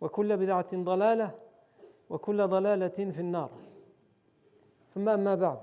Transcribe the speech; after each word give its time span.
وكل 0.00 0.36
بدعه 0.36 0.70
ضلاله 0.74 1.34
وكل 2.10 2.48
ضلاله 2.48 2.88
في 2.88 3.20
النار 3.20 3.50
ثم 4.94 5.08
اما 5.08 5.34
بعد 5.34 5.60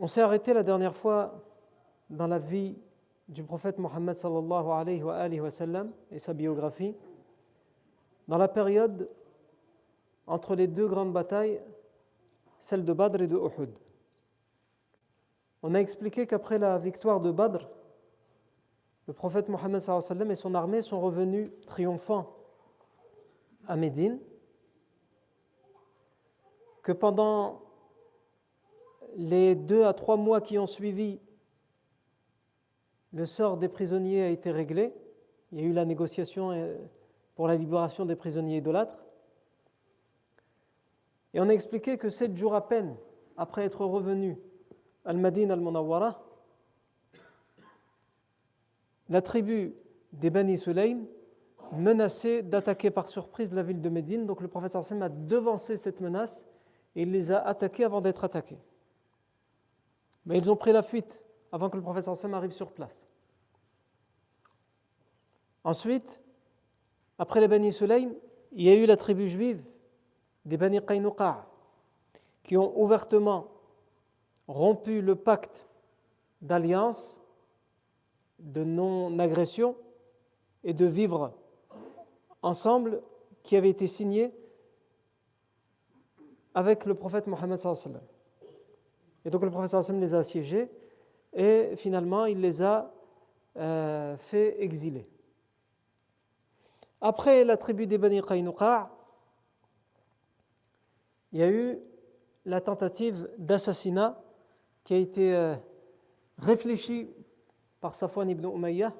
On 0.00 0.06
s'est 0.06 0.20
arrêté 0.20 0.54
la 0.54 0.62
dernière 0.62 0.94
fois 0.94 1.42
dans 2.08 2.28
la 2.28 2.38
vie 2.38 2.76
du 3.28 3.42
prophète 3.42 3.78
Mohammed 3.78 4.14
sallallahu 4.14 4.70
alayhi 4.70 5.02
wa, 5.02 5.16
alayhi 5.16 5.40
wa 5.40 5.50
sallam 5.50 5.90
et 6.12 6.20
sa 6.20 6.32
biographie, 6.32 6.94
dans 8.28 8.38
la 8.38 8.46
période 8.46 9.08
entre 10.28 10.54
les 10.54 10.68
deux 10.68 10.86
grandes 10.86 11.12
batailles, 11.12 11.60
celle 12.60 12.84
de 12.84 12.92
Badr 12.92 13.22
et 13.22 13.26
de 13.26 13.36
Uhud. 13.36 13.70
On 15.62 15.74
a 15.74 15.80
expliqué 15.80 16.26
qu'après 16.26 16.58
la 16.58 16.78
victoire 16.78 17.20
de 17.20 17.32
Badr, 17.32 17.68
le 19.07 19.13
prophète 19.13 19.49
Mohammed 19.49 19.81
et 20.29 20.35
son 20.35 20.55
armée 20.55 20.81
sont 20.81 21.01
revenus 21.01 21.51
triomphants 21.65 22.35
à 23.67 23.75
Médine, 23.75 24.19
que 26.81 26.91
pendant 26.91 27.61
les 29.15 29.55
deux 29.55 29.83
à 29.85 29.93
trois 29.93 30.17
mois 30.17 30.41
qui 30.41 30.57
ont 30.57 30.67
suivi, 30.67 31.19
le 33.13 33.25
sort 33.25 33.57
des 33.57 33.69
prisonniers 33.69 34.23
a 34.23 34.29
été 34.29 34.51
réglé. 34.51 34.93
Il 35.51 35.59
y 35.59 35.63
a 35.63 35.65
eu 35.65 35.73
la 35.73 35.85
négociation 35.85 36.51
euh, 36.51 36.75
pour 37.35 37.47
la 37.47 37.55
libération 37.55 38.05
des 38.05 38.15
prisonniers 38.15 38.57
idolâtres. 38.57 39.03
Et 41.33 41.39
on 41.39 41.49
a 41.49 41.53
expliqué 41.53 41.97
que 41.97 42.09
sept 42.09 42.35
jours 42.35 42.55
à 42.55 42.67
peine 42.67 42.95
après 43.37 43.65
être 43.65 43.85
revenu 43.85 44.37
al-Madin 45.05 45.49
al-Munawwara, 45.49 46.23
la 49.13 49.21
tribu 49.21 49.75
des 50.11 50.31
Bani 50.31 50.57
Sulaym 50.57 51.05
menaçait 51.71 52.41
d'attaquer 52.41 52.89
par 52.89 53.07
surprise 53.07 53.53
la 53.53 53.61
ville 53.61 53.79
de 53.79 53.89
Médine. 53.89 54.25
Donc 54.25 54.41
le 54.41 54.47
prophète 54.47 54.75
a 54.75 55.09
devancé 55.09 55.77
cette 55.77 56.01
menace 56.01 56.47
et 56.95 57.03
il 57.03 57.11
les 57.11 57.31
a 57.31 57.39
attaqués 57.39 57.83
avant 57.83 58.01
d'être 58.01 58.23
attaqués. 58.23 58.57
Mais 60.25 60.39
ils 60.39 60.49
ont 60.49 60.55
pris 60.55 60.71
la 60.71 60.81
fuite 60.81 61.21
avant 61.51 61.69
que 61.69 61.77
le 61.77 61.83
prophète 61.83 62.07
arrive 62.33 62.53
sur 62.53 62.71
place. 62.71 63.05
Ensuite, 65.63 66.19
après 67.19 67.39
les 67.39 67.47
Bani 67.47 67.71
Sulaym, 67.71 68.15
il 68.51 68.63
y 68.63 68.69
a 68.69 68.75
eu 68.75 68.87
la 68.87 68.97
tribu 68.97 69.27
juive 69.27 69.63
des 70.43 70.57
Bani 70.57 70.81
Qaynuqa 70.83 71.45
qui 72.43 72.57
ont 72.57 72.81
ouvertement 72.81 73.51
rompu 74.47 75.01
le 75.01 75.13
pacte 75.15 75.67
d'alliance, 76.41 77.19
de 78.43 78.63
non-agression 78.63 79.75
et 80.63 80.73
de 80.73 80.85
vivre 80.85 81.33
ensemble 82.41 83.01
qui 83.41 83.55
avait 83.55 83.69
été 83.69 83.87
signé 83.87 84.31
avec 86.53 86.85
le 86.85 86.93
prophète 86.93 87.27
Mohammed. 87.27 87.59
Et 89.25 89.29
donc 89.29 89.43
le 89.43 89.49
prophète 89.49 89.89
les 89.89 90.13
a 90.13 90.19
assiégés 90.19 90.69
et 91.33 91.75
finalement 91.75 92.25
il 92.25 92.41
les 92.41 92.61
a 92.61 92.93
euh, 93.57 94.17
fait 94.17 94.61
exiler. 94.61 95.07
Après 97.01 97.43
la 97.43 97.57
tribu 97.57 97.87
des 97.87 97.97
Bani 97.97 98.21
Qaynuqa, 98.21 98.89
il 101.31 101.39
y 101.39 101.43
a 101.43 101.49
eu 101.49 101.79
la 102.45 102.61
tentative 102.61 103.29
d'assassinat 103.37 104.21
qui 104.83 104.93
a 104.93 104.97
été 104.97 105.33
euh, 105.33 105.55
réfléchie 106.37 107.09
par 107.83 107.95
Safwan 107.95 108.29
ibn 108.29 108.45
Umayyah 108.45 108.93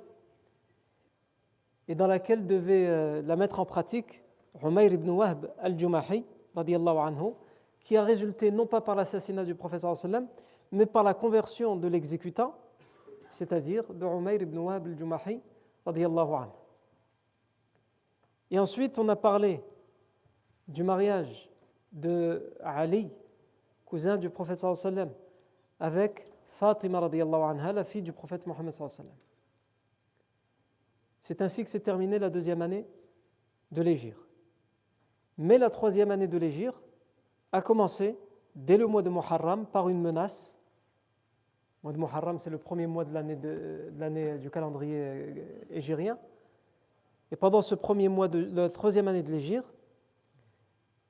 et 1.88 1.95
dans 1.95 2.05
laquelle 2.05 2.45
devait 2.45 2.85
euh, 2.85 3.21
la 3.21 3.38
mettre 3.38 3.61
en 3.61 3.66
pratique 3.66 4.21
Umayr 4.61 4.91
ibn 4.91 5.09
Wahb 5.09 5.49
al-Jumahi, 5.57 6.25
anhu, 6.53 7.31
qui 7.79 7.95
a 7.95 8.03
résulté 8.03 8.51
non 8.51 8.66
pas 8.66 8.81
par 8.81 8.95
l'assassinat 8.95 9.45
du 9.45 9.55
prophète 9.55 9.85
mais 10.73 10.85
par 10.85 11.03
la 11.03 11.13
conversion 11.13 11.77
de 11.77 11.88
l'exécutant, 11.88 12.55
c'est-à-dire 13.29 13.85
de 13.94 14.05
Umayr 14.05 14.41
ibn 14.41 14.57
Wahb 14.57 14.85
al-Jumahi. 14.85 15.39
Et 18.51 18.59
ensuite, 18.59 19.00
on 19.00 19.07
a 19.07 19.15
parlé 19.15 19.63
du 20.67 20.83
mariage 20.83 21.50
de 21.94 22.53
Ali, 22.61 23.09
cousin 23.85 24.17
du 24.17 24.29
prophète 24.29 24.65
avec 25.79 26.32
Fatima 26.59 26.99
radiallahu 26.99 27.41
anha, 27.41 27.73
la 27.73 27.83
fille 27.83 28.01
du 28.01 28.11
prophète 28.11 28.45
Mohammed. 28.45 28.73
C'est 31.19 31.41
ainsi 31.41 31.63
que 31.63 31.69
s'est 31.69 31.79
terminée 31.79 32.19
la 32.19 32.29
deuxième 32.29 32.61
année 32.61 32.85
de 33.71 33.81
l'Égir. 33.81 34.15
Mais 35.37 35.57
la 35.57 35.69
troisième 35.69 36.11
année 36.11 36.27
de 36.27 36.37
l'Égir 36.37 36.79
a 37.51 37.61
commencé 37.61 38.17
dès 38.55 38.77
le 38.77 38.85
mois 38.85 39.01
de 39.01 39.09
Muharram 39.09 39.65
par 39.65 39.89
une 39.89 40.01
menace. 40.01 40.59
Le 41.81 41.87
mois 41.87 41.93
de 41.93 41.97
Muharram, 41.97 42.39
c'est 42.39 42.49
le 42.49 42.59
premier 42.59 42.87
mois 42.87 43.03
de 43.03 43.13
l'année 43.13 44.37
du 44.37 44.49
calendrier 44.51 45.33
égérien. 45.71 46.17
Et 47.31 47.35
pendant 47.35 47.61
ce 47.61 47.73
premier 47.73 48.09
mois 48.09 48.27
de 48.27 48.47
la 48.53 48.69
troisième 48.69 49.07
année 49.07 49.23
de 49.23 49.31
l'Égir, 49.31 49.63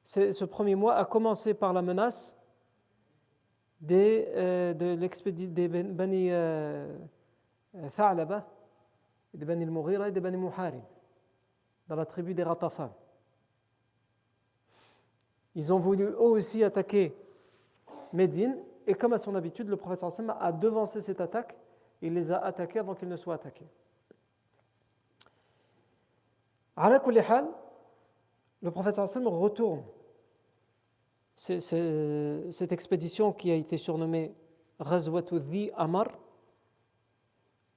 ce 0.06 0.46
premier 0.46 0.76
mois 0.76 0.96
a 0.96 1.06
commencé 1.06 1.54
par 1.54 1.74
la 1.74 1.82
menace 1.82 2.38
des, 3.84 4.30
euh, 4.30 4.74
de 4.74 5.46
des 5.48 5.68
Bani 5.68 6.30
euh, 6.32 6.98
Tha'laba, 7.96 8.48
des 9.34 9.46
Bani 9.46 9.64
al-Mughira 9.66 10.08
et 10.08 10.12
des 10.12 10.22
Bani 10.22 10.38
Muharib, 10.38 10.82
dans 11.90 11.96
la 11.96 12.06
tribu 12.06 12.34
des 12.34 12.44
Ratafan. 12.44 12.90
Ils 15.56 15.74
ont 15.74 15.80
voulu 15.80 16.06
eux 16.06 16.22
aussi 16.22 16.64
attaquer 16.64 17.14
Médine, 18.14 18.58
et 18.88 18.94
comme 18.94 19.14
à 19.14 19.18
son 19.18 19.36
habitude, 19.36 19.68
le 19.68 19.76
prophète 19.76 20.04
a 20.40 20.52
devancé 20.54 21.02
cette 21.02 21.20
attaque, 21.20 21.56
il 22.02 22.14
les 22.14 22.32
a 22.32 22.38
attaqués 22.38 22.80
avant 22.80 22.96
qu'ils 22.96 23.10
ne 23.10 23.18
soient 23.18 23.36
attaqués. 23.36 23.68
Ala 26.78 27.02
le 28.62 28.72
prophète 28.72 28.96
retourne. 28.96 29.84
Cette 31.36 32.72
expédition 32.72 33.34
qui 33.34 33.52
a 33.52 33.56
été 33.56 33.78
surnommée 33.78 34.34
Ghazwatu 34.80 35.40
Dhi 35.40 35.72
Amar, 35.76 36.08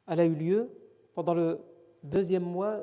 elle 0.07 0.21
a 0.21 0.25
eu 0.25 0.35
lieu 0.35 0.71
pendant 1.15 1.35
le 1.35 1.61
deuxième 2.03 2.45
mois 2.45 2.81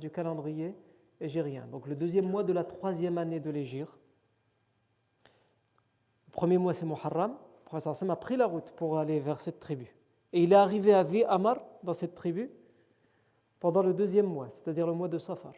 du 0.00 0.10
calendrier 0.10 0.74
égérien, 1.20 1.66
donc 1.66 1.86
le 1.86 1.94
deuxième 1.94 2.28
mois 2.28 2.42
de 2.42 2.52
la 2.52 2.64
troisième 2.64 3.18
année 3.18 3.40
de 3.40 3.50
l'Égir. 3.50 3.98
Le 6.26 6.32
premier 6.32 6.58
mois, 6.58 6.72
c'est 6.72 6.86
Muharram. 6.86 7.32
Le 7.32 7.64
prophète 7.80 8.08
a 8.08 8.16
pris 8.16 8.36
la 8.36 8.46
route 8.46 8.70
pour 8.72 8.98
aller 8.98 9.20
vers 9.20 9.38
cette 9.38 9.60
tribu. 9.60 9.94
Et 10.32 10.42
il 10.42 10.52
est 10.52 10.56
arrivé 10.56 10.94
à 10.94 11.04
Vi 11.04 11.24
Amar, 11.24 11.60
dans 11.82 11.92
cette 11.92 12.14
tribu, 12.14 12.50
pendant 13.60 13.82
le 13.82 13.92
deuxième 13.92 14.26
mois, 14.26 14.48
c'est-à-dire 14.48 14.86
le 14.86 14.94
mois 14.94 15.08
de 15.08 15.18
Safar. 15.18 15.52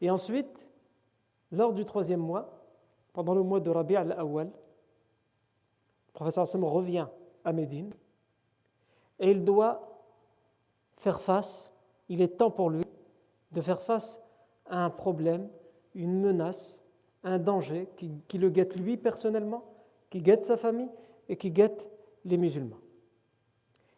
Et 0.00 0.08
ensuite, 0.08 0.63
lors 1.52 1.72
du 1.72 1.84
troisième 1.84 2.20
mois, 2.20 2.50
pendant 3.12 3.34
le 3.34 3.42
mois 3.42 3.60
de 3.60 3.70
Rabi' 3.70 3.96
al-Awwal, 3.96 4.46
le 4.46 6.12
professeur 6.12 6.42
Hassan 6.42 6.64
revient 6.64 7.06
à 7.44 7.52
Médine 7.52 7.92
et 9.20 9.30
il 9.30 9.44
doit 9.44 10.02
faire 10.96 11.20
face, 11.20 11.72
il 12.08 12.22
est 12.22 12.36
temps 12.36 12.50
pour 12.50 12.70
lui 12.70 12.84
de 13.52 13.60
faire 13.60 13.80
face 13.80 14.20
à 14.66 14.84
un 14.84 14.90
problème, 14.90 15.48
une 15.94 16.20
menace, 16.20 16.80
un 17.22 17.38
danger 17.38 17.88
qui, 17.96 18.10
qui 18.26 18.38
le 18.38 18.50
guette 18.50 18.76
lui 18.76 18.96
personnellement, 18.96 19.64
qui 20.10 20.20
guette 20.20 20.44
sa 20.44 20.56
famille 20.56 20.90
et 21.28 21.36
qui 21.36 21.50
guette 21.50 21.90
les 22.24 22.36
musulmans. 22.36 22.78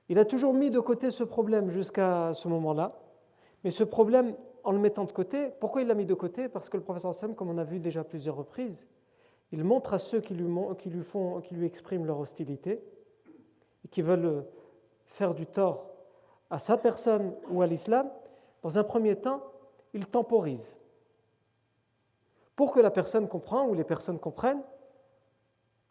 Il 0.09 0.19
a 0.19 0.25
toujours 0.25 0.55
mis 0.55 0.71
de 0.71 0.81
côté 0.81 1.11
ce 1.11 1.25
problème 1.25 1.71
jusqu'à 1.71 2.33
ce 2.33 2.49
moment-là, 2.49 2.99
mais 3.65 3.71
ce 3.71 3.83
problème, 3.83 4.35
en 4.67 4.73
le 4.73 4.79
mettant 4.81 5.05
de 5.05 5.13
côté, 5.13 5.53
pourquoi 5.61 5.83
il 5.83 5.87
l'a 5.87 5.95
mis 5.95 6.05
de 6.05 6.15
côté? 6.15 6.49
Parce 6.49 6.69
que 6.69 6.77
le 6.77 6.83
professeur 6.83 7.15
Sam, 7.15 7.37
comme 7.37 7.49
on 7.49 7.57
a 7.57 7.63
vu 7.63 7.79
déjà 7.79 8.03
plusieurs 8.03 8.35
reprises, 8.35 8.89
il 9.53 9.63
montre 9.63 9.95
à 9.95 9.99
ceux 9.99 10.21
qui 10.21 10.35
lui, 10.35 11.03
font, 11.05 11.41
qui 11.41 11.55
lui 11.55 11.67
expriment 11.67 12.05
leur 12.05 12.19
hostilité 12.19 12.83
et 13.85 13.89
qui 13.89 14.03
veulent 14.03 14.45
faire 15.07 15.35
du 15.35 15.47
tort 15.47 15.93
à 16.51 16.59
sa 16.59 16.77
personne 16.77 17.33
ou 17.49 17.63
à 17.63 17.67
l'islam, 17.69 18.11
dans 18.63 18.77
un 18.77 18.83
premier 18.83 19.15
temps, 19.15 19.41
il 19.95 20.05
temporise. 20.05 20.77
Pour 22.57 22.73
que 22.73 22.81
la 22.81 22.91
personne 22.91 23.29
comprenne 23.29 23.71
ou 23.71 23.75
les 23.75 23.85
personnes 23.85 24.19
comprennent, 24.19 24.63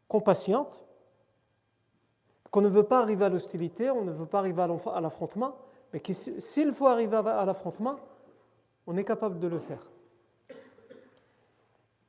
qu'on 0.09 0.19
patiente, 0.19 0.83
qu'on 2.51 2.61
ne 2.61 2.67
veut 2.67 2.83
pas 2.83 2.99
arriver 2.99 3.23
à 3.23 3.29
l'hostilité, 3.29 3.89
on 3.89 4.03
ne 4.03 4.11
veut 4.11 4.25
pas 4.25 4.39
arriver 4.39 4.61
à 4.61 4.99
l'affrontement, 4.99 5.55
mais 5.93 6.01
que 6.01 6.11
s'il 6.11 6.73
faut 6.73 6.87
arriver 6.87 7.15
à 7.15 7.45
l'affrontement, 7.45 7.95
on 8.87 8.97
est 8.97 9.03
capable 9.03 9.39
de 9.39 9.47
le 9.47 9.59
faire. 9.59 9.87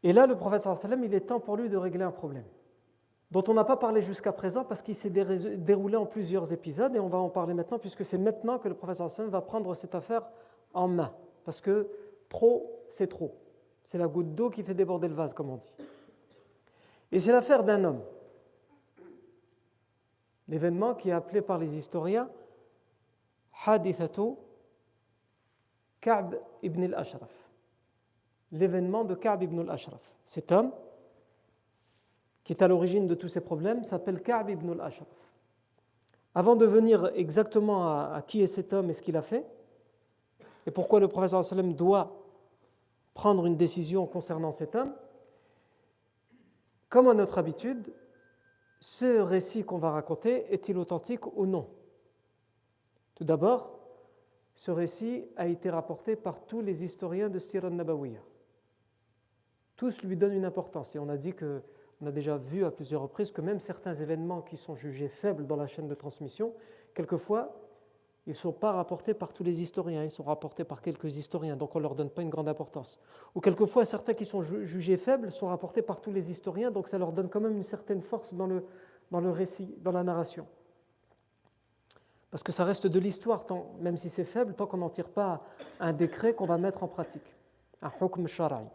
Et 0.03 0.13
là, 0.13 0.27
le 0.27 0.37
prophète 0.37 0.61
sallam, 0.61 1.03
il 1.05 1.15
est 1.15 1.21
temps 1.21 1.41
pour 1.41 1.57
lui 1.57 1.69
de 1.69 1.77
régler 1.77 2.05
un 2.05 2.11
problème 2.11 2.45
dont 3.31 3.43
on 3.49 3.55
n'a 3.55 3.65
pas 3.65 3.77
parlé 3.77 4.03
jusqu'à 4.03 4.33
présent 4.33 4.65
parce 4.65 4.83
qu'il 4.83 4.95
s'est 4.95 5.11
déroulé 5.11 5.97
en 5.97 6.07
plusieurs 6.07 6.53
épisodes 6.53 6.95
et 6.95 7.01
on 7.01 7.09
va 7.09 7.19
en 7.19 7.29
parler 7.29 7.55
maintenant 7.55 7.79
puisque 7.79 8.05
c'est 8.05 8.19
maintenant 8.19 8.59
que 8.59 8.69
le 8.69 8.75
prophète 8.75 9.09
sallam 9.09 9.31
va 9.31 9.41
prendre 9.41 9.75
cette 9.75 9.95
affaire 9.95 10.23
en 10.73 10.87
main 10.87 11.13
parce 11.45 11.61
que 11.61 11.89
trop, 12.29 12.85
c'est 12.89 13.09
trop. 13.09 13.37
C'est 13.85 13.99
la 13.99 14.07
goutte 14.07 14.35
d'eau 14.35 14.51
qui 14.51 14.63
fait 14.63 14.75
déborder 14.75 15.09
le 15.09 15.15
vase, 15.15 15.33
comme 15.33 15.51
on 15.51 15.57
dit. 15.57 15.73
Et 17.13 17.19
c'est 17.19 17.33
l'affaire 17.33 17.65
d'un 17.65 17.85
homme 17.85 18.01
l'événement 20.49 20.95
qui 20.95 21.09
est 21.09 21.13
appelé 21.13 21.43
par 21.43 21.59
les 21.59 21.77
historiens 21.77 22.29
Hadithatu 23.65 24.37
Ka'b 26.01 26.37
ibn 26.63 26.85
al-Ashraf. 26.85 27.31
L'événement 28.53 29.05
de 29.05 29.15
Ka'b 29.15 29.43
ibn 29.43 29.61
al-Ashraf. 29.61 30.01
Cet 30.25 30.53
homme, 30.53 30.73
qui 32.45 32.53
est 32.53 32.63
à 32.63 32.69
l'origine 32.69 33.07
de 33.07 33.15
tous 33.15 33.29
ces 33.29 33.41
problèmes, 33.41 33.85
s'appelle 33.85 34.23
Ka'b 34.23 34.51
ibn 34.51 34.71
al-Ashraf. 34.73 35.09
Avant 36.35 36.55
de 36.55 36.67
venir 36.67 37.11
exactement 37.15 37.89
à, 37.89 38.23
qui 38.27 38.43
est 38.43 38.47
cet 38.47 38.73
homme 38.73 38.91
et 38.91 38.93
ce 38.93 39.03
qu'il 39.03 39.17
a 39.17 39.23
fait, 39.23 39.47
et 40.67 40.71
pourquoi 40.71 41.01
le 41.01 41.09
professeur 41.09 41.43
doit 41.75 42.23
prendre 43.15 43.47
une 43.47 43.57
décision 43.57 44.07
concernant 44.07 44.53
cet 44.53 44.75
homme, 44.75 44.93
comme 46.89 47.09
à 47.09 47.15
notre 47.15 47.39
habitude, 47.39 47.93
ce 48.81 49.19
récit 49.21 49.65
qu'on 49.65 49.79
va 49.79 49.91
raconter 49.91 50.53
est-il 50.53 50.77
authentique 50.79 51.27
ou 51.37 51.47
non? 51.47 51.69
Tout 53.15 53.25
d'abord, 53.25 53.76
ce 54.57 54.71
récit 54.71 55.27
a 55.37 55.47
été 55.47 55.71
rapporté 55.71 56.17
par 56.17 56.41
tous 56.47 56.63
les 56.63 56.83
historiens 56.83 57.29
de 57.29 57.39
Siran 57.39 57.71
Nabawiya. 57.71 58.21
Tous 59.77 60.03
lui 60.03 60.17
donnent 60.17 60.33
une 60.33 60.47
importance 60.47 60.97
et 60.97 60.99
on 60.99 61.09
a 61.09 61.19
dit 61.19 61.35
que 61.35 61.63
on 62.03 62.07
a 62.07 62.13
déjà 62.13 62.37
vu 62.37 62.65
à 62.65 62.71
plusieurs 62.71 63.03
reprises 63.03 63.31
que 63.31 63.41
même 63.41 63.59
certains 63.59 63.95
événements 63.95 64.43
qui 64.43 64.57
sont 64.57 64.75
jugés 64.75 65.09
faibles 65.09 65.47
dans 65.47 65.57
la 65.57 65.67
chaîne 65.67 65.89
de 65.89 65.95
transmission, 65.95 66.53
quelquefois, 66.95 67.55
ils 68.27 68.31
ne 68.31 68.35
sont 68.35 68.53
pas 68.53 68.73
rapportés 68.73 69.15
par 69.15 69.33
tous 69.33 69.45
les 69.45 69.63
historiens, 69.63 70.03
ils 70.03 70.11
sont 70.11 70.25
rapportés 70.25 70.65
par 70.65 70.83
quelques 70.83 71.17
historiens, 71.17 71.57
donc 71.57 71.75
on 71.75 71.79
ne 71.79 71.85
leur 71.85 71.95
donne 71.95 72.11
pas 72.11 72.23
une 72.23 72.29
grande 72.29 72.49
importance. 72.49 73.01
Ou 73.35 73.41
quelquefois, 73.41 73.85
certains 73.85 74.15
qui 74.15 74.25
sont 74.25 74.43
jugés 74.43 74.97
faibles 74.97 75.31
sont 75.31 75.47
rapportés 75.47 75.81
par 75.81 76.01
tous 76.01 76.13
les 76.13 76.31
historiens, 76.31 76.71
donc 76.71 76.89
ça 76.89 76.99
leur 76.99 77.13
donne 77.13 77.29
quand 77.29 77.41
même 77.41 77.57
une 77.57 77.63
certaine 77.63 78.03
force 78.03 78.35
dans 78.35 78.47
le, 78.47 78.65
dans 79.11 79.21
le 79.21 79.31
récit, 79.31 79.75
dans 79.79 79.93
la 79.93 80.03
narration. 80.03 80.47
Parce 82.37 82.45
que 82.45 82.53
ça 82.53 82.67
reste 82.67 82.87
de 82.87 82.99
l'histoire, 82.99 83.47
même 83.81 83.97
si 83.97 84.11
c'est 84.11 84.27
faible, 84.27 84.53
tant 84.53 84.67
qu'on 84.67 84.77
n'en 84.77 84.91
tire 84.91 85.09
pas 85.09 85.43
un 85.81 85.95
décret 85.95 86.35
qu'on 86.35 86.45
va 86.45 86.59
mettre 86.59 86.83
en 86.83 86.87
pratique, 86.87 87.35
un 87.81 87.91
hukm 87.99 88.27
shara'i. 88.27 88.67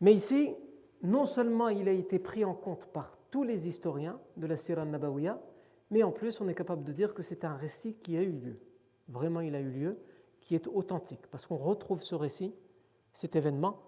Mais 0.00 0.12
ici, 0.12 0.52
non 1.00 1.26
seulement 1.26 1.68
il 1.68 1.88
a 1.88 1.92
été 1.92 2.18
pris 2.18 2.44
en 2.44 2.52
compte 2.52 2.86
par 2.86 3.16
tous 3.30 3.44
les 3.44 3.68
historiens 3.68 4.18
de 4.36 4.48
la 4.48 4.56
Sirah 4.56 4.84
Nabawiya, 4.84 5.40
mais 5.92 6.02
en 6.02 6.10
plus, 6.10 6.40
on 6.40 6.48
est 6.48 6.56
capable 6.56 6.82
de 6.82 6.92
dire 6.92 7.14
que 7.14 7.22
c'est 7.22 7.44
un 7.44 7.54
récit 7.54 7.94
qui 8.02 8.16
a 8.16 8.22
eu 8.22 8.32
lieu. 8.32 8.58
Vraiment, 9.06 9.38
il 9.38 9.54
a 9.54 9.60
eu 9.60 9.70
lieu, 9.70 9.98
qui 10.40 10.56
est 10.56 10.66
authentique, 10.66 11.28
parce 11.30 11.46
qu'on 11.46 11.56
retrouve 11.56 12.02
ce 12.02 12.16
récit, 12.16 12.52
cet 13.12 13.36
événement, 13.36 13.78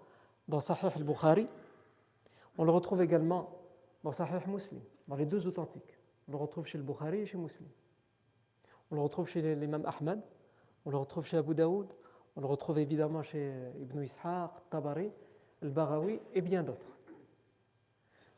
dans 0.47 0.61
Sahih 0.61 0.87
al-Bukhari. 0.95 1.49
On 2.57 2.63
le 2.63 2.71
retrouve 2.71 3.01
également 3.01 3.59
dans 4.05 4.13
Sahih 4.13 4.47
Muslim, 4.47 4.79
dans 5.09 5.17
les 5.17 5.25
deux 5.25 5.47
authentiques. 5.47 5.99
On 6.29 6.31
le 6.31 6.37
retrouve 6.37 6.65
chez 6.65 6.77
le 6.77 6.85
Bukhari 6.85 7.19
et 7.19 7.25
chez 7.25 7.37
Muslim. 7.37 7.67
On 8.91 8.95
le 8.95 9.01
retrouve 9.01 9.27
chez 9.27 9.55
l'imam 9.55 9.83
Ahmad, 9.85 10.21
on 10.85 10.89
le 10.89 10.97
retrouve 10.97 11.25
chez 11.25 11.37
Abu 11.37 11.53
Daoud, 11.53 11.87
on 12.35 12.41
le 12.41 12.47
retrouve 12.47 12.79
évidemment 12.79 13.23
chez 13.23 13.51
Ibn 13.81 14.01
Ishaq, 14.01 14.51
Tabari, 14.69 15.11
Al-Barawi 15.61 16.19
et 16.33 16.41
bien 16.41 16.63
d'autres. 16.63 16.97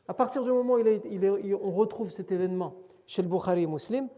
À 0.08 0.14
partir 0.14 0.42
du 0.42 0.50
moment 0.50 0.74
où 0.74 1.56
on 1.62 1.70
retrouve 1.70 2.10
cet 2.10 2.32
événement 2.32 2.74
chez 3.06 3.22
le 3.22 3.28
Bukhari 3.28 3.62
et 3.62 3.66
Muslim, 3.66 4.08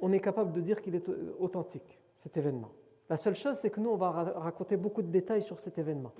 on 0.00 0.12
est 0.12 0.20
capable 0.20 0.52
de 0.52 0.60
dire 0.60 0.82
qu'il 0.82 0.94
est 0.94 1.08
authentique, 1.38 2.00
cet 2.16 2.36
événement. 2.36 2.70
La 3.08 3.16
seule 3.16 3.36
chose, 3.36 3.56
c'est 3.56 3.70
que 3.70 3.78
nous, 3.78 3.90
on 3.90 3.96
va 3.96 4.10
raconter 4.10 4.76
beaucoup 4.76 5.02
de 5.02 5.10
détails 5.10 5.42
sur 5.42 5.60
cet 5.60 5.78
événement. 5.78 6.12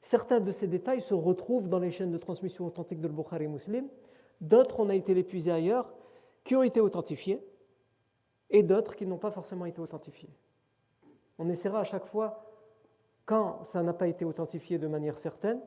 Certains 0.00 0.40
de 0.40 0.52
ces 0.52 0.68
détails 0.68 1.00
se 1.00 1.14
retrouvent 1.14 1.68
dans 1.68 1.80
les 1.80 1.90
chaînes 1.90 2.12
de 2.12 2.18
transmission 2.18 2.66
authentique 2.66 3.00
de 3.00 3.08
le 3.08 3.12
Bukhari 3.12 3.44
et 3.44 3.48
Muslim, 3.48 3.88
d'autres, 4.40 4.78
on 4.78 4.88
a 4.88 4.94
été 4.94 5.14
les 5.14 5.24
puiser 5.24 5.50
ailleurs, 5.50 5.92
qui 6.44 6.54
ont 6.54 6.62
été 6.62 6.80
authentifiés, 6.80 7.42
et 8.50 8.62
d'autres 8.62 8.96
qui 8.96 9.06
n'ont 9.06 9.18
pas 9.18 9.30
forcément 9.30 9.64
été 9.64 9.80
authentifiés. 9.80 10.30
On 11.38 11.48
essaiera 11.48 11.80
à 11.80 11.84
chaque 11.84 12.06
fois, 12.06 12.44
quand 13.24 13.64
ça 13.64 13.82
n'a 13.82 13.92
pas 13.92 14.08
été 14.08 14.24
authentifié 14.24 14.78
de 14.78 14.86
manière 14.86 15.18
certaine, 15.18 15.60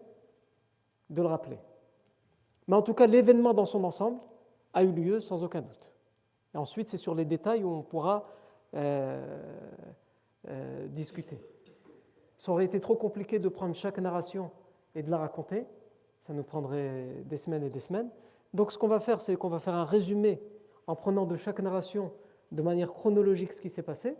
de 1.10 1.22
le 1.22 1.28
rappeler. 1.28 1.60
Mais 2.68 2.76
en 2.76 2.82
tout 2.82 2.94
cas, 2.94 3.08
l'événement 3.08 3.54
dans 3.54 3.66
son 3.66 3.84
ensemble 3.84 4.20
a 4.74 4.84
eu 4.84 4.92
lieu 4.92 5.20
sans 5.20 5.44
aucun 5.44 5.62
doute. 5.62 5.92
Et 6.54 6.58
ensuite, 6.58 6.90
c'est 6.90 6.98
sur 6.98 7.16
les 7.16 7.26
détails 7.26 7.64
où 7.64 7.70
on 7.70 7.82
pourra 7.82 8.28
euh, 8.76 9.42
euh, 10.50 10.88
discuter. 10.88 11.40
Ça 12.38 12.52
aurait 12.52 12.66
été 12.66 12.80
trop 12.80 12.96
compliqué 12.96 13.40
de 13.40 13.50
prendre 13.50 13.76
chaque 13.76 13.98
narration 14.00 14.52
et 14.96 15.02
de 15.02 15.10
la 15.10 15.18
raconter. 15.18 15.66
Ça 16.28 16.34
nous 16.34 16.44
prendrait 16.44 17.24
des 17.26 17.38
semaines 17.38 17.64
et 17.64 17.70
des 17.70 17.80
semaines. 17.80 18.10
Donc 18.54 18.72
ce 18.72 18.78
qu'on 18.78 18.88
va 18.88 19.00
faire, 19.00 19.22
c'est 19.22 19.36
qu'on 19.36 19.50
va 19.50 19.60
faire 19.60 19.74
un 19.74 19.86
résumé 19.86 20.42
en 20.88 20.96
prenant 20.96 21.26
de 21.26 21.36
chaque 21.36 21.60
narration 21.60 22.12
de 22.54 22.62
manière 22.62 22.92
chronologique 22.92 23.52
ce 23.52 23.60
qui 23.60 23.70
s'est 23.70 23.84
passé. 23.84 24.16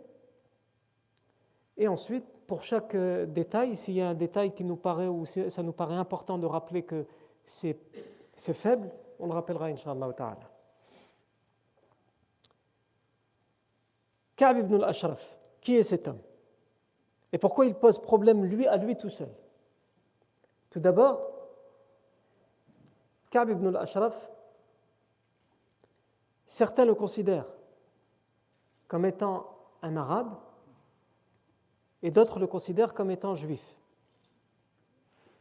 Et 1.76 1.88
ensuite, 1.88 2.24
pour 2.46 2.62
chaque 2.62 2.94
euh, 2.94 3.26
détail, 3.26 3.76
s'il 3.76 3.94
y 3.94 4.00
a 4.00 4.08
un 4.08 4.14
détail 4.14 4.52
qui 4.52 4.64
nous 4.64 4.76
paraît 4.76 5.06
ou 5.06 5.24
ça 5.24 5.62
nous 5.62 5.72
paraît 5.72 5.94
important 5.94 6.36
de 6.36 6.46
rappeler 6.46 6.82
que 6.82 7.06
c'est 7.44 7.78
faible, 8.36 8.90
on 9.18 9.26
le 9.26 9.32
rappellera, 9.32 9.66
Inch'Allah 9.66 10.12
ta'ala. 10.12 10.50
Ka'b 14.36 14.58
ibn 14.58 14.74
al-Ashraf, 14.74 15.36
qui 15.60 15.76
est 15.76 15.84
cet 15.84 16.08
homme? 16.08 16.18
Et 17.32 17.38
pourquoi 17.38 17.66
il 17.66 17.74
pose 17.74 17.98
problème 17.98 18.44
lui 18.44 18.66
à 18.66 18.76
lui 18.76 18.96
tout 18.96 19.10
seul? 19.10 19.30
Tout 20.70 20.80
d'abord, 20.80 21.20
Ka'b 23.30 23.50
ibn 23.50 23.68
al-Ashraf, 23.68 24.28
certains 26.46 26.84
le 26.84 26.94
considèrent 26.94 27.46
comme 28.94 29.06
étant 29.06 29.48
un 29.82 29.96
arabe 29.96 30.36
et 32.00 32.12
d'autres 32.12 32.38
le 32.38 32.46
considèrent 32.46 32.94
comme 32.94 33.10
étant 33.10 33.34
juif. 33.34 33.60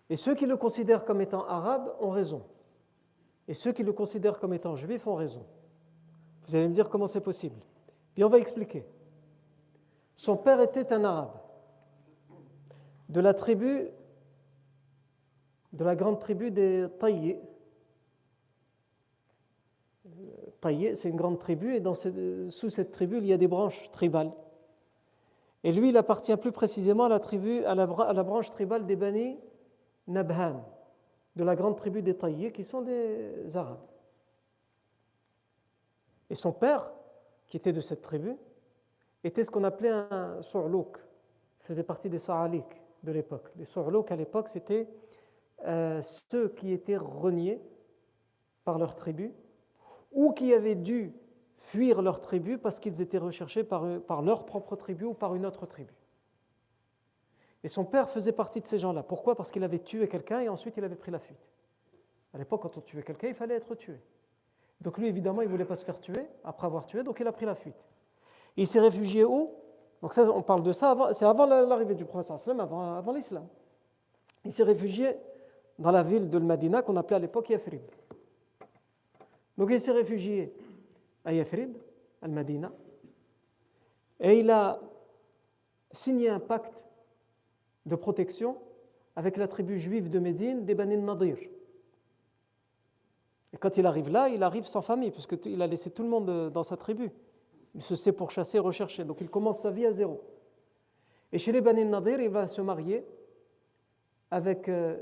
Et 0.10 0.16
ceux 0.16 0.34
qui 0.34 0.48
le 0.48 0.58
considèrent 0.58 1.06
comme 1.06 1.22
étant 1.22 1.46
arabe 1.46 1.94
ont 2.00 2.10
raison. 2.10 2.42
Et 3.48 3.54
ceux 3.54 3.72
qui 3.72 3.84
le 3.84 3.94
considèrent 3.94 4.40
comme 4.40 4.56
étant 4.56 4.76
juif 4.76 5.06
ont 5.06 5.14
raison. 5.14 5.46
Vous 6.48 6.56
allez 6.56 6.68
me 6.68 6.74
dire 6.74 6.90
comment 6.90 7.06
c'est 7.06 7.22
possible. 7.22 7.62
Bien, 8.16 8.26
on 8.26 8.30
va 8.30 8.40
expliquer. 8.40 8.88
Son 10.16 10.36
père 10.36 10.60
était 10.60 10.92
un 10.92 11.04
arabe 11.04 11.36
de 13.10 13.22
la 13.22 13.36
tribu, 13.36 13.88
de 15.74 15.84
la 15.84 15.96
grande 15.96 16.20
tribu 16.20 16.50
des 16.50 16.88
Taïs. 17.00 17.36
Taïs, 20.62 21.00
c'est 21.00 21.10
une 21.10 21.16
grande 21.16 21.40
tribu, 21.40 21.76
et 21.76 21.80
dans 21.80 21.94
sous 21.96 22.70
cette 22.70 22.92
tribu, 22.92 23.18
il 23.18 23.26
y 23.26 23.34
a 23.34 23.38
des 23.38 23.48
branches 23.48 23.92
tribales. 23.92 24.32
Et 25.64 25.72
lui, 25.72 25.90
il 25.90 25.98
appartient 25.98 26.36
plus 26.38 26.52
précisément 26.52 27.06
à 27.06 27.10
la, 27.10 27.20
tribu, 27.20 27.64
à 27.66 27.76
la, 27.76 28.24
branche 28.24 28.52
tribale 28.52 28.86
des 28.86 28.96
Bani 28.96 29.38
Nabhan, 30.08 30.64
de 31.36 31.44
la 31.44 31.56
grande 31.56 31.78
tribu 31.78 32.02
des 32.02 32.16
Taïs, 32.16 32.52
qui 32.52 32.64
sont 32.64 32.82
des 32.82 33.56
Arabes. 33.56 33.86
Et 36.30 36.36
son 36.36 36.52
père, 36.52 36.92
qui 37.48 37.58
était 37.58 37.74
de 37.74 37.82
cette 37.82 38.02
tribu, 38.02 38.36
était 39.24 39.44
ce 39.44 39.52
qu'on 39.52 39.64
appelait 39.64 39.90
un 39.90 40.42
Sourlouk, 40.42 40.98
faisait 41.60 41.84
partie 41.84 42.10
des 42.10 42.20
Sa'alik 42.20 42.66
de 43.04 43.12
l'époque. 43.12 43.50
Les 43.56 43.66
Sourlouk 43.66 44.12
à 44.12 44.16
l'époque, 44.16 44.50
c'était 44.50 44.90
euh, 45.66 46.02
ceux 46.02 46.50
qui 46.50 46.72
étaient 46.72 46.98
reniés 46.98 47.62
par 48.66 48.78
leur 48.78 48.96
tribu 48.96 49.34
ou 50.14 50.32
qui 50.32 50.54
avaient 50.54 50.76
dû 50.76 51.14
fuir 51.58 52.02
leur 52.02 52.22
tribu 52.22 52.58
parce 52.58 52.80
qu'ils 52.80 53.02
étaient 53.02 53.18
recherchés 53.18 53.64
par, 53.64 54.22
leur 54.22 54.46
propre 54.46 54.76
tribu 54.76 55.06
ou 55.06 55.14
par 55.14 55.36
une 55.36 55.46
autre 55.46 55.66
tribu. 55.66 55.94
Et 57.64 57.70
son 57.70 57.86
père 57.86 58.10
faisait 58.10 58.34
partie 58.34 58.60
de 58.60 58.68
ces 58.68 58.78
gens-là. 58.78 59.04
Pourquoi? 59.04 59.36
Parce 59.36 59.52
qu'il 59.52 59.64
avait 59.64 59.80
tué 59.80 60.08
quelqu'un 60.08 60.42
et 60.42 60.50
ensuite 60.50 60.76
il 60.78 60.84
avait 60.84 60.96
pris 60.96 61.12
la 61.12 61.20
fuite. 61.20 61.50
À 62.34 62.38
l'époque, 62.38 62.62
quand 62.64 62.78
on 62.78 62.82
tuait 62.82 63.04
quelqu'un, 63.04 63.30
il 63.30 63.36
fallait 63.36 63.56
être 63.56 63.76
tué. 63.76 64.00
Donc 64.82 64.98
lui, 64.98 65.08
évidemment, 65.08 65.42
il 65.42 65.46
ne 65.46 65.52
voulait 65.52 65.66
pas 65.66 65.78
se 65.78 65.86
faire 65.86 66.00
tuer 66.00 66.28
après 66.44 66.68
avoir 66.68 66.86
tué, 66.86 67.04
donc 67.04 67.20
il 67.22 67.28
a 67.28 67.32
pris 67.32 67.46
la 67.46 67.56
fuite. 67.56 67.88
il 68.58 68.68
s'est 68.68 68.82
réfugié 68.82 69.24
où? 69.24 69.52
Donc 70.02 70.14
ça, 70.14 70.30
on 70.30 70.42
parle 70.42 70.64
de 70.64 70.74
ça, 70.74 70.98
c'est 71.14 71.24
avant 71.24 71.46
l'arrivée 71.46 71.96
du 71.96 72.04
prophète, 72.04 72.30
avant, 72.60 72.96
avant 72.96 73.14
l'islam. 73.14 73.48
Il 74.44 74.52
s'est 74.52 74.64
réfugié 74.64 75.16
dans 75.80 75.92
la 75.92 76.04
ville 76.04 76.30
de 76.30 76.40
Medina 76.40 76.82
qu'on 76.82 76.98
appelait 76.98 77.16
à 77.16 77.20
l'époque 77.20 77.50
Yathrib. 77.50 77.82
Donc 79.58 79.70
il 79.72 79.80
s'est 79.80 79.92
réfugié 79.92 80.54
à 81.26 81.34
Yathrib, 81.34 81.76
al 82.22 82.32
Medina, 82.32 82.72
et 84.20 84.40
il 84.40 84.50
a 84.50 84.80
signé 85.92 86.30
un 86.30 86.40
pacte 86.40 86.74
de 87.86 87.96
protection 87.96 88.58
avec 89.16 89.38
la 89.38 89.48
tribu 89.48 89.80
juive 89.80 90.10
de 90.10 90.20
Médine 90.20 90.66
des 90.66 90.76
Bani 90.76 90.98
Nadir. 90.98 91.38
Et 93.52 93.58
quand 93.58 93.78
il 93.78 93.86
arrive 93.86 94.10
là, 94.10 94.30
il 94.30 94.42
arrive 94.42 94.66
sans 94.66 94.82
famille, 94.82 95.12
puisqu'il 95.12 95.62
a 95.62 95.68
laissé 95.68 95.92
tout 95.92 96.02
le 96.02 96.10
monde 96.10 96.30
euh, 96.30 96.50
dans 96.50 96.64
sa 96.64 96.76
tribu. 96.76 97.12
Il 97.76 97.84
se 97.84 97.96
sait 97.96 98.12
pourchasser, 98.12 98.58
rechercher. 98.58 99.04
Donc 99.04 99.22
il 99.22 99.30
commence 99.30 99.60
sa 99.60 99.70
vie 99.70 99.86
à 99.86 99.92
zéro. 99.92 100.24
Et 101.32 101.38
chez 101.38 101.52
les 101.52 101.62
Bani 101.62 101.86
Nadir, 101.86 102.20
il 102.20 102.30
va 102.30 102.48
se 102.48 102.62
marier 102.62 103.06
avec 104.32 104.68
euh, 104.70 104.98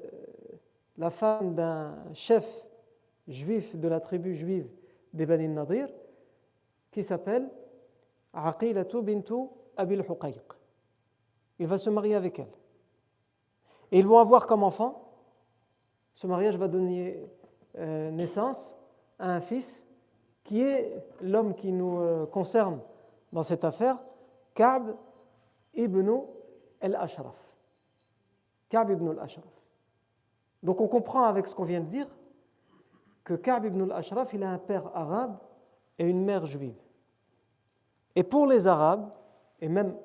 la 0.98 1.10
femme 1.10 1.56
d'un 1.56 1.96
chef 2.14 2.46
juif 3.28 3.76
de 3.76 3.88
la 3.88 4.00
tribu 4.00 4.34
juive 4.34 4.70
des 5.14 5.26
Bani 5.26 5.48
Nadir, 5.48 5.90
qui 6.92 7.04
s'appelle 7.04 7.50
Aqilatu 8.34 9.02
bintu 9.02 9.50
Abil 9.78 10.02
Huqayq. 10.02 10.44
Il 11.60 11.68
va 11.68 11.78
se 11.78 11.90
marier 11.90 12.16
avec 12.16 12.40
elle. 12.40 12.52
Et 13.92 14.00
ils 14.00 14.08
vont 14.08 14.20
avoir 14.20 14.46
comme 14.46 14.64
enfant, 14.64 15.12
ce 16.16 16.28
mariage 16.28 16.58
va 16.58 16.68
donner 16.68 17.24
euh, 17.78 18.12
naissance 18.12 18.76
à 19.20 19.32
un 19.32 19.42
fils 19.42 19.88
qui 20.44 20.62
est 20.62 21.04
l'homme 21.22 21.56
qui 21.56 21.72
nous 21.72 22.00
euh, 22.00 22.26
concerne 22.26 22.80
dans 23.32 23.44
cette 23.44 23.64
affaire, 23.64 23.98
Ka'b 24.54 24.96
ibn 25.74 26.22
al-Ashraf. 26.82 27.36
Ka'b 28.70 28.90
ibn 28.92 29.10
al-Ashraf. 29.10 29.46
Donc 30.64 30.82
on 30.82 30.88
comprend 30.88 31.24
avec 31.24 31.48
ce 31.48 31.56
qu'on 31.56 31.64
vient 31.64 31.82
de 31.82 31.86
dire 31.86 32.08
que 33.24 33.34
Ka'b 33.34 33.66
ibn 33.66 33.82
al-Ashraf, 33.84 34.34
il 34.34 34.44
a 34.44 34.52
un 34.52 34.58
père 34.58 34.96
arabe 34.96 35.38
et 36.00 36.06
une 36.06 36.24
mère 36.24 36.46
juive. 36.46 36.80
Et 38.16 38.24
pour 38.24 38.48
les 38.48 38.68
Arabes, 38.68 39.10
et 39.60 39.70
même 39.70 39.96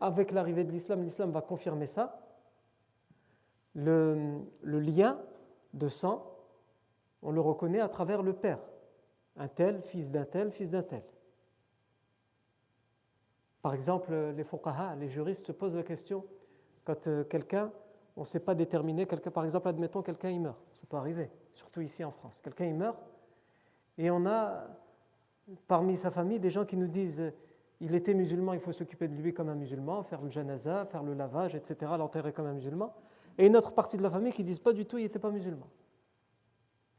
avec 0.00 0.32
l'arrivée 0.32 0.64
de 0.64 0.72
l'islam, 0.72 1.02
l'islam 1.02 1.30
va 1.30 1.42
confirmer 1.42 1.86
ça, 1.86 2.18
le, 3.74 4.42
lien 4.62 5.18
de 5.72 5.88
sang 5.88 6.28
on 7.22 7.30
le 7.30 7.40
reconnaît 7.40 7.80
à 7.80 7.88
travers 7.88 8.22
le 8.22 8.32
père. 8.32 8.58
Un 9.36 9.46
tel, 9.46 9.80
fils 9.82 10.10
d'un 10.10 10.24
tel, 10.24 10.50
fils 10.50 10.68
d'un 10.68 10.82
tel. 10.82 11.04
Par 13.62 13.74
exemple, 13.74 14.12
les 14.36 14.42
fuqaha, 14.42 14.96
les 14.96 15.08
juristes 15.08 15.46
se 15.46 15.52
posent 15.52 15.76
la 15.76 15.84
question 15.84 16.24
quand 16.84 17.06
euh, 17.06 17.22
quelqu'un, 17.22 17.70
on 18.16 18.22
ne 18.22 18.26
sait 18.26 18.40
pas 18.40 18.56
déterminer, 18.56 19.06
quelqu'un, 19.06 19.30
par 19.30 19.44
exemple, 19.44 19.68
admettons 19.68 20.02
quelqu'un 20.02 20.30
il 20.30 20.40
meurt, 20.40 20.58
ça 20.74 20.84
peut 20.88 20.96
arriver, 20.96 21.30
surtout 21.54 21.80
ici 21.80 22.04
en 22.04 22.10
France. 22.10 22.38
Quelqu'un 22.42 22.66
il 22.66 22.74
meurt 22.74 22.98
et 23.98 24.10
on 24.10 24.26
a 24.26 24.66
parmi 25.66 25.96
sa 25.96 26.10
famille 26.10 26.40
des 26.40 26.50
gens 26.50 26.64
qui 26.64 26.76
nous 26.76 26.86
disent 26.86 27.32
il 27.80 27.96
était 27.96 28.14
musulman, 28.14 28.52
il 28.52 28.60
faut 28.60 28.72
s'occuper 28.72 29.08
de 29.08 29.14
lui 29.14 29.34
comme 29.34 29.48
un 29.48 29.56
musulman, 29.56 30.04
faire 30.04 30.22
le 30.22 30.30
janaza, 30.30 30.86
faire 30.86 31.02
le 31.02 31.14
lavage, 31.14 31.56
etc., 31.56 31.92
l'enterrer 31.98 32.32
comme 32.32 32.46
un 32.46 32.52
musulman. 32.52 32.94
Et 33.38 33.46
une 33.48 33.56
autre 33.56 33.72
partie 33.72 33.96
de 33.96 34.02
la 34.02 34.10
famille 34.10 34.32
qui 34.32 34.44
disent 34.44 34.60
pas 34.60 34.72
du 34.72 34.86
tout, 34.86 34.98
il 34.98 35.02
n'était 35.02 35.18
pas 35.18 35.30
musulman. 35.30 35.66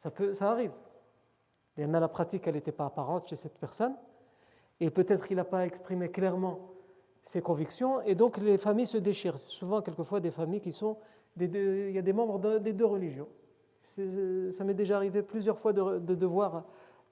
Ça, 0.01 0.11
peut, 0.11 0.33
ça 0.33 0.51
arrive. 0.51 0.73
Il 1.77 1.83
y 1.83 1.85
en 1.85 1.93
a 1.93 2.01
la 2.01 2.09
pratique, 2.09 2.45
elle 2.47 2.55
n'était 2.55 2.73
pas 2.73 2.85
apparente 2.85 3.29
chez 3.29 3.37
cette 3.37 3.57
personne, 3.57 3.95
et 4.81 4.89
peut-être 4.89 5.25
qu'il 5.25 5.37
n'a 5.37 5.45
pas 5.45 5.65
exprimé 5.65 6.09
clairement 6.09 6.59
ses 7.21 7.41
convictions, 7.41 8.01
et 8.01 8.13
donc 8.13 8.37
les 8.37 8.57
familles 8.57 8.85
se 8.85 8.97
déchirent. 8.97 9.39
Souvent, 9.39 9.81
quelquefois, 9.81 10.19
des 10.19 10.31
familles 10.31 10.61
qui 10.61 10.73
sont. 10.73 10.97
Il 11.39 11.91
y 11.91 11.97
a 11.97 12.01
des 12.01 12.13
membres 12.13 12.59
des 12.59 12.73
deux 12.73 12.85
religions. 12.85 13.29
Ça 13.83 14.63
m'est 14.63 14.73
déjà 14.73 14.97
arrivé 14.97 15.21
plusieurs 15.21 15.59
fois 15.59 15.73
de, 15.73 16.15
devoir 16.15 16.63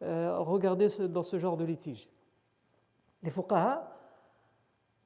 euh, 0.01 0.39
regarder 0.39 0.87
dans 1.09 1.23
ce 1.23 1.37
genre 1.37 1.57
de 1.57 1.65
litige. 1.65 2.09
Les 3.23 3.29
fuqaha 3.29 3.95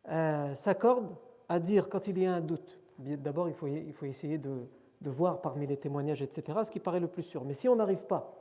euh, 0.10 0.54
s'accordent 0.54 1.16
à 1.50 1.60
dire 1.60 1.90
quand 1.90 2.08
il 2.08 2.20
y 2.20 2.26
a 2.26 2.34
un 2.34 2.42
doute. 2.42 2.80
D'abord, 2.98 3.50
il 3.50 3.54
faut, 3.54 3.68
il 3.68 3.92
faut 3.92 4.06
essayer 4.06 4.38
de, 4.38 4.68
de 5.02 5.10
voir 5.10 5.42
parmi 5.42 5.68
les 5.68 5.78
témoignages, 5.78 6.22
etc., 6.22 6.60
ce 6.64 6.72
qui 6.72 6.80
paraît 6.80 7.02
le 7.02 7.08
plus 7.08 7.24
sûr. 7.24 7.44
Mais 7.44 7.54
si 7.54 7.68
on 7.68 7.76
n'arrive 7.76 8.04
pas 8.04 8.34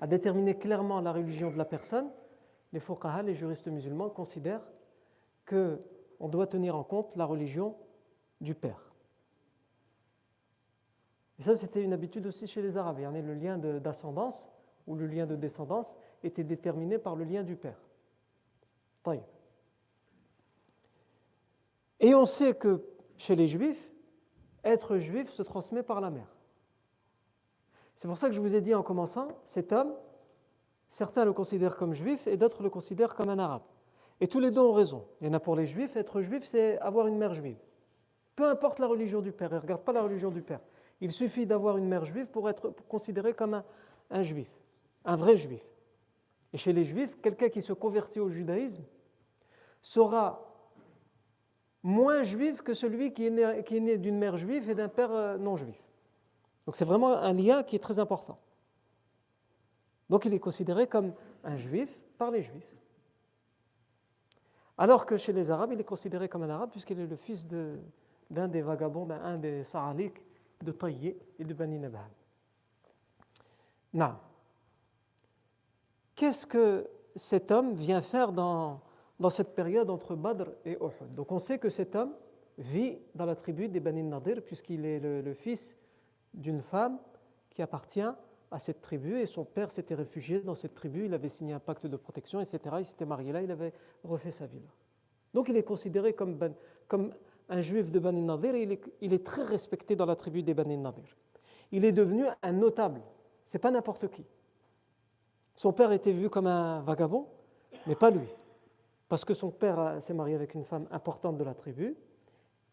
à 0.00 0.06
déterminer 0.06 0.56
clairement 0.56 1.00
la 1.00 1.12
religion 1.12 1.50
de 1.50 1.58
la 1.58 1.64
personne, 1.64 2.08
les 2.72 2.80
fuqaha, 2.80 3.22
les 3.22 3.34
juristes 3.34 3.66
musulmans, 3.66 4.10
considèrent 4.10 4.62
qu'on 5.48 6.28
doit 6.28 6.46
tenir 6.46 6.76
en 6.76 6.84
compte 6.84 7.14
la 7.16 7.24
religion 7.24 7.74
du 8.40 8.54
père. 8.54 8.89
Et 11.40 11.42
ça, 11.42 11.54
c'était 11.54 11.82
une 11.82 11.94
habitude 11.94 12.26
aussi 12.26 12.46
chez 12.46 12.60
les 12.60 12.76
Arabes. 12.76 12.98
Il 12.98 13.04
y 13.04 13.06
en 13.06 13.14
a 13.14 13.20
le 13.20 13.32
lien 13.32 13.56
d'ascendance 13.56 14.46
ou 14.86 14.94
le 14.94 15.06
lien 15.06 15.24
de 15.26 15.36
descendance 15.36 15.96
était 16.22 16.44
déterminé 16.44 16.98
par 16.98 17.16
le 17.16 17.24
lien 17.24 17.42
du 17.42 17.56
père. 17.56 17.80
Et 21.98 22.14
on 22.14 22.26
sait 22.26 22.54
que 22.54 22.84
chez 23.16 23.36
les 23.36 23.46
juifs, 23.46 23.90
être 24.64 24.98
juif 24.98 25.30
se 25.30 25.42
transmet 25.42 25.82
par 25.82 26.02
la 26.02 26.10
mère. 26.10 26.36
C'est 27.96 28.06
pour 28.06 28.18
ça 28.18 28.28
que 28.28 28.34
je 28.34 28.40
vous 28.40 28.54
ai 28.54 28.60
dit 28.60 28.74
en 28.74 28.82
commençant, 28.82 29.28
cet 29.46 29.72
homme, 29.72 29.94
certains 30.90 31.24
le 31.24 31.32
considèrent 31.32 31.76
comme 31.76 31.94
juif 31.94 32.26
et 32.26 32.36
d'autres 32.36 32.62
le 32.62 32.68
considèrent 32.68 33.14
comme 33.14 33.30
un 33.30 33.38
arabe. 33.38 33.62
Et 34.20 34.28
tous 34.28 34.40
les 34.40 34.50
deux 34.50 34.60
ont 34.60 34.72
raison. 34.72 35.06
Il 35.20 35.26
y 35.26 35.30
en 35.30 35.34
a 35.34 35.40
pour 35.40 35.56
les 35.56 35.64
juifs, 35.64 35.96
être 35.96 36.20
juif, 36.20 36.44
c'est 36.44 36.78
avoir 36.80 37.06
une 37.06 37.16
mère 37.16 37.32
juive. 37.32 37.58
Peu 38.36 38.46
importe 38.46 38.78
la 38.78 38.86
religion 38.86 39.22
du 39.22 39.32
père, 39.32 39.48
ils 39.52 39.56
ne 39.56 39.60
regardent 39.60 39.84
pas 39.84 39.92
la 39.92 40.02
religion 40.02 40.30
du 40.30 40.42
père. 40.42 40.60
Il 41.00 41.12
suffit 41.12 41.46
d'avoir 41.46 41.76
une 41.76 41.86
mère 41.86 42.04
juive 42.04 42.26
pour 42.26 42.48
être 42.50 42.70
considéré 42.88 43.32
comme 43.32 43.62
un, 44.10 44.22
juif, 44.22 44.50
un 45.04 45.16
vrai 45.16 45.36
juif. 45.36 45.64
Et 46.52 46.58
chez 46.58 46.72
les 46.72 46.84
juifs, 46.84 47.16
quelqu'un 47.22 47.48
qui 47.48 47.62
se 47.62 47.72
convertit 47.72 48.20
au 48.20 48.28
judaïsme 48.28 48.84
sera 49.80 50.46
moins 51.82 52.22
juif 52.22 52.60
que 52.62 52.74
celui 52.74 53.14
qui 53.14 53.26
est 53.26 53.80
né, 53.80 53.96
d'une 53.96 54.18
mère 54.18 54.36
juive 54.36 54.68
et 54.68 54.74
d'un 54.74 54.88
père 54.88 55.12
euh, 55.12 55.38
non 55.38 55.56
juif. 55.56 55.80
Donc 56.66 56.76
c'est 56.76 56.84
vraiment 56.84 57.14
un 57.14 57.32
lien 57.32 57.62
qui 57.62 57.76
est 57.76 57.80
très 57.80 57.98
important. 57.98 58.38
Donc 60.10 60.24
il 60.26 60.34
est 60.34 60.40
considéré 60.40 60.86
comme 60.86 61.14
un 61.44 61.56
juif 61.56 61.88
par 62.18 62.30
les 62.30 62.42
juifs. 62.42 62.76
Alors 64.76 65.06
que 65.06 65.16
chez 65.16 65.32
les 65.32 65.50
Arabes, 65.50 65.72
il 65.72 65.80
est 65.80 65.84
considéré 65.84 66.28
comme 66.28 66.42
un 66.42 66.50
arabe 66.50 66.70
puisqu'il 66.70 66.98
est 67.00 67.06
le 67.06 67.16
fils 67.16 67.46
d'un 68.28 68.48
des 68.48 68.60
vagabonds, 68.60 69.06
d'un 69.06 69.38
des 69.38 69.64
Sa'alik, 69.64 70.20
de 70.62 70.72
Tayyé 70.72 71.18
et 71.38 71.44
de 71.44 71.54
Bani 71.54 71.78
Nabal. 71.78 72.10
Qu'est-ce 76.14 76.46
que 76.46 76.86
cet 77.16 77.50
homme 77.50 77.72
vient 77.72 78.00
faire 78.00 78.32
dans, 78.32 78.80
dans 79.18 79.30
cette 79.30 79.54
période 79.54 79.90
entre 79.90 80.14
Badr 80.14 80.50
et 80.64 80.72
Uhud? 80.72 81.14
Donc 81.14 81.32
on 81.32 81.38
sait 81.38 81.58
que 81.58 81.70
cet 81.70 81.96
homme 81.96 82.12
vit 82.58 82.98
dans 83.14 83.24
la 83.24 83.34
tribu 83.34 83.68
des 83.68 83.80
Bani 83.80 84.02
Nadir 84.02 84.42
puisqu'il 84.42 84.84
est 84.84 85.00
le, 85.00 85.34
fils 85.34 85.76
d'une 86.34 86.60
femme 86.60 86.98
qui 87.48 87.62
appartient 87.62 88.02
à 88.50 88.58
cette 88.58 88.80
tribu 88.80 89.18
et 89.18 89.26
son 89.26 89.44
père 89.44 89.70
s'était 89.70 89.94
réfugié 89.94 90.40
dans 90.40 90.54
cette 90.54 90.74
tribu, 90.74 91.06
il 91.06 91.14
avait 91.14 91.28
signé 91.28 91.52
un 91.52 91.60
pacte 91.60 91.86
de 91.86 91.96
protection, 91.96 92.40
etc. 92.40 92.60
Il 92.80 92.84
s'était 92.84 93.06
marié 93.06 93.32
là, 93.32 93.42
il 93.42 93.50
avait 93.50 93.72
refait 94.04 94.30
sa 94.30 94.46
vie 94.46 94.60
là. 94.60 94.70
Donc 95.32 95.48
il 95.48 95.56
est 95.56 95.62
considéré 95.62 96.12
comme, 96.12 96.34
ben, 96.34 96.52
comme 96.88 97.12
un 97.50 97.60
juif 97.60 97.90
de 97.90 97.98
Bani 97.98 98.22
Nadir 98.22 98.54
et 98.54 98.62
il 98.62 98.72
est, 98.72 98.82
il 99.00 99.12
est, 99.12 99.26
très 99.26 99.42
respecté 99.42 99.96
dans 99.96 100.06
la 100.06 100.16
tribu 100.16 100.42
des 100.42 100.54
Bani 100.54 100.76
Nadir. 100.76 101.16
Il 101.72 101.84
est 101.84 101.92
devenu 101.92 102.24
un 102.42 102.52
notable, 102.52 103.02
c'est 103.44 103.58
pas 103.58 103.70
n'importe 103.70 104.08
qui. 104.08 104.24
Son 105.54 105.72
père 105.72 105.92
était 105.92 106.12
vu 106.12 106.30
comme 106.30 106.46
un 106.46 106.80
vagabond, 106.80 107.26
mais 107.86 107.94
pas 107.94 108.10
lui. 108.10 108.28
Parce 109.08 109.24
que 109.24 109.34
son 109.34 109.50
père 109.50 110.00
s'est 110.00 110.14
marié 110.14 110.34
avec 110.34 110.54
une 110.54 110.64
femme 110.64 110.86
importante 110.90 111.36
de 111.36 111.44
la 111.44 111.54
tribu, 111.54 111.96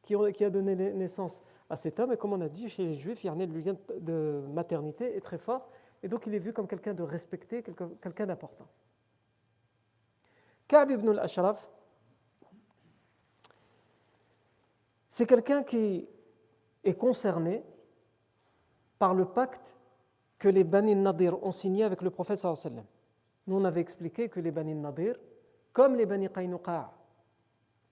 qui 0.03 0.15
a 0.15 0.49
donné 0.49 0.75
naissance 0.93 1.41
à 1.69 1.75
cet 1.75 1.99
homme. 1.99 2.13
Et 2.13 2.17
comme 2.17 2.33
on 2.33 2.41
a 2.41 2.47
dit, 2.47 2.69
chez 2.69 2.85
les 2.85 2.95
Juifs, 2.95 3.23
il 3.23 3.27
y 3.27 3.29
a 3.29 3.35
le 3.35 3.59
lien 3.59 3.75
de 3.99 4.43
maternité 4.53 5.17
est 5.17 5.21
très 5.21 5.37
fort. 5.37 5.67
Et 6.03 6.07
donc 6.07 6.23
il 6.27 6.33
est 6.33 6.39
vu 6.39 6.53
comme 6.53 6.67
quelqu'un 6.67 6.93
de 6.93 7.03
respecté, 7.03 7.63
quelqu'un 7.63 8.25
d'important. 8.25 8.67
Ka'b 10.67 10.91
ibn 10.91 11.09
al-Ashraf, 11.09 11.67
c'est 15.17 15.25
quelqu'un 15.25 15.63
qui 15.63 16.07
est 16.83 16.93
concerné 16.93 17.63
par 18.99 19.15
le 19.15 19.25
pacte 19.25 19.75
que 20.37 20.47
les 20.47 20.63
Bani 20.63 20.93
Nadir 20.93 21.43
ont 21.43 21.49
signé 21.49 21.83
avec 21.83 22.03
le 22.03 22.11
prophète 22.11 22.37
sallallahu 22.37 22.83
Nous, 23.47 23.55
on 23.55 23.65
avait 23.65 23.81
expliqué 23.81 24.29
que 24.29 24.39
les 24.39 24.51
Bani 24.51 24.75
Nadir, 24.75 25.15
comme 25.73 25.95
les 25.95 26.05
Bani 26.05 26.29
Qaynuqa, 26.29 26.91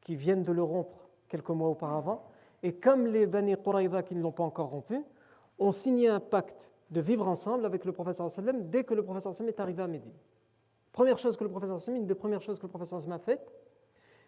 qui 0.01 0.15
viennent 0.15 0.44
de 0.44 0.51
le 0.51 0.62
rompre 0.62 1.10
quelques 1.27 1.50
mois 1.50 1.70
auparavant, 1.70 2.27
et 2.62 2.75
comme 2.75 3.08
les 3.08 3.25
Bani 3.25 3.55
Quraïda 3.58 4.03
qui 4.03 4.13
ne 4.13 4.22
l'ont 4.22 4.32
pas 4.32 4.44
encore 4.44 4.70
rompu, 4.70 5.03
ont 5.58 5.72
signé 5.72 6.08
un 6.10 6.20
pacte 6.20 6.70
de 6.91 7.01
vivre 7.01 7.27
ensemble 7.27 7.65
avec 7.65 7.86
le 7.86 7.91
prophète 7.91 8.13
sallam 8.13 8.70
dès 8.70 8.84
que 8.84 8.94
le 8.94 9.03
prophète 9.03 9.24
sallam 9.24 9.48
est 9.50 9.60
arrivé 9.60 9.82
à 9.82 9.88
Médine. 9.88 10.13
Première 10.91 11.17
chose 11.17 11.36
que 11.38 11.44
le 11.44 11.50
prophète 11.50 11.75
sallam, 11.79 12.05
une 12.08 12.86
sallam 12.86 13.12
a 13.13 13.17
faites, 13.17 13.51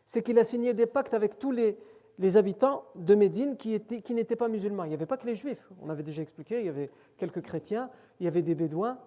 c'est 0.07 0.23
qu'il 0.23 0.39
a 0.39 0.43
signé 0.43 0.73
des 0.73 0.87
pactes 0.87 1.13
avec 1.13 1.37
tous 1.37 1.51
les, 1.51 1.77
les 2.19 2.37
habitants 2.37 2.83
de 2.95 3.15
Médine 3.15 3.57
qui, 3.57 3.73
étaient, 3.73 4.01
qui 4.01 4.13
n'étaient 4.13 4.35
pas 4.35 4.47
musulmans. 4.47 4.83
Il 4.85 4.89
n'y 4.89 4.93
avait 4.95 5.05
pas 5.05 5.17
que 5.17 5.25
les 5.25 5.35
juifs, 5.35 5.69
on 5.81 5.89
avait 5.89 6.03
déjà 6.03 6.21
expliqué, 6.21 6.59
il 6.59 6.65
y 6.65 6.69
avait 6.69 6.89
quelques 7.17 7.41
chrétiens, 7.41 7.89
il 8.19 8.25
y 8.25 8.27
avait 8.27 8.41
des 8.41 8.55
bédouins, 8.55 8.97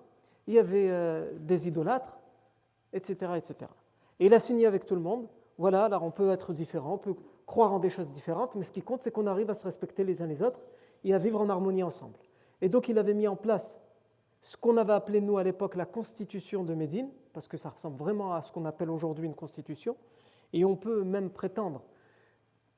il 0.47 0.55
y 0.55 0.59
avait 0.59 0.89
euh, 0.91 1.31
des 1.39 1.69
idolâtres, 1.69 2.19
etc., 2.93 3.33
etc. 3.37 3.71
Et 4.21 4.27
il 4.27 4.35
a 4.35 4.39
signé 4.39 4.67
avec 4.67 4.87
tout 4.87 4.95
le 4.95 5.01
monde, 5.01 5.27
voilà, 5.59 5.85
alors 5.85 6.05
on 6.05 6.11
peut 6.11 6.31
être 6.31 6.53
différent, 6.53 6.95
on 6.95 6.99
peut 6.99 7.15
croire 7.47 7.73
en 7.73 7.81
des 7.81 7.91
choses 7.91 8.11
différentes, 8.11 8.55
mais 8.55 8.65
ce 8.65 8.73
qui 8.73 8.83
compte, 8.83 9.03
c'est 9.03 9.11
qu'on 9.11 9.27
arrive 9.27 9.51
à 9.51 9.55
se 9.55 9.65
respecter 9.65 10.05
les 10.05 10.23
uns 10.23 10.27
les 10.27 10.43
autres 10.43 10.61
et 11.05 11.13
à 11.13 11.19
vivre 11.19 11.41
en 11.41 11.49
harmonie 11.49 11.83
ensemble. 11.83 12.17
Et 12.63 12.69
donc 12.69 12.89
il 12.89 12.99
avait 12.99 13.15
mis 13.15 13.27
en 13.27 13.37
place 13.37 13.79
ce 14.43 14.57
qu'on 14.57 14.77
avait 14.77 14.93
appelé, 14.93 15.21
nous, 15.21 15.37
à 15.37 15.45
l'époque, 15.45 15.77
la 15.77 15.85
constitution 15.85 16.65
de 16.65 16.75
Médine, 16.75 17.11
parce 17.33 17.47
que 17.47 17.57
ça 17.57 17.71
ressemble 17.71 17.99
vraiment 17.99 18.33
à 18.33 18.41
ce 18.41 18.51
qu'on 18.53 18.65
appelle 18.65 18.91
aujourd'hui 18.91 19.27
une 19.27 19.35
constitution, 19.35 19.97
et 20.53 20.65
on 20.65 20.77
peut 20.77 21.03
même 21.05 21.31
prétendre 21.31 21.83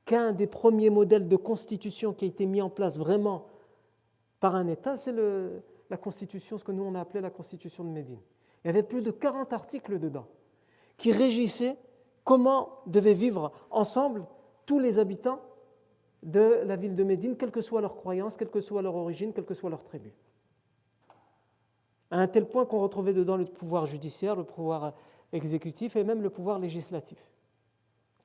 qu'un 0.05 0.33
des 0.33 0.47
premiers 0.47 0.89
modèles 0.89 1.27
de 1.27 1.35
constitution 1.35 2.13
qui 2.13 2.25
a 2.25 2.27
été 2.27 2.45
mis 2.45 2.61
en 2.61 2.69
place 2.69 2.97
vraiment 2.97 3.47
par 4.39 4.55
un 4.55 4.67
État, 4.67 4.97
c'est 4.97 5.13
la 5.89 5.97
constitution, 5.97 6.57
ce 6.57 6.63
que 6.63 6.71
nous 6.71 6.83
on 6.83 6.95
appelé 6.95 7.21
la 7.21 7.29
constitution 7.29 7.83
de 7.83 7.89
Médine. 7.89 8.19
Il 8.63 8.67
y 8.67 8.69
avait 8.69 8.83
plus 8.83 9.01
de 9.01 9.11
40 9.11 9.53
articles 9.53 9.99
dedans 9.99 10.27
qui 10.97 11.11
régissaient 11.11 11.77
comment 12.23 12.81
devaient 12.85 13.13
vivre 13.13 13.51
ensemble 13.71 14.25
tous 14.65 14.79
les 14.79 14.99
habitants 14.99 15.39
de 16.21 16.61
la 16.65 16.75
ville 16.75 16.95
de 16.95 17.03
Médine, 17.03 17.35
quelle 17.35 17.51
que 17.51 17.61
soit 17.61 17.81
leur 17.81 17.95
croyance, 17.95 18.37
quelle 18.37 18.49
que 18.49 18.61
soit 18.61 18.81
leur 18.81 18.95
origine, 18.95 19.33
quelle 19.33 19.45
que 19.45 19.53
soit 19.53 19.69
leur 19.69 19.83
tribu. 19.83 20.13
À 22.11 22.17
un 22.17 22.27
tel 22.27 22.47
point 22.47 22.65
qu'on 22.65 22.79
retrouvait 22.79 23.13
dedans 23.13 23.35
le 23.35 23.45
pouvoir 23.45 23.85
judiciaire, 23.85 24.35
le 24.35 24.43
pouvoir 24.43 24.93
exécutif 25.33 25.95
et 25.95 26.03
même 26.03 26.21
le 26.21 26.29
pouvoir 26.29 26.59
législatif 26.59 27.17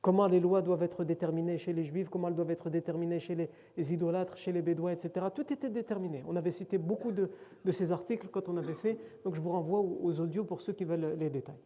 comment 0.09 0.27
les 0.27 0.41
lois 0.41 0.63
doivent 0.63 0.85
être 0.85 1.05
déterminées 1.05 1.59
chez 1.59 1.75
les 1.75 1.85
juifs, 1.85 2.09
comment 2.09 2.29
elles 2.29 2.35
doivent 2.35 2.51
être 2.51 2.71
déterminées 2.71 3.21
chez 3.21 3.35
les, 3.77 3.93
idolâtres, 3.93 4.39
chez 4.39 4.53
les 4.53 4.63
bédouins, 4.63 4.93
etc. 4.93 5.27
Tout 5.35 5.53
était 5.53 5.69
déterminé. 5.69 6.25
On 6.27 6.35
avait 6.35 6.51
cité 6.51 6.79
beaucoup 6.79 7.13
de, 7.13 7.31
ces 7.73 7.93
articles 7.93 8.27
quand 8.29 8.49
on 8.49 8.57
avait 8.57 8.73
fait, 8.73 8.99
donc 9.23 9.35
je 9.35 9.41
vous 9.43 9.51
renvoie 9.51 9.81
aux, 9.81 10.19
audios 10.19 10.45
pour 10.45 10.63
ceux 10.63 10.73
qui 10.73 10.85
veulent 10.85 11.15
les 11.19 11.29
détails. 11.29 11.61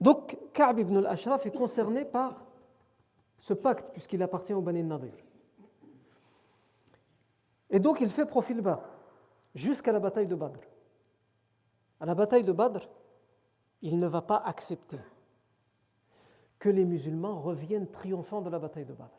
Donc, 0.00 0.38
Ka'b 0.52 0.78
ibn 0.78 0.98
al-Ashraf 0.98 1.44
est 1.46 1.56
concerné 1.56 2.04
par 2.04 2.46
ce 3.36 3.54
pacte, 3.54 3.90
puisqu'il 3.90 4.22
appartient 4.22 4.54
au 4.54 4.60
Bani 4.60 4.84
Nadir. 4.84 5.14
Et 7.70 7.80
donc, 7.80 8.00
il 8.00 8.08
fait 8.08 8.24
profil 8.24 8.60
bas, 8.60 8.84
jusqu'à 9.52 9.90
la 9.90 9.98
bataille 9.98 10.28
de 10.28 10.36
Badr. 10.36 10.60
À 11.98 12.06
la 12.06 12.14
bataille 12.14 12.44
de 12.44 12.52
Badr, 12.52 12.88
il 13.82 13.98
ne 13.98 14.06
va 14.06 14.22
pas 14.22 14.36
accepter 14.36 15.00
que 16.64 16.70
les 16.70 16.86
musulmans 16.86 17.42
reviennent 17.42 17.86
triomphants 17.88 18.40
de 18.40 18.48
la 18.48 18.58
bataille 18.58 18.86
de 18.86 18.94
Badr. 18.94 19.10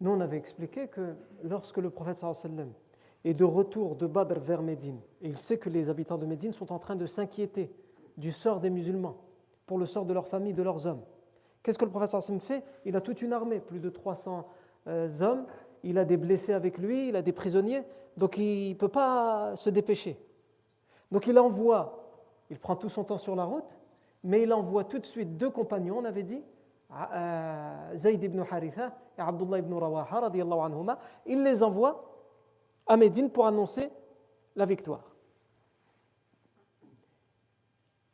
Nous, 0.00 0.10
on 0.10 0.20
avait 0.20 0.38
expliqué 0.38 0.88
que 0.88 1.14
lorsque 1.44 1.76
le 1.76 1.88
prophète 1.88 2.20
est 3.24 3.32
de 3.32 3.44
retour 3.44 3.94
de 3.94 4.08
Badr 4.08 4.40
vers 4.40 4.60
Médine, 4.60 4.98
et 5.22 5.28
il 5.28 5.38
sait 5.38 5.56
que 5.56 5.70
les 5.70 5.88
habitants 5.88 6.18
de 6.18 6.26
Médine 6.26 6.52
sont 6.52 6.72
en 6.72 6.80
train 6.80 6.96
de 6.96 7.06
s'inquiéter 7.06 7.72
du 8.16 8.32
sort 8.32 8.58
des 8.58 8.70
musulmans, 8.70 9.18
pour 9.66 9.78
le 9.78 9.86
sort 9.86 10.04
de 10.04 10.12
leur 10.12 10.26
famille, 10.26 10.52
de 10.52 10.64
leurs 10.64 10.88
hommes. 10.88 11.02
Qu'est-ce 11.62 11.78
que 11.78 11.84
le 11.84 11.92
prophète 11.92 12.20
fait? 12.40 12.64
Il 12.84 12.96
a 12.96 13.00
toute 13.00 13.22
une 13.22 13.32
armée, 13.32 13.60
plus 13.60 13.78
de 13.78 13.88
300 13.88 14.48
euh, 14.88 15.08
hommes, 15.20 15.46
il 15.84 15.96
a 15.96 16.04
des 16.04 16.16
blessés 16.16 16.54
avec 16.54 16.76
lui, 16.78 17.10
il 17.10 17.14
a 17.14 17.22
des 17.22 17.30
prisonniers, 17.30 17.84
donc 18.16 18.36
il 18.36 18.70
ne 18.70 18.74
peut 18.74 18.88
pas 18.88 19.54
se 19.54 19.70
dépêcher. 19.70 20.20
Donc 21.12 21.28
il 21.28 21.38
envoie, 21.38 22.10
il 22.50 22.58
prend 22.58 22.74
tout 22.74 22.88
son 22.88 23.04
temps 23.04 23.18
sur 23.18 23.36
la 23.36 23.44
route, 23.44 23.78
mais 24.26 24.42
il 24.42 24.52
envoie 24.52 24.84
tout 24.84 24.98
de 24.98 25.06
suite 25.06 25.36
deux 25.36 25.50
compagnons, 25.50 25.98
on 25.98 26.04
avait 26.04 26.24
dit, 26.24 26.42
euh, 26.92 27.96
Zayd 27.96 28.22
ibn 28.22 28.42
Haritha 28.50 28.92
et 29.16 29.20
Abdullah 29.20 29.58
ibn 29.58 29.72
Rawaha, 29.72 30.26
anhuma, 30.26 30.98
il 31.24 31.42
les 31.42 31.62
envoie 31.62 32.04
à 32.86 32.96
Médine 32.96 33.30
pour 33.30 33.46
annoncer 33.46 33.88
la 34.56 34.66
victoire. 34.66 35.14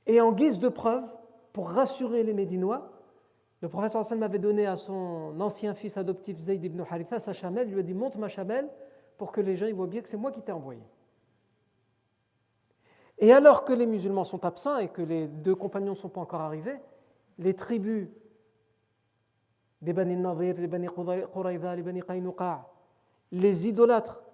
Et 0.07 0.20
en 0.20 0.33
guise 0.33 0.59
de 0.59 0.68
preuve, 0.68 1.05
pour 1.53 1.70
rassurer 1.70 2.22
les 2.22 2.35
Médinois, 2.35 2.90
le 3.62 3.68
professeur 3.68 4.01
Hassan 4.01 4.22
avait 4.22 4.38
donné 4.38 4.66
à 4.66 4.77
son 4.77 5.40
ancien 5.40 5.72
fils 5.75 5.96
adoptif 5.96 6.38
Zayd 6.38 6.62
ibn 6.64 6.83
Haritha 6.88 7.20
sa 7.20 7.33
chamelle, 7.33 7.70
lui 7.70 7.81
a 7.81 7.83
dit 7.83 7.94
monte 7.94 8.16
ma 8.16 8.29
chamelle 8.29 8.68
pour 9.16 9.33
que 9.33 9.40
les 9.40 9.57
gens 9.57 9.72
voient 9.72 9.87
bien 9.87 10.03
que 10.03 10.09
c'est 10.09 10.16
moi 10.16 10.33
qui 10.33 10.42
t'ai 10.42 10.53
envoyé. 10.53 10.83
Et 13.22 13.32
alors 13.32 13.64
que 13.64 13.72
les 13.72 13.87
musulmans 13.87 14.24
sont 14.24 14.44
absents 14.44 14.78
et 14.78 14.88
que 14.88 15.00
les 15.00 15.28
deux 15.28 15.54
compagnons 15.54 15.92
ne 15.92 15.96
sont 15.96 16.08
pas 16.08 16.20
encore 16.20 16.40
arrivés, 16.40 16.80
les 17.38 17.54
tribus 17.54 18.08
des 19.80 19.92
Bani 19.92 20.16
Nadir, 20.16 20.56
les 20.58 20.66
Bani 20.66 20.88
Qurayza, 20.88 21.76
les 21.76 21.82
Bani 21.82 22.02
Qaynuqa, 22.02 22.68
les 23.30 23.68
idolâtres 23.68 24.24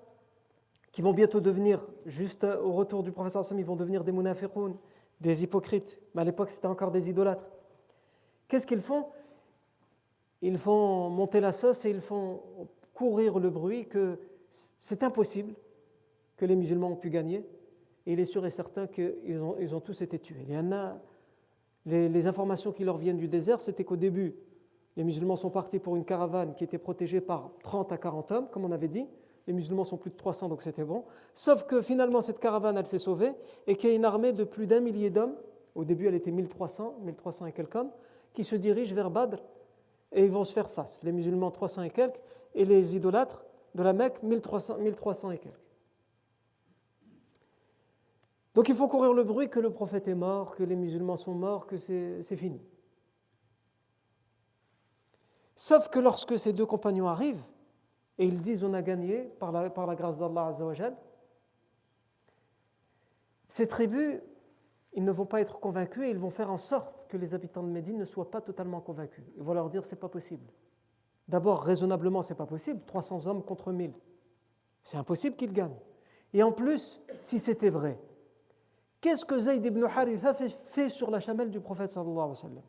qui 0.90 1.02
vont 1.02 1.12
bientôt 1.12 1.40
devenir, 1.40 1.86
juste 2.06 2.44
au 2.44 2.72
retour 2.72 3.02
du 3.02 3.12
professeur 3.12 3.44
Sam, 3.44 3.58
ils 3.58 3.64
vont 3.64 3.76
devenir 3.76 4.04
des 4.04 4.10
munafiqoun, 4.10 4.74
des 5.20 5.44
hypocrites. 5.44 6.00
Mais 6.14 6.22
à 6.22 6.24
l'époque, 6.24 6.48
c'était 6.48 6.66
encore 6.66 6.90
des 6.90 7.10
idolâtres. 7.10 7.46
Qu'est-ce 8.48 8.66
qu'ils 8.66 8.80
font? 8.80 9.04
Ils 10.40 10.56
font 10.56 11.10
monter 11.10 11.40
la 11.40 11.52
sauce 11.52 11.84
et 11.84 11.90
ils 11.90 12.00
font 12.00 12.40
courir 12.94 13.38
le 13.38 13.50
bruit 13.50 13.86
que 13.86 14.18
c'est 14.78 15.02
impossible 15.02 15.52
que 16.38 16.46
les 16.46 16.56
musulmans 16.56 16.92
ont 16.92 16.96
pu 16.96 17.10
gagner 17.10 17.44
il 18.12 18.20
est 18.20 18.24
sûr 18.24 18.44
et 18.46 18.50
certain 18.50 18.86
qu'ils 18.86 19.40
ont, 19.40 19.56
ils 19.60 19.74
ont 19.74 19.80
tous 19.80 20.00
été 20.00 20.18
tués. 20.18 20.44
Il 20.48 20.54
y 20.54 20.58
en 20.58 20.72
a, 20.72 20.98
les, 21.86 22.26
informations 22.26 22.72
qui 22.72 22.84
leur 22.84 22.96
viennent 22.96 23.18
du 23.18 23.28
désert, 23.28 23.60
c'était 23.60 23.84
qu'au 23.84 23.96
début, 23.96 24.34
les 24.96 25.04
musulmans 25.04 25.36
sont 25.36 25.50
partis 25.50 25.78
pour 25.78 25.94
une 25.94 26.04
caravane 26.04 26.54
qui 26.54 26.64
était 26.64 26.78
protégée 26.78 27.20
par 27.20 27.50
30 27.62 27.92
à 27.92 27.98
40 27.98 28.32
hommes, 28.32 28.48
comme 28.50 28.64
on 28.64 28.72
avait 28.72 28.88
dit. 28.88 29.06
Les 29.46 29.52
musulmans 29.52 29.84
sont 29.84 29.96
plus 29.96 30.10
de 30.10 30.16
300, 30.16 30.48
donc 30.48 30.62
c'était 30.62 30.84
bon. 30.84 31.04
Sauf 31.34 31.64
que 31.64 31.80
finalement, 31.80 32.20
cette 32.20 32.40
caravane, 32.40 32.76
elle 32.76 32.86
s'est 32.86 32.98
sauvée 32.98 33.32
et 33.66 33.76
qu'il 33.76 33.90
y 33.90 33.92
a 33.92 33.96
une 33.96 34.04
armée 34.04 34.32
de 34.32 34.44
plus 34.44 34.66
d'un 34.66 34.80
millier 34.80 35.10
d'hommes. 35.10 35.36
Au 35.74 35.84
début, 35.84 36.06
elle 36.06 36.14
était 36.14 36.30
1300, 36.30 36.96
1300 37.02 37.46
et 37.46 37.52
quelques 37.52 37.76
hommes, 37.76 37.90
qui 38.32 38.44
se 38.44 38.56
dirigent 38.56 38.94
vers 38.94 39.10
Badr 39.10 39.38
et 40.12 40.24
ils 40.24 40.30
vont 40.30 40.44
se 40.44 40.52
faire 40.52 40.70
face. 40.70 41.00
Les 41.02 41.12
musulmans, 41.12 41.50
300 41.50 41.82
et 41.82 41.90
quelques, 41.90 42.20
et 42.54 42.64
les 42.64 42.96
idolâtres 42.96 43.44
de 43.74 43.82
la 43.82 43.92
Mecque, 43.92 44.22
1300, 44.22 44.78
1300 44.78 45.30
et 45.32 45.38
quelques. 45.38 45.67
Donc 48.58 48.68
il 48.68 48.74
faut 48.74 48.88
courir 48.88 49.12
le 49.12 49.22
bruit 49.22 49.48
que 49.48 49.60
le 49.60 49.70
prophète 49.70 50.08
est 50.08 50.16
mort, 50.16 50.56
que 50.56 50.64
les 50.64 50.74
musulmans 50.74 51.14
sont 51.14 51.32
morts, 51.32 51.68
que 51.68 51.76
c'est 51.76 52.36
fini. 52.36 52.60
Sauf 55.54 55.88
que 55.90 56.00
lorsque 56.00 56.36
ces 56.36 56.52
deux 56.52 56.66
compagnons 56.66 57.06
arrivent 57.06 57.44
et 58.18 58.26
ils 58.26 58.40
disent 58.40 58.64
on 58.64 58.74
a 58.74 58.82
gagné 58.82 59.30
par 59.38 59.52
la, 59.52 59.68
grâce 59.94 60.18
d'Allah 60.18 60.56
ces 63.46 63.68
tribus, 63.68 64.18
ils 64.92 65.04
ne 65.04 65.12
vont 65.12 65.24
pas 65.24 65.40
être 65.40 65.60
convaincus 65.60 66.08
et 66.08 66.10
ils 66.10 66.18
vont 66.18 66.30
faire 66.30 66.50
en 66.50 66.58
sorte 66.58 67.06
que 67.06 67.16
les 67.16 67.34
habitants 67.34 67.62
de 67.62 67.68
Médine 67.68 67.98
ne 67.98 68.04
soient 68.04 68.32
pas 68.32 68.40
totalement 68.40 68.80
convaincus. 68.80 69.22
Ils 69.36 69.42
vont 69.44 69.54
leur 69.54 69.70
dire 69.70 69.84
c'est 69.84 70.00
pas 70.00 70.08
possible. 70.08 70.50
D'abord, 71.28 71.62
raisonnablement, 71.62 72.22
c'est 72.22 72.34
pas 72.34 72.44
possible. 72.44 72.80
300 72.86 73.28
hommes 73.28 73.44
contre 73.44 73.70
1000. 73.70 73.92
C'est 74.82 74.96
impossible 74.96 75.36
qu'ils 75.36 75.52
gagnent. 75.52 75.78
Et 76.34 76.42
en 76.42 76.50
plus, 76.50 77.00
si 77.20 77.38
c'était 77.38 77.70
vrai, 77.70 77.96
Qu'est-ce 79.00 79.24
que 79.24 79.38
Zayd 79.38 79.64
ibn 79.64 79.84
Haritha 79.84 80.34
fait, 80.34 80.88
sur 80.88 81.10
la 81.10 81.20
chamelle 81.20 81.50
du 81.50 81.60
prophète 81.60 81.90
sallallahu 81.90 82.16
alayhi 82.16 82.30
wa 82.30 82.34
sallam? 82.34 82.62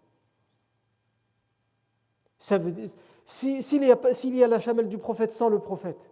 S'il 3.25 3.83
y, 3.83 4.43
a, 4.43 4.47
la 4.47 4.59
chamelle 4.59 4.87
du 4.87 4.97
prophète 4.97 5.31
sans 5.31 5.49
le 5.49 5.59
prophète, 5.59 6.11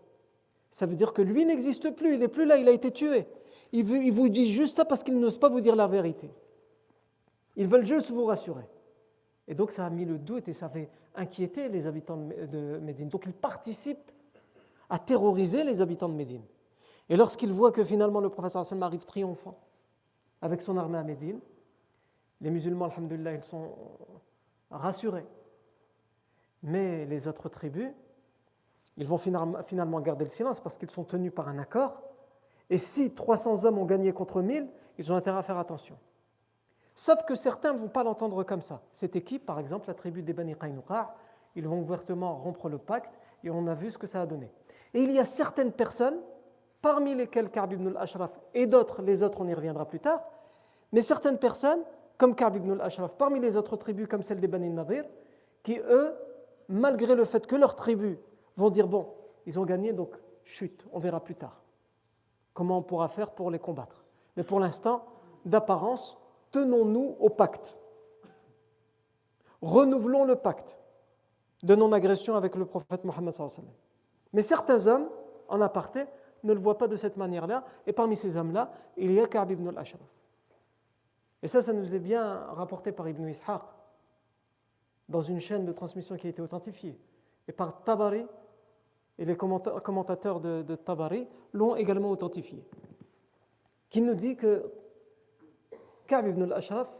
ça 0.70 0.86
veut 0.86 0.96
dire 0.96 1.14
que 1.14 1.22
lui 1.22 1.46
n'existe 1.46 1.92
plus, 1.92 2.16
il 2.16 2.20
n'est 2.20 2.28
plus 2.28 2.46
là, 2.46 2.58
il 2.58 2.68
a 2.68 2.72
été 2.72 2.92
tué. 2.92 3.28
Il, 3.72 3.86
vous 4.12 4.30
dit 4.30 4.52
juste 4.52 4.78
ça 4.78 4.86
parce 4.86 5.04
qu'il 5.04 5.20
n'ose 5.20 5.38
pas 5.38 5.50
vous 5.50 5.62
dire 5.62 5.76
la 5.76 5.88
vérité. 5.88 6.30
Ils 7.56 7.68
veulent 7.68 7.86
juste 7.86 8.12
vous 8.12 8.26
rassurer. 8.26 8.66
Et 9.48 9.56
donc 9.56 9.72
ça 9.72 9.86
a 9.86 9.90
mis 9.90 10.06
le 10.06 10.18
doute 10.18 10.48
et 10.48 10.54
ça 10.54 10.68
fait 10.68 10.90
inquiéter 11.16 11.70
les 11.70 11.88
habitants 11.88 12.18
de 12.18 12.80
Médine. 12.80 13.10
Donc 13.10 13.24
ils 13.26 13.34
participent 13.34 14.12
à 14.90 15.00
terroriser 15.00 15.64
les 15.64 15.82
habitants 15.82 16.10
de 16.10 16.14
Médine. 16.14 16.44
Et 17.10 17.16
lorsqu'ils 17.16 17.52
voient 17.52 17.72
que 17.72 17.84
finalement 17.84 18.20
le 18.20 18.30
Hassan 18.44 18.84
arrive 18.84 19.06
triomphant 19.06 19.58
avec 20.42 20.62
son 20.62 20.78
armée 20.78 20.98
à 20.98 21.04
Médine, 21.04 21.40
les 22.42 22.50
musulmans, 22.50 22.86
alhamdulillah, 22.86 23.34
ils 23.34 23.44
sont 23.44 23.76
rassurés. 24.70 25.26
Mais 26.64 27.06
les 27.06 27.28
autres 27.28 27.50
tribus, 27.50 27.92
ils 28.98 29.08
vont 29.08 29.18
finalement 29.18 30.02
garder 30.02 30.26
le 30.26 30.30
silence 30.30 30.60
parce 30.60 30.78
qu'ils 30.78 30.90
sont 30.90 31.04
tenus 31.04 31.34
par 31.34 31.48
un 31.48 31.58
accord. 31.60 32.02
Et 32.70 32.78
si 32.78 33.14
300 33.14 33.66
hommes 33.66 33.78
ont 33.78 33.86
gagné 33.86 34.12
contre 34.12 34.42
1000, 34.42 34.68
ils 34.98 35.12
ont 35.12 35.16
intérêt 35.16 35.38
à 35.38 35.44
faire 35.44 35.58
attention. 35.58 35.98
Sauf 36.96 37.24
que 37.24 37.36
certains 37.36 37.74
ne 37.74 37.78
vont 37.78 37.90
pas 37.90 38.04
l'entendre 38.04 38.44
comme 38.44 38.62
ça. 38.62 38.82
Cette 38.92 39.16
équipe, 39.16 39.46
par 39.46 39.60
exemple, 39.60 39.88
la 39.88 39.94
tribu 39.94 40.24
des 40.24 40.34
Bani 40.34 40.56
Qaynuqa, 40.56 41.16
ils 41.56 41.68
vont 41.68 41.80
ouvertement 41.80 42.36
rompre 42.36 42.70
le 42.70 42.80
pacte 42.80 43.18
et 43.44 43.52
on 43.52 43.68
a 43.68 43.76
vu 43.76 43.92
ce 43.92 43.98
que 43.98 44.08
ça 44.08 44.22
a 44.22 44.26
donné. 44.26 44.52
Et 44.94 45.02
il 45.02 45.12
y 45.12 45.20
a 45.20 45.24
certaines 45.24 45.72
personnes, 45.72 46.20
parmi 46.82 47.16
lesquelles 47.16 47.50
Ka'b 47.50 47.74
ibn 47.74 47.88
al-Ashraf 47.88 48.32
et 48.54 48.66
d'autres, 48.66 49.02
les 49.02 49.24
autres 49.24 49.42
on 49.42 49.48
y 49.48 49.54
reviendra 49.54 49.86
plus 49.86 50.00
tard, 50.00 50.22
mais 50.92 51.02
certaines 51.02 51.38
personnes, 51.38 51.84
comme 52.18 52.36
Ka'b 52.36 52.56
ibn 52.56 52.72
al-Ashraf, 52.72 53.14
parmi 53.18 53.40
les 53.40 53.58
autres 53.58 53.76
tribus 53.78 54.08
comme 54.08 54.24
celle 54.24 54.40
des 54.40 54.48
Bani 54.48 54.70
Nadir, 54.70 55.06
qui 55.64 55.80
eux, 55.80 56.14
malgré 56.70 57.16
le 57.16 57.26
fait 57.26 57.46
que 57.48 57.56
leurs 57.56 57.76
tribus 57.76 58.18
vont 58.56 58.70
dire 58.70 58.88
bon, 58.88 59.08
ils 59.46 59.60
ont 59.60 59.66
gagné, 59.66 59.94
donc 59.94 60.16
chute, 60.44 60.86
on 60.92 61.00
verra 61.00 61.20
plus 61.20 61.36
tard 61.36 61.62
comment 62.58 62.80
on 62.80 62.82
pourra 62.82 63.08
faire 63.08 63.30
pour 63.30 63.52
les 63.52 63.60
combattre? 63.60 64.04
Mais 64.36 64.42
pour 64.42 64.60
l'instant, 64.60 65.06
d'apparence, 65.46 66.18
tenons-nous 66.50 67.16
au 67.20 67.30
pacte. 67.30 67.78
Renouvelons 69.62 70.26
le 70.26 70.36
pacte 70.36 70.80
de 71.62 71.76
non-agression 71.76 72.36
avec 72.36 72.56
le 72.56 72.66
prophète 72.66 73.04
Mohammed. 73.04 73.36
Mais 74.34 74.42
certains 74.42 74.88
hommes, 74.88 75.08
en 75.50 75.62
aparté, 75.62 76.06
ne 76.44 76.54
le 76.54 76.60
voient 76.60 76.78
pas 76.78 76.88
de 76.88 76.96
cette 76.96 77.18
manière-là, 77.18 77.64
et 77.86 77.94
parmi 77.94 78.16
ces 78.16 78.38
hommes-là, 78.38 78.72
il 78.98 79.12
y 79.12 79.20
a 79.20 79.28
Ka'b 79.28 79.52
ibn 79.52 79.68
al-Ashraf. 79.70 80.02
Et 81.42 81.48
ça, 81.48 81.62
ça 81.62 81.74
nous 81.74 81.94
est 81.94 82.00
bien 82.00 82.46
rapporté 82.54 82.92
par 82.92 83.08
Ibn 83.08 83.28
Ishaq, 83.28 83.62
dans 85.08 85.22
une 85.22 85.40
chaîne 85.40 85.66
de 85.66 85.72
transmission 85.72 86.16
qui 86.18 86.28
a 86.28 86.30
été 86.30 86.42
authentifiée, 86.42 87.00
et 87.48 87.52
par 87.52 87.84
Tabari, 87.84 88.26
et 89.20 89.26
les 89.26 89.36
commentateurs 89.36 90.40
de, 90.40 90.76
Tabari 90.76 91.28
l'ont 91.54 91.76
également 91.76 92.12
authentifié, 92.12 92.64
qui 93.90 94.02
nous 94.02 94.16
dit 94.16 94.36
que 94.36 94.72
Ka'b 96.08 96.28
ibn 96.28 96.44
al-Ashraf, 96.44 96.96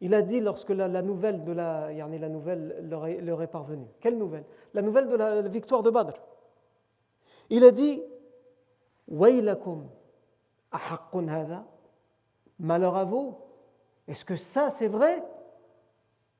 il 0.00 0.14
a 0.14 0.22
dit 0.22 0.40
lorsque 0.40 0.70
la, 0.70 0.88
nouvelle 1.02 1.44
de 1.44 1.52
la, 1.52 1.92
la 1.92 2.28
nouvelle 2.28 2.88
leur 2.88 3.42
est, 3.42 3.46
parvenue. 3.48 3.88
Quelle 4.00 4.16
nouvelle? 4.16 4.44
La 4.74 4.82
nouvelle 4.82 5.08
de 5.08 5.16
la, 5.16 5.42
victoire 5.42 5.82
de 5.82 5.90
Badr. 5.90 6.14
Il 7.50 7.64
a 7.64 7.72
dit 7.72 8.02
Waylakum 9.08 9.88
hada 10.70 11.64
Malheur 12.60 12.96
à 12.96 13.04
vous? 13.04 13.38
Est-ce 14.06 14.24
que 14.24 14.36
ça 14.36 14.70
c'est 14.70 14.86
vrai? 14.86 15.22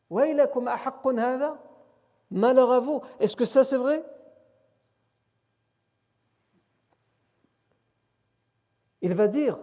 Waylakum 0.09 0.68
hada 0.68 1.59
Malheur 2.31 2.71
à 2.71 2.81
vous? 2.81 3.01
Est-ce 3.18 3.37
que 3.37 3.44
ça 3.44 3.64
c'est 3.64 3.77
vrai? 3.77 4.05
Il 9.01 9.14
va 9.14 9.29
dire, 9.29 9.59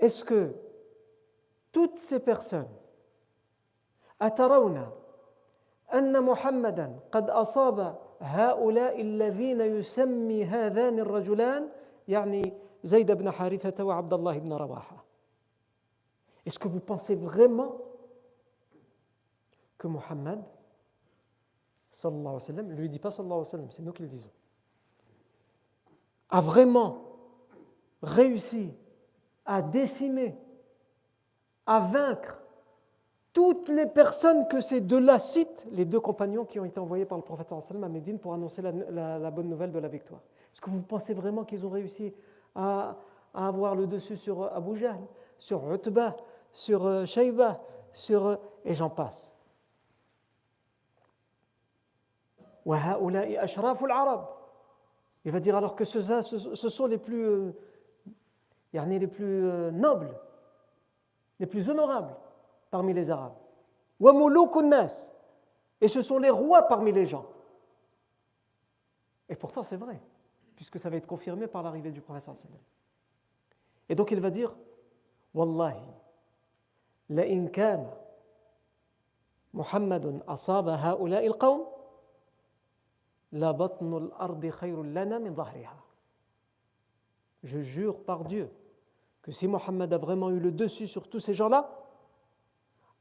est-ce 0.00 0.24
que 0.24 0.52
toutes 1.74 1.98
ces 1.98 2.20
personnes, 2.20 2.70
أترون 4.22 4.78
أن 5.92 6.22
محمدا 6.22 7.00
قد 7.12 7.30
أصاب 7.30 7.98
هؤلاء 8.20 9.00
الذين 9.00 9.60
يسمي 9.60 10.44
هذان 10.44 10.98
الرجلان 10.98 11.68
يعني 12.08 12.52
زيد 12.84 13.12
بن 13.12 13.30
حارثة 13.30 13.84
وعبد 13.84 14.12
الله 14.14 14.38
بن 14.38 14.52
رواحة 14.52 15.04
Est-ce 16.46 16.58
que 16.58 16.68
vous 16.68 16.80
pensez 16.80 17.14
vraiment 17.14 17.78
que 19.78 19.88
Mohammed, 19.88 20.40
sallallahu 21.90 22.20
alayhi 22.20 22.34
wa 22.34 22.40
sallam, 22.40 22.70
lui 22.72 22.88
dit 22.88 22.98
pas 22.98 23.10
sallallahu 23.10 23.40
alayhi 23.40 23.46
wa 23.46 23.50
sallam, 23.50 23.70
c'est 23.70 23.82
nous 23.82 23.92
qui 23.92 24.02
le 24.02 24.08
disons, 24.08 24.30
a 26.28 26.40
vraiment 26.42 26.98
réussi 28.02 28.74
à 29.46 29.62
décimer, 29.62 30.36
à 31.66 31.80
vaincre 31.80 32.40
toutes 33.32 33.68
les 33.68 33.86
personnes 33.86 34.46
que 34.48 34.60
ces 34.60 34.80
deux-là 34.80 35.18
citent, 35.18 35.66
les 35.72 35.84
deux 35.84 36.00
compagnons 36.00 36.44
qui 36.44 36.60
ont 36.60 36.64
été 36.64 36.78
envoyés 36.78 37.04
par 37.04 37.18
le 37.18 37.24
prophète 37.24 37.52
à 37.52 37.88
Médine 37.88 38.18
pour 38.18 38.32
annoncer 38.32 38.62
la, 38.62 39.30
bonne 39.30 39.48
nouvelle 39.48 39.72
de 39.72 39.78
la 39.80 39.88
victoire. 39.88 40.20
Est-ce 40.52 40.60
que 40.60 40.70
vous 40.70 40.82
pensez 40.82 41.14
vraiment 41.14 41.44
qu'ils 41.44 41.66
ont 41.66 41.70
réussi 41.70 42.14
à, 42.54 42.96
avoir 43.34 43.74
le 43.74 43.88
dessus 43.88 44.16
sur 44.16 44.44
Abu 44.54 44.76
Jahl, 44.76 45.00
sur 45.38 45.72
Utbah, 45.72 46.16
sur 46.52 46.86
euh, 46.86 47.04
Shayba, 47.04 47.60
sur, 47.92 48.26
euh, 48.26 48.36
et 48.64 48.74
j'en 48.74 48.90
passe? 48.90 49.34
Il 55.24 55.32
va 55.32 55.40
dire 55.40 55.56
alors 55.56 55.74
que 55.74 55.84
ce, 55.84 56.00
sont 56.68 56.86
les 56.86 56.98
plus, 56.98 57.24
euh, 57.24 57.52
les 58.72 59.06
plus 59.06 59.46
euh, 59.46 59.70
nobles, 59.70 60.14
les 61.38 61.46
plus 61.46 61.68
honorables 61.68 62.14
parmi 62.70 62.92
les 62.92 63.10
Arabes. 63.10 63.34
Et 65.80 65.88
ce 65.88 66.02
sont 66.02 66.18
les 66.18 66.30
rois 66.30 66.62
parmi 66.62 66.92
les 66.92 67.06
gens. 67.06 67.26
Et 69.28 69.36
pourtant, 69.36 69.62
c'est 69.62 69.76
vrai, 69.76 70.00
puisque 70.56 70.78
ça 70.78 70.90
va 70.90 70.96
être 70.96 71.06
confirmé 71.06 71.46
par 71.46 71.62
l'arrivée 71.62 71.90
du 71.90 72.00
prophète. 72.00 72.28
Et 73.88 73.94
donc, 73.94 74.10
il 74.10 74.20
va 74.20 74.30
dire 74.30 74.54
Wallahi, 75.34 75.80
la 77.08 77.24
Muhammadun 79.52 80.20
asaba 80.26 80.74
ha'ula'i 80.74 81.26
al-qawm 81.26 81.64
je 87.42 87.60
jure 87.60 88.04
par 88.04 88.24
Dieu 88.24 88.48
que 89.24 89.32
si 89.32 89.48
Mohammed 89.48 89.90
a 89.90 89.96
vraiment 89.96 90.28
eu 90.28 90.38
le 90.38 90.52
dessus 90.52 90.86
sur 90.86 91.08
tous 91.08 91.18
ces 91.18 91.32
gens-là, 91.32 91.70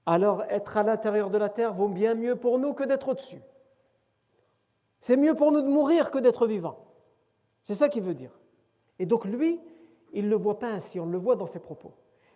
alors 0.06 0.44
être 0.44 0.78
à 0.78 0.84
l'intérieur 0.84 1.30
de 1.30 1.38
la 1.38 1.50
terre 1.50 1.74
vaut 1.74 1.90
bien 1.90 2.16
mieux 2.16 2.38
pour 2.38 2.60
nous 2.60 2.74
que 2.74 2.86
d'être 2.86 3.10
au-dessus. 3.10 3.42
C'est 5.02 5.18
mieux 5.18 5.36
pour 5.36 5.52
nous 5.52 5.62
de 5.62 5.68
mourir 5.68 6.12
que 6.12 6.20
d'être 6.20 6.48
vivants. 6.48 6.78
C'est 7.62 7.76
ça 7.76 7.90
qu'il 7.90 8.04
veut 8.04 8.14
dire. 8.14 8.32
Et 9.00 9.06
donc 9.06 9.26
lui, 9.26 9.60
il 10.14 10.24
ne 10.26 10.30
le 10.30 10.38
voit 10.38 10.60
pas 10.60 10.70
ainsi, 10.70 10.98
on 10.98 11.08
le 11.08 11.18
voit 11.18 11.36
dans 11.36 11.46
ses 11.46 11.60
propos. 11.60 11.92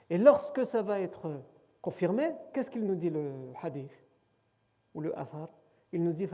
Et 0.09 0.17
lorsque 0.17 0.65
ça 0.65 0.81
va 0.81 0.99
être 0.99 1.39
confirmé, 1.81 2.33
qu'est-ce 2.53 2.69
qu'il 2.69 2.85
nous 2.85 2.95
dit 2.95 3.09
le 3.09 3.31
hadith 3.61 4.03
ou 4.95 4.99
le 4.99 5.17
athar? 5.17 5.47
Il 5.93 6.03
nous 6.03 6.11
dit 6.11 6.27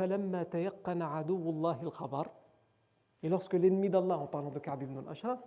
Et 3.21 3.29
lorsque 3.29 3.53
l'ennemi 3.53 3.89
d'Allah, 3.91 4.17
en 4.17 4.25
parlant 4.25 4.49
de 4.49 4.57
Ka'b 4.57 4.81
ibn 4.81 4.97
al-Ashraf, 4.97 5.39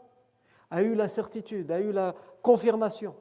a 0.70 0.82
eu 0.82 0.94
la 0.94 1.08
certitude, 1.08 1.70
a 1.70 1.80
eu 1.80 1.92
la 1.92 2.14
confirmation 2.42 3.14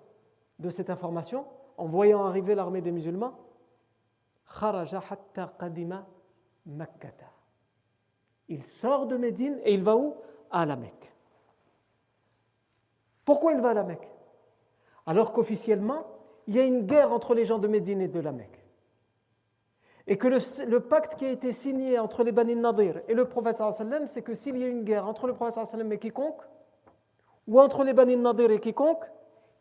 de 0.59 0.69
cette 0.69 0.89
information, 0.89 1.45
en 1.77 1.87
voyant 1.87 2.25
arriver 2.25 2.55
l'armée 2.55 2.81
des 2.81 2.91
musulmans, 2.91 3.37
il 8.47 8.63
sort 8.63 9.07
de 9.07 9.17
Médine 9.17 9.59
et 9.63 9.73
il 9.73 9.83
va 9.83 9.95
où? 9.95 10.15
À 10.51 10.65
la 10.65 10.75
Mecque. 10.75 11.11
Pourquoi 13.25 13.53
il 13.53 13.59
va 13.59 13.71
à 13.71 13.73
la 13.73 13.83
Mecque? 13.83 14.07
Alors 15.05 15.33
qu'officiellement, 15.33 16.05
il 16.47 16.55
y 16.55 16.59
a 16.59 16.63
une 16.63 16.85
guerre 16.85 17.11
entre 17.11 17.33
les 17.33 17.45
gens 17.45 17.57
de 17.57 17.67
Médine 17.67 18.01
et 18.01 18.07
de 18.07 18.19
la 18.19 18.31
Mecque. 18.31 18.63
Et 20.07 20.17
que 20.17 20.27
le, 20.27 20.79
pacte 20.79 21.15
qui 21.15 21.25
a 21.25 21.31
été 21.31 21.51
signé 21.51 21.97
entre 21.97 22.23
les 22.23 22.31
Bani 22.31 22.55
Nadir 22.55 23.01
et 23.07 23.15
le 23.15 23.27
prophète 23.27 23.61
c'est 24.07 24.21
que 24.21 24.35
s'il 24.35 24.57
y 24.57 24.63
a 24.63 24.67
une 24.67 24.83
guerre 24.83 25.07
entre 25.07 25.25
le 25.25 25.33
prophète 25.33 25.67
et 25.91 25.97
quiconque, 25.97 26.43
ou 27.47 27.59
entre 27.59 27.83
les 27.83 27.93
Bani 27.93 28.17
Nadir 28.17 28.51
et 28.51 28.59
quiconque, 28.59 29.03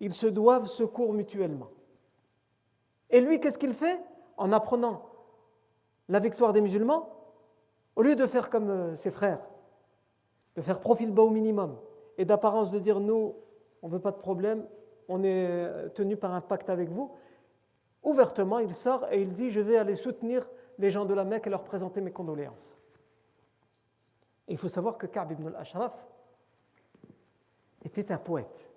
ils 0.00 0.12
se 0.12 0.26
doivent 0.26 0.66
secours 0.66 1.12
mutuellement. 1.12 1.68
Et 3.10 3.20
lui, 3.20 3.40
qu'est-ce 3.40 3.58
qu'il 3.58 3.74
fait 3.74 4.00
En 4.36 4.52
apprenant 4.52 5.02
la 6.08 6.18
victoire 6.18 6.52
des 6.52 6.60
musulmans, 6.60 7.08
au 7.96 8.02
lieu 8.02 8.16
de 8.16 8.26
faire 8.26 8.50
comme 8.50 8.70
euh, 8.70 8.94
ses 8.94 9.10
frères, 9.10 9.40
de 10.56 10.60
faire 10.62 10.80
profil 10.80 11.10
bas 11.10 11.22
au 11.22 11.30
minimum 11.30 11.78
et 12.18 12.24
d'apparence 12.24 12.70
de 12.70 12.78
dire 12.78 13.00
nous, 13.00 13.34
on 13.82 13.88
ne 13.88 13.92
veut 13.92 14.00
pas 14.00 14.10
de 14.10 14.18
problème, 14.18 14.66
on 15.08 15.22
est 15.22 15.90
tenu 15.94 16.16
par 16.16 16.32
un 16.32 16.40
pacte 16.40 16.70
avec 16.70 16.90
vous, 16.90 17.12
ouvertement, 18.02 18.58
il 18.58 18.74
sort 18.74 19.06
et 19.10 19.20
il 19.20 19.32
dit 19.32 19.50
Je 19.50 19.60
vais 19.60 19.76
aller 19.76 19.96
soutenir 19.96 20.48
les 20.78 20.90
gens 20.90 21.04
de 21.04 21.14
la 21.14 21.24
Mecque 21.24 21.46
et 21.46 21.50
leur 21.50 21.64
présenter 21.64 22.00
mes 22.00 22.12
condoléances. 22.12 22.76
il 24.48 24.56
faut 24.56 24.68
savoir 24.68 24.98
que 24.98 25.06
Ka'b 25.06 25.32
ibn 25.32 25.48
al-Ashraf 25.48 25.92
était 27.84 28.10
un 28.12 28.18
poète. 28.18 28.70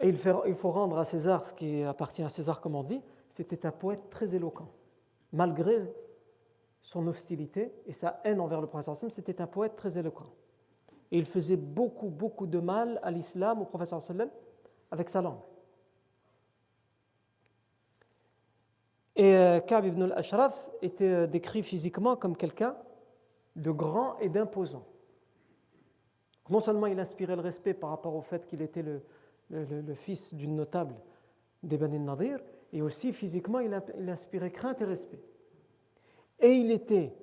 Et 0.00 0.08
il 0.08 0.16
faut 0.54 0.70
rendre 0.70 0.98
à 0.98 1.04
César 1.04 1.46
ce 1.46 1.54
qui 1.54 1.82
appartient 1.82 2.22
à 2.22 2.28
César, 2.28 2.60
comme 2.60 2.74
on 2.74 2.82
dit, 2.82 3.00
c'était 3.30 3.66
un 3.66 3.70
poète 3.72 4.10
très 4.10 4.34
éloquent. 4.34 4.68
Malgré 5.32 5.92
son 6.82 7.06
hostilité 7.06 7.72
et 7.86 7.92
sa 7.92 8.20
haine 8.24 8.40
envers 8.40 8.60
le 8.60 8.66
prophète 8.66 9.08
c'était 9.08 9.40
un 9.40 9.46
poète 9.46 9.76
très 9.76 9.98
éloquent. 9.98 10.30
Et 11.10 11.18
il 11.18 11.24
faisait 11.24 11.56
beaucoup, 11.56 12.08
beaucoup 12.08 12.46
de 12.46 12.58
mal 12.58 13.00
à 13.02 13.10
l'islam, 13.10 13.62
au 13.62 13.64
prophète 13.64 13.94
avec 14.90 15.08
sa 15.08 15.22
langue. 15.22 15.40
Et 19.16 19.34
euh, 19.36 19.60
Ka'b 19.60 19.86
ibn 19.86 20.02
al-Ashraf 20.02 20.68
était 20.82 21.08
euh, 21.08 21.26
décrit 21.26 21.62
physiquement 21.62 22.16
comme 22.16 22.36
quelqu'un 22.36 22.76
de 23.54 23.70
grand 23.70 24.18
et 24.18 24.28
d'imposant. 24.28 24.84
Non 26.50 26.60
seulement 26.60 26.86
il 26.86 26.98
inspirait 26.98 27.36
le 27.36 27.42
respect 27.42 27.74
par 27.74 27.90
rapport 27.90 28.14
au 28.14 28.20
fait 28.20 28.46
qu'il 28.46 28.60
était 28.62 28.82
le, 28.82 29.94
fils 29.94 30.34
d'une 30.34 30.56
notable 30.56 30.94
des 31.62 31.78
Nadir, 31.78 32.40
et 32.72 32.82
aussi 32.82 33.12
physiquement 33.12 33.60
il, 33.60 33.72
inspirait 34.08 34.50
crainte 34.50 34.80
et 34.82 34.84
respect. 34.84 35.22
Et 36.40 36.52
il 36.52 36.70
était 36.70 37.14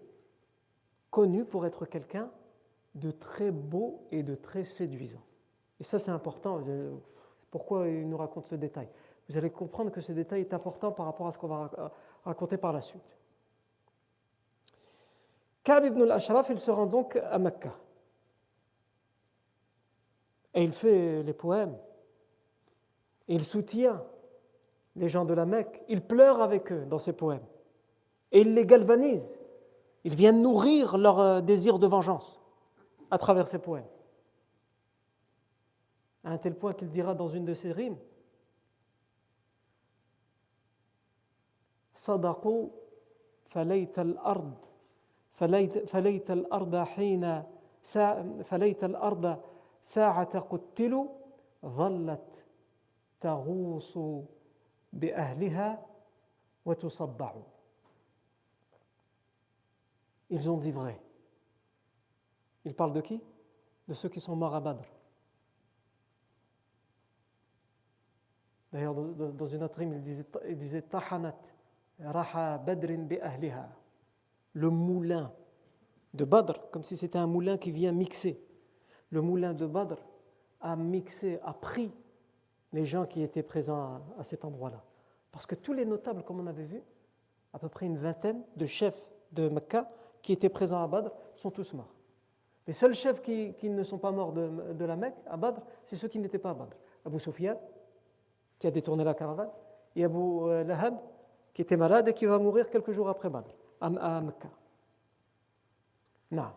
connu 1.12 1.46
pour 1.46 1.66
être 1.66 1.86
quelqu'un 1.86 2.32
de 2.96 3.12
très 3.12 3.52
beau 3.52 4.08
et 4.12 4.24
de 4.24 4.36
très 4.36 4.64
séduisant. 4.64 5.22
Et 5.80 5.84
ça 5.84 6.00
c'est 6.00 6.12
important. 6.12 6.60
Pourquoi 7.52 7.88
il 7.88 8.08
nous 8.10 8.18
raconte 8.18 8.48
ce 8.48 8.56
détail? 8.56 8.88
Vous 9.30 9.38
allez 9.38 9.52
comprendre 9.52 9.92
que 9.92 10.02
ce 10.02 10.12
détail 10.12 10.42
est 10.42 10.54
important 10.54 10.92
par 10.92 11.06
rapport 11.06 11.28
à 11.28 11.32
ce 11.32 11.38
qu'on 11.38 11.48
va 11.48 11.70
raconter 12.24 12.58
par 12.58 12.74
la 12.74 12.82
suite. 12.82 13.18
Ka'b 15.64 15.86
ibn 15.86 16.02
al-Ashraf, 16.02 16.50
il 16.50 16.58
se 16.58 16.72
rend 16.72 16.88
donc 16.88 17.16
à 17.16 17.38
Mecca. 17.38 17.76
Et 20.55 20.62
il 20.62 20.73
fait 20.73 21.23
les 21.23 21.33
poèmes. 21.33 21.77
il 23.29 23.45
soutient 23.45 24.03
les 24.95 25.09
gens 25.09 25.25
de 25.25 25.35
la 25.35 25.45
Mecque. 25.45 25.83
Il 25.89 26.01
pleure 26.01 26.41
avec 26.41 26.73
eux 26.73 26.87
dans 26.87 26.99
ses 26.99 27.12
poèmes. 27.12 27.45
Et 28.33 28.41
il 28.41 28.55
les 28.55 28.65
galvanise. 28.65 29.39
Il 30.05 30.15
vient 30.15 30.33
nourrir 30.33 30.97
leur 30.97 31.21
euh, 31.21 31.41
désir 31.41 31.79
de 31.79 31.87
vengeance 31.87 32.41
à 33.11 33.19
travers 33.19 33.47
ses 33.47 33.59
poèmes. 33.59 33.87
À 36.25 36.31
un 36.31 36.39
tel 36.39 36.55
point 36.55 36.73
qu'il 36.73 36.89
dira 36.89 37.15
dans 37.15 37.29
une 37.29 37.45
de 37.45 37.55
ses 37.55 37.73
rimes 37.73 37.99
صدقوا 42.07 42.69
فليت 43.49 43.99
الأرض 43.99 44.55
فليت, 45.33 45.79
فليت 45.79 46.31
الأرض 46.31 46.77
حين 46.77 47.43
فليت 48.45 48.85
الأرض 48.85 49.39
ساعة 49.83 50.39
قتلوا 50.39 51.09
ظلت 51.65 52.45
تغوص 53.21 53.99
بأهلها 54.93 55.87
وتصدع 56.65 57.33
Ils 60.29 60.51
ont 60.51 60.57
dit 60.57 60.73
vrai. 60.73 61.01
Ils 62.65 62.75
parlent 62.75 62.93
de 62.93 63.01
qui 63.01 63.21
De 63.87 63.95
ceux 63.95 64.09
qui 64.09 64.19
sont 64.19 64.35
morts 64.35 64.57
à 64.57 64.61
Badr. 64.61 64.83
D'ailleurs, 68.73 68.95
dans 68.95 69.47
une 69.47 69.62
autre 69.62 69.79
rime, 69.79 69.93
il 69.93 70.03
disait, 70.03 70.27
il 70.49 70.57
disait 70.57 70.83
Tahanat, 70.83 71.37
le 74.53 74.71
moulin 74.71 75.33
de 76.12 76.25
Badr, 76.25 76.71
comme 76.71 76.83
si 76.83 76.97
c'était 76.97 77.19
un 77.19 77.27
moulin 77.27 77.57
qui 77.57 77.71
vient 77.71 77.93
mixer. 77.93 78.39
le 79.12 79.21
moulin 79.21 79.54
de 79.54 79.65
Badr 79.65 79.97
a 80.62 80.76
mixé, 80.76 81.39
a 81.43 81.54
pris 81.54 81.91
les 82.74 82.86
gens 82.86 83.06
qui 83.06 83.21
étaient 83.21 83.43
présents 83.43 84.02
à, 84.17 84.24
cet 84.24 84.45
endroit-là. 84.45 84.82
Parce 85.32 85.45
que 85.45 85.56
tous 85.56 85.74
les 85.74 85.86
notables, 85.86 86.24
comme 86.24 86.39
on 86.39 86.47
avait 86.47 86.63
vu, 86.63 86.82
à 87.54 87.60
peu 87.60 87.69
près 87.69 87.86
une 87.86 87.97
vingtaine 87.97 88.41
de 88.56 88.65
chefs 88.65 89.10
de 89.32 89.50
Mecca 89.50 89.89
qui 90.21 90.34
étaient 90.34 90.50
présents 90.50 90.84
à 90.84 90.88
Badr, 90.88 91.12
sont 91.36 91.52
tous 91.52 91.74
morts. 91.74 91.93
Les 92.67 92.74
seuls 92.74 92.93
chefs 92.93 93.21
qui, 93.21 93.56
ne 93.63 93.84
sont 93.84 93.97
pas 93.97 94.12
morts 94.12 94.32
de, 94.34 94.86
la 94.86 94.95
Mecque 94.95 95.17
à 95.26 95.36
Badr, 95.36 95.62
c'est 95.86 95.95
ceux 95.95 96.08
qui 96.08 96.19
n'étaient 96.19 96.39
pas 96.39 96.52
à 96.52 96.54
Badr. 96.54 96.76
Abu 97.06 97.19
Sufyan, 97.19 97.58
qui 98.60 98.67
a 98.67 98.71
détourné 98.71 99.04
la 99.04 99.13
caravane, 99.13 99.50
et 99.95 100.06
Abu 100.06 100.17
euh, 100.17 100.63
Lahab, 100.63 100.97
qui 101.54 101.62
était 101.62 101.76
malade 101.76 102.08
et 102.08 102.13
qui 102.13 102.26
va 102.26 102.38
mourir 102.38 102.69
quelques 102.69 102.91
jours 102.91 103.10
après 103.10 103.30
Badr, 103.30 103.50
à, 103.82 104.21
Mecca. 104.21 104.50
Non. 106.30 106.52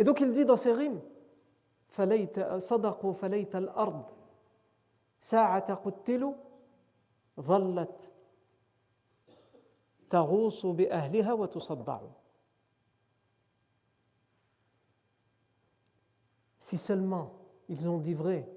Et 0.00 0.04
donc 0.04 0.20
il 0.20 0.32
dit 0.32 0.44
dans 0.44 0.56
ses 0.56 0.72
rimes 0.72 1.00
صدقوا 2.58 3.12
فليت 3.12 3.56
الأرض 3.56 4.04
ساعة 5.20 5.74
قتلوا 5.74 6.34
ظلت 7.40 8.12
تغوص 10.10 10.66
بأهلها 10.66 11.32
وتصدع 11.32 12.00
Si 16.60 16.78
seulement 16.78 17.30
ils 17.68 17.88
ont 17.88 17.98
dit 17.98 18.14
vrai, 18.14 18.48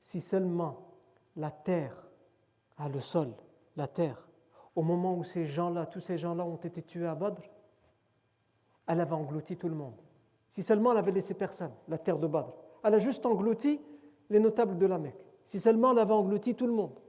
si 0.00 0.20
seulement 0.20 0.90
la 1.36 1.52
terre 1.52 1.96
a 2.78 2.88
le 2.88 3.00
sol 3.00 3.32
la 3.76 3.86
terre, 3.86 4.28
au 4.74 4.82
moment 4.82 5.14
où 5.16 5.22
ces 5.22 5.46
gens-là, 5.46 5.86
tous 5.86 6.00
ces 6.00 6.18
gens-là 6.18 6.44
ont 6.44 6.56
été 6.56 6.82
tués 6.82 7.06
à 7.06 7.14
Badr, 7.14 7.42
elle 8.88 9.00
avait 9.00 9.12
englouti 9.12 9.56
tout 9.56 9.68
le 9.68 9.76
monde. 9.76 9.94
Si 10.53 10.61
seulement 10.61 10.91
elle 10.91 10.99
avait 10.99 11.11
laissé 11.11 11.33
personne, 11.33 11.71
la 11.87 11.97
terre 11.97 12.19
de 12.19 12.27
Badr, 12.27 12.53
elle 12.83 12.93
a 12.93 12.99
juste 12.99 13.25
englouti 13.25 13.81
les 14.29 14.39
notables 14.39 14.77
de 14.77 14.85
la 14.85 14.99
Mecque. 14.99 15.25
Si 15.45 15.59
seulement 15.59 15.93
elle 15.93 15.97
avait 15.97 16.13
englouti 16.13 16.53
tout 16.53 16.67
le 16.67 16.73
monde. 16.73 16.99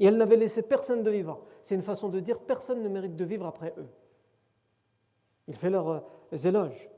Et 0.00 0.06
elle 0.06 0.16
n'avait 0.16 0.34
laissé 0.34 0.62
personne 0.62 1.04
de 1.04 1.10
vivant. 1.12 1.38
C'est 1.62 1.76
une 1.76 1.82
façon 1.82 2.08
de 2.08 2.18
dire 2.18 2.40
personne 2.40 2.82
ne 2.82 2.88
mérite 2.88 3.14
de 3.14 3.24
vivre 3.24 3.46
après 3.46 3.72
eux. 3.78 3.86
Il 5.46 5.54
fait 5.54 5.70
leurs 5.70 5.88
euh, 5.88 6.36
éloges. 6.44 6.90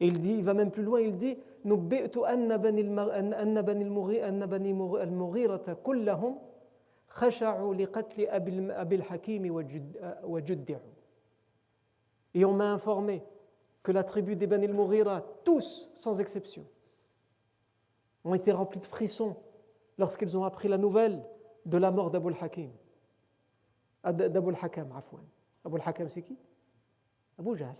Et 0.00 0.06
il 0.06 0.20
dit, 0.20 0.36
il 0.38 0.42
va 0.42 0.54
même 0.54 0.70
plus 0.70 0.82
loin, 0.82 1.02
il 1.02 1.18
dit 1.18 1.36
et 12.34 12.44
on 12.44 12.52
m'a 12.52 12.70
informé 12.72 13.22
que 13.86 13.92
la 13.92 14.02
tribu 14.02 14.34
Bani 14.34 14.66
al 14.66 15.22
tous, 15.44 15.88
sans 15.94 16.18
exception, 16.18 16.66
ont 18.24 18.34
été 18.34 18.50
remplis 18.50 18.80
de 18.80 18.84
frissons 18.84 19.36
lorsqu'ils 19.96 20.36
ont 20.36 20.42
appris 20.42 20.66
la 20.66 20.76
nouvelle 20.76 21.22
de 21.64 21.78
la 21.78 21.92
mort 21.92 22.10
d'Abul 22.10 22.34
Hakim. 22.40 22.72
D'Abul 24.02 24.56
Hakam, 24.60 24.90
Afouan. 24.90 25.20
Abul 25.64 25.80
Hakam, 25.86 26.08
c'est 26.08 26.22
qui? 26.22 26.36
Abu 27.38 27.56
Jahl. 27.56 27.76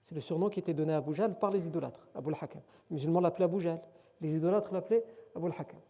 C'est 0.00 0.14
le 0.14 0.20
surnom 0.20 0.48
qui 0.48 0.60
était 0.60 0.72
donné 0.72 0.92
à 0.92 0.98
Abu 0.98 1.14
Jahl 1.14 1.36
par 1.36 1.50
les 1.50 1.66
idolâtres, 1.66 2.06
Abul 2.14 2.36
Hakam. 2.40 2.62
Les 2.88 2.94
musulmans 2.94 3.18
l'appelaient 3.18 3.46
Abu 3.46 3.60
Jahl. 3.60 3.80
Les 4.20 4.36
idolâtres 4.36 4.72
l'appelaient 4.72 5.04
Abul 5.34 5.50
Hakam. 5.58 5.80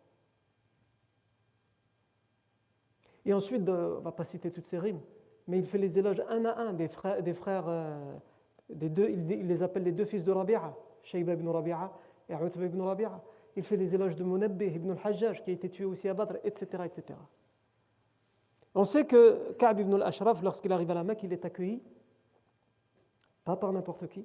Et 3.26 3.34
ensuite, 3.34 3.68
on 3.68 3.72
ne 3.72 4.00
va 4.00 4.12
pas 4.12 4.24
citer 4.24 4.50
toutes 4.50 4.68
ces 4.68 4.78
rimes, 4.78 5.00
mais 5.48 5.58
il 5.58 5.66
fait 5.66 5.76
les 5.76 5.98
éloges 5.98 6.22
un 6.30 6.46
à 6.46 6.58
un 6.58 6.72
des 6.72 6.88
frères, 6.88 7.22
des, 7.22 7.34
frères, 7.34 7.68
euh, 7.68 8.16
des 8.74 8.88
deux, 8.88 9.08
il, 9.08 9.46
les 9.46 9.62
appelle 9.62 9.84
les 9.84 9.92
deux 9.92 10.04
fils 10.04 10.24
de 10.24 10.32
Rabi'a, 10.32 10.74
Shayba 11.02 11.34
ibn 11.34 11.48
Rabi'a 11.48 11.90
et 12.28 12.34
Utba 12.34 12.64
ibn 12.64 12.80
Rabi'a. 12.80 13.20
Il 13.56 13.62
fait 13.62 13.76
les 13.76 13.94
éloges 13.94 14.16
de 14.16 14.24
Munabbih 14.24 14.74
ibn 14.74 14.90
al-Hajjaj, 14.92 15.42
qui 15.42 15.50
a 15.50 15.52
été 15.52 15.68
tué 15.68 15.84
aussi 15.84 16.08
à 16.08 16.14
Badr, 16.14 16.36
etc., 16.44 16.84
etc. 16.84 17.18
On 18.74 18.84
sait 18.84 19.06
que 19.06 19.52
Ka'b 19.58 19.80
ibn 19.80 19.94
al-Ashraf, 19.94 20.42
lorsqu'il 20.42 20.72
arrive 20.72 20.90
à 20.90 20.94
la 20.94 21.04
Mecque, 21.04 21.22
il 21.22 21.32
est 21.32 21.44
accueilli, 21.44 21.82
pas 23.44 23.56
par 23.56 23.72
n'importe 23.72 24.06
qui, 24.08 24.24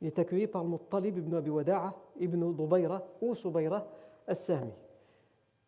il 0.00 0.06
est 0.06 0.18
accueilli 0.18 0.46
par 0.46 0.64
Muttalib 0.64 1.18
ibn 1.18 1.34
Abi 1.34 1.50
Wada'a, 1.50 1.94
ibn 2.18 2.52
Dubayra 2.54 3.04
ou 3.20 3.34
Subayra 3.34 3.86
al-Sahmi. 4.26 4.72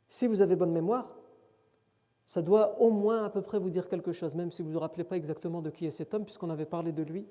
Si 0.08 0.26
vous 0.26 0.40
avez 0.40 0.56
bonne 0.56 0.72
mémoire, 0.72 1.14
ça 2.24 2.40
doit 2.40 2.80
au 2.80 2.90
moins 2.90 3.24
à 3.24 3.30
peu 3.30 3.42
près 3.42 3.58
vous 3.58 3.68
dire 3.68 3.88
quelque 3.88 4.12
chose, 4.12 4.34
même 4.34 4.50
si 4.50 4.62
vous 4.62 4.68
ne 4.68 4.74
vous 4.74 4.80
rappelez 4.80 5.04
pas 5.04 5.16
exactement 5.16 5.60
de 5.60 5.68
qui 5.68 5.84
est 5.84 5.90
cet 5.90 6.14
homme, 6.14 6.24
puisqu'on 6.24 6.48
avait 6.48 6.64
parlé 6.64 6.92
de 6.92 7.02
lui 7.02 7.26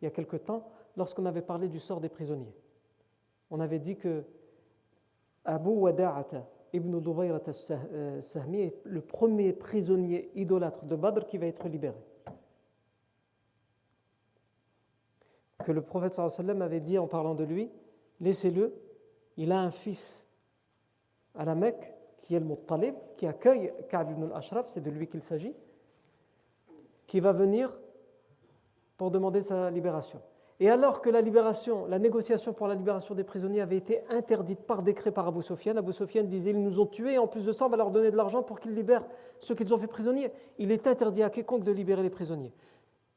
il 0.00 0.04
y 0.04 0.08
a 0.08 0.10
quelque 0.10 0.36
temps, 0.36 0.68
lorsqu'on 0.96 1.26
avait 1.26 1.42
parlé 1.42 1.68
du 1.68 1.78
sort 1.78 2.00
des 2.00 2.08
prisonniers. 2.08 2.54
On 3.50 3.60
avait 3.60 3.78
dit 3.78 3.96
que 3.96 4.24
Abu 5.44 5.70
Wada'ata 5.70 6.46
ibn 6.72 6.98
Dubayrat 7.00 7.42
al-Sahmi 7.46 8.60
est 8.60 8.80
le 8.84 9.00
premier 9.00 9.52
prisonnier 9.52 10.30
idolâtre 10.34 10.84
de 10.84 10.96
Badr 10.96 11.26
qui 11.26 11.38
va 11.38 11.46
être 11.46 11.68
libéré. 11.68 11.96
que 15.66 15.72
le 15.72 15.82
prophète 15.82 16.14
sallam 16.14 16.62
avait 16.62 16.80
dit 16.80 16.96
en 16.96 17.08
parlant 17.08 17.34
de 17.34 17.42
lui 17.42 17.70
Laissez-le, 18.20 18.72
il 19.36 19.52
a 19.52 19.60
un 19.60 19.70
fils 19.70 20.26
à 21.34 21.44
la 21.44 21.54
Mecque 21.54 21.92
qui 22.22 22.34
est 22.34 22.40
le 22.40 22.46
Muttalib, 22.46 22.94
qui 23.16 23.26
accueille 23.26 23.72
Ka'b 23.90 24.10
ibn 24.12 24.24
al-Ashraf, 24.24 24.68
c'est 24.68 24.80
de 24.80 24.90
lui 24.90 25.06
qu'il 25.06 25.22
s'agit, 25.22 25.54
qui 27.06 27.20
va 27.20 27.32
venir 27.32 27.76
pour 28.96 29.10
demander 29.10 29.40
sa 29.40 29.70
libération. 29.70 30.20
Et 30.58 30.70
alors 30.70 31.02
que 31.02 31.10
la 31.10 31.20
libération, 31.20 31.84
la 31.86 31.98
négociation 31.98 32.54
pour 32.54 32.66
la 32.66 32.74
libération 32.74 33.14
des 33.14 33.24
prisonniers 33.24 33.60
avait 33.60 33.76
été 33.76 34.00
interdite 34.08 34.60
par 34.60 34.82
décret 34.82 35.10
par 35.10 35.28
Abu 35.28 35.42
Sofyan, 35.42 35.76
Abu 35.76 35.92
Sofyan 35.92 36.24
disait 36.24 36.50
ils 36.50 36.62
nous 36.62 36.80
ont 36.80 36.86
tués 36.86 37.14
et 37.14 37.18
en 37.18 37.26
plus 37.26 37.44
de 37.44 37.52
ça 37.52 37.66
on 37.66 37.68
va 37.68 37.76
leur 37.76 37.90
donner 37.90 38.10
de 38.10 38.16
l'argent 38.16 38.42
pour 38.42 38.58
qu'ils 38.58 38.74
libèrent 38.74 39.04
ceux 39.38 39.54
qu'ils 39.54 39.72
ont 39.74 39.78
fait 39.78 39.86
prisonniers. 39.86 40.32
Il 40.58 40.72
est 40.72 40.86
interdit 40.86 41.22
à 41.22 41.28
quiconque 41.28 41.62
de 41.62 41.72
libérer 41.72 42.02
les 42.02 42.10
prisonniers. 42.10 42.54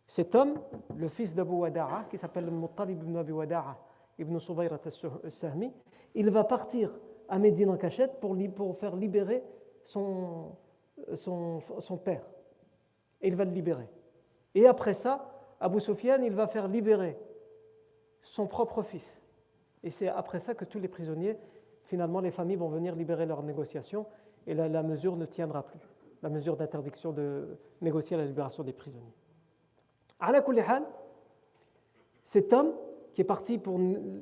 Cet 0.05 0.35
homme, 0.35 0.55
le 0.97 1.07
fils 1.07 1.33
d'Abu 1.33 1.53
Wada'a, 1.53 2.05
qui 2.09 2.17
s'appelle 2.17 2.51
Muttalib 2.51 3.03
ibn 3.03 3.15
Abi 3.15 3.31
Wada'a 3.31 3.77
ibn 4.17 4.37
Subayrat 4.37 4.79
al-Sahmi, 5.23 5.71
il 6.15 6.29
va 6.31 6.43
partir 6.43 6.91
à 7.29 7.39
Médine 7.39 7.69
en 7.69 7.77
cachette 7.77 8.19
pour, 8.19 8.35
faire 8.75 8.97
libérer 8.97 9.43
son, 9.85 10.55
son 11.15 11.97
père. 12.03 12.25
Et 13.21 13.29
il 13.29 13.35
va 13.35 13.45
le 13.45 13.51
libérer. 13.51 13.87
Et 14.55 14.67
après 14.67 14.93
ça, 14.93 15.38
Abu 15.59 15.79
Sufyan, 15.79 16.21
il 16.23 16.33
va 16.33 16.47
faire 16.47 16.67
libérer 16.67 17.17
son 18.21 18.47
propre 18.47 18.81
fils. 18.81 19.21
Et 19.83 19.89
c'est 19.89 20.07
après 20.07 20.39
ça 20.39 20.53
que 20.53 20.65
tous 20.65 20.79
les 20.79 20.87
prisonniers, 20.87 21.37
finalement, 21.83 22.19
les 22.19 22.31
familles 22.31 22.57
vont 22.57 22.69
venir 22.69 22.95
libérer 22.95 23.25
leurs 23.25 23.43
négociations 23.43 24.05
et 24.47 24.53
la, 24.53 24.83
mesure 24.83 25.15
ne 25.15 25.25
tiendra 25.25 25.63
plus. 25.63 25.79
La 26.21 26.29
mesure 26.29 26.57
d'interdiction 26.57 27.11
de 27.11 27.57
négocier 27.81 28.17
la 28.17 28.25
libération 28.25 28.63
des 28.63 28.73
prisonniers. 28.73 29.13
la 30.19 30.81
cet 32.23 32.53
homme 32.53 32.73
qui 33.13 33.21
est 33.21 33.25
parti 33.25 33.59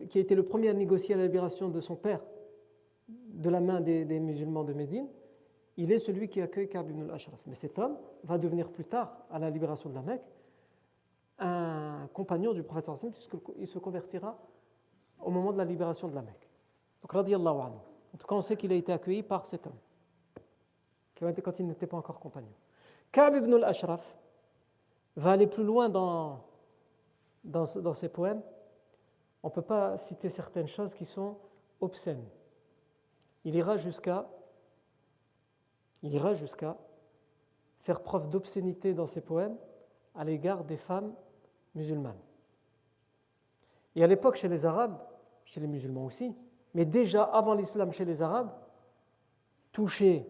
qui 0.09 0.17
a 0.17 0.21
été 0.21 0.33
le 0.33 0.43
premier 0.43 0.69
à 0.69 0.73
négocier 0.73 1.15
la 1.15 1.23
libération 1.23 1.69
de 1.69 1.81
son 1.81 1.95
père 1.95 2.23
de 3.09 3.49
la 3.49 3.59
main 3.59 3.81
des, 3.81 4.19
musulmans 4.19 4.63
de 4.63 4.73
Médine, 4.73 5.07
il 5.77 5.91
est 5.91 5.99
celui 5.99 6.27
qui 6.27 6.41
accueille 6.41 6.69
Ka'b 6.69 6.89
al-Ashraf. 6.89 7.39
Mais 7.45 7.55
cet 7.55 7.77
homme 7.77 7.97
va 8.23 8.37
devenir 8.37 8.69
plus 8.69 8.85
tard, 8.85 9.25
à 9.29 9.39
la 9.39 9.49
libération 9.49 9.89
de 9.89 9.95
la 9.95 10.01
Mecque, 10.01 10.23
un 11.39 12.07
compagnon 12.13 12.53
du 12.53 12.63
prophète 12.63 12.89
puisqu'il 13.13 13.67
se 13.67 13.79
convertira 13.79 14.37
au 15.19 15.29
moment 15.29 15.51
de 15.51 15.57
la 15.57 15.65
libération 15.65 16.07
de 16.07 16.15
la 16.15 16.21
Mecque. 16.21 16.49
Donc, 17.01 17.11
radiallahu 17.11 17.59
anhu. 17.59 17.77
En 18.13 18.17
tout 18.17 18.27
cas, 18.27 18.35
on 18.35 18.41
sait 18.41 18.55
qu'il 18.55 18.71
a 18.71 18.75
été 18.75 18.91
accueilli 18.91 19.23
par 19.23 19.45
cet 19.45 19.67
homme, 19.67 19.77
quand 21.19 21.59
il 21.59 21.67
n'était 21.67 21.87
pas 21.87 21.97
encore 21.97 22.19
compagnon. 22.19 22.53
Ka'b 23.11 23.35
ibn 23.35 23.53
al-Ashraf 23.53 24.17
va 25.15 25.31
aller 25.31 25.47
plus 25.47 25.63
loin 25.63 25.89
dans, 25.89 26.43
dans, 27.43 27.65
dans 27.75 27.93
ses 27.93 28.09
poèmes. 28.09 28.41
On 29.43 29.49
ne 29.49 29.53
peut 29.53 29.61
pas 29.61 29.97
citer 29.97 30.29
certaines 30.29 30.67
choses 30.67 30.93
qui 30.93 31.05
sont 31.05 31.37
obscènes. 31.79 32.25
Il 33.43 33.55
ira 33.55 33.77
jusqu'à 33.77 34.27
il 36.03 36.13
ira 36.13 36.33
jusqu'à 36.33 36.77
faire 37.79 38.01
preuve 38.01 38.29
d'obscénité 38.29 38.93
dans 38.93 39.07
ses 39.07 39.21
poèmes 39.21 39.57
à 40.15 40.23
l'égard 40.23 40.63
des 40.63 40.77
femmes 40.77 41.13
musulmanes. 41.77 42.19
Et 43.95 44.03
à 44.03 44.07
l'époque, 44.07 44.35
chez 44.35 44.47
les 44.47 44.65
Arabes, 44.65 44.97
chez 45.45 45.59
les 45.59 45.67
musulmans 45.67 46.05
aussi, 46.05 46.35
mais 46.73 46.85
déjà 46.85 47.23
avant 47.23 47.53
l'islam 47.53 47.91
chez 47.91 48.05
les 48.05 48.21
Arabes, 48.21 48.51
toucher 49.71 50.27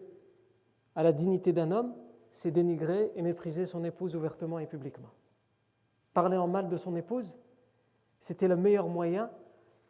à 0.94 1.02
la 1.02 1.12
dignité 1.12 1.52
d'un 1.52 1.70
homme, 1.70 1.94
c'est 2.32 2.50
dénigrer 2.50 3.10
et 3.16 3.22
mépriser 3.22 3.66
son 3.66 3.84
épouse 3.84 4.14
ouvertement 4.14 4.58
et 4.58 4.66
publiquement. 4.66 5.10
Parler 6.14 6.36
en 6.36 6.48
mal 6.48 6.68
de 6.68 6.76
son 6.76 6.94
épouse, 6.96 7.36
c'était 8.20 8.48
le 8.48 8.56
meilleur 8.56 8.88
moyen 8.88 9.30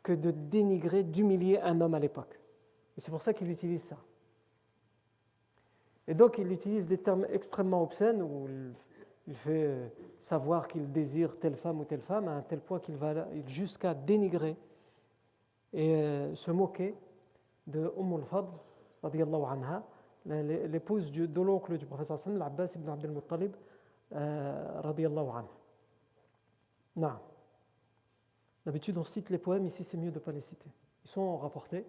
que 0.03 0.13
de 0.13 0.31
dénigrer, 0.31 1.03
d'humilier 1.03 1.61
un 1.61 1.81
homme 1.81 1.95
à 1.95 1.99
l'époque. 1.99 2.41
Et 2.97 3.01
c'est 3.01 3.11
pour 3.11 3.23
ça 3.23 3.35
qu'il 3.35 3.51
utilise 3.51 3.83
ça. 3.83 3.97
Et 6.07 6.15
donc 6.15 6.39
il 6.39 6.51
utilise 6.51 6.87
des 6.87 6.99
termes 6.99 7.27
extrêmement 7.31 7.83
obscènes 7.83 8.23
où 8.23 8.49
il 9.29 9.35
fait 9.35 9.65
euh, 9.67 9.89
savoir 10.21 10.67
qu'il 10.67 10.91
désire 10.91 11.39
telle 11.39 11.55
femme 11.55 11.81
ou 11.81 11.85
telle 11.85 12.01
femme 12.01 12.29
à 12.29 12.33
un 12.33 12.43
tel 12.43 12.61
point 12.61 12.81
qu'il 12.81 12.97
va 12.97 13.29
jusqu'à 13.47 13.93
dénigrer 13.93 14.57
et 15.75 15.95
euh, 15.95 16.35
se 16.35 16.51
moquer 16.51 16.95
de 17.67 17.93
Umm 17.99 18.15
al-Fadl, 18.15 18.49
l'épouse 20.71 21.13
de 21.13 21.41
l'oncle 21.43 21.77
du 21.77 21.85
professeur 21.85 22.19
Sam, 22.19 22.39
l'Abbas 22.39 22.73
ibn 22.75 22.89
Abdel 22.89 23.11
Muttalib, 23.11 23.55
euh, 24.13 24.81
radiallahu. 24.81 25.45
Non. 26.97 27.13
D'habitude, 28.65 28.97
on 28.97 29.05
cite 29.05 29.29
les 29.29 29.39
poèmes, 29.39 29.67
ici 29.67 29.85
c'est 29.85 29.99
mieux 29.99 30.11
de 30.11 30.19
ne 30.19 30.25
pas 30.25 30.33
les 30.33 30.41
citer. 30.41 30.71
Ils 31.05 31.11
sont 31.11 31.37
rapportés, 31.37 31.85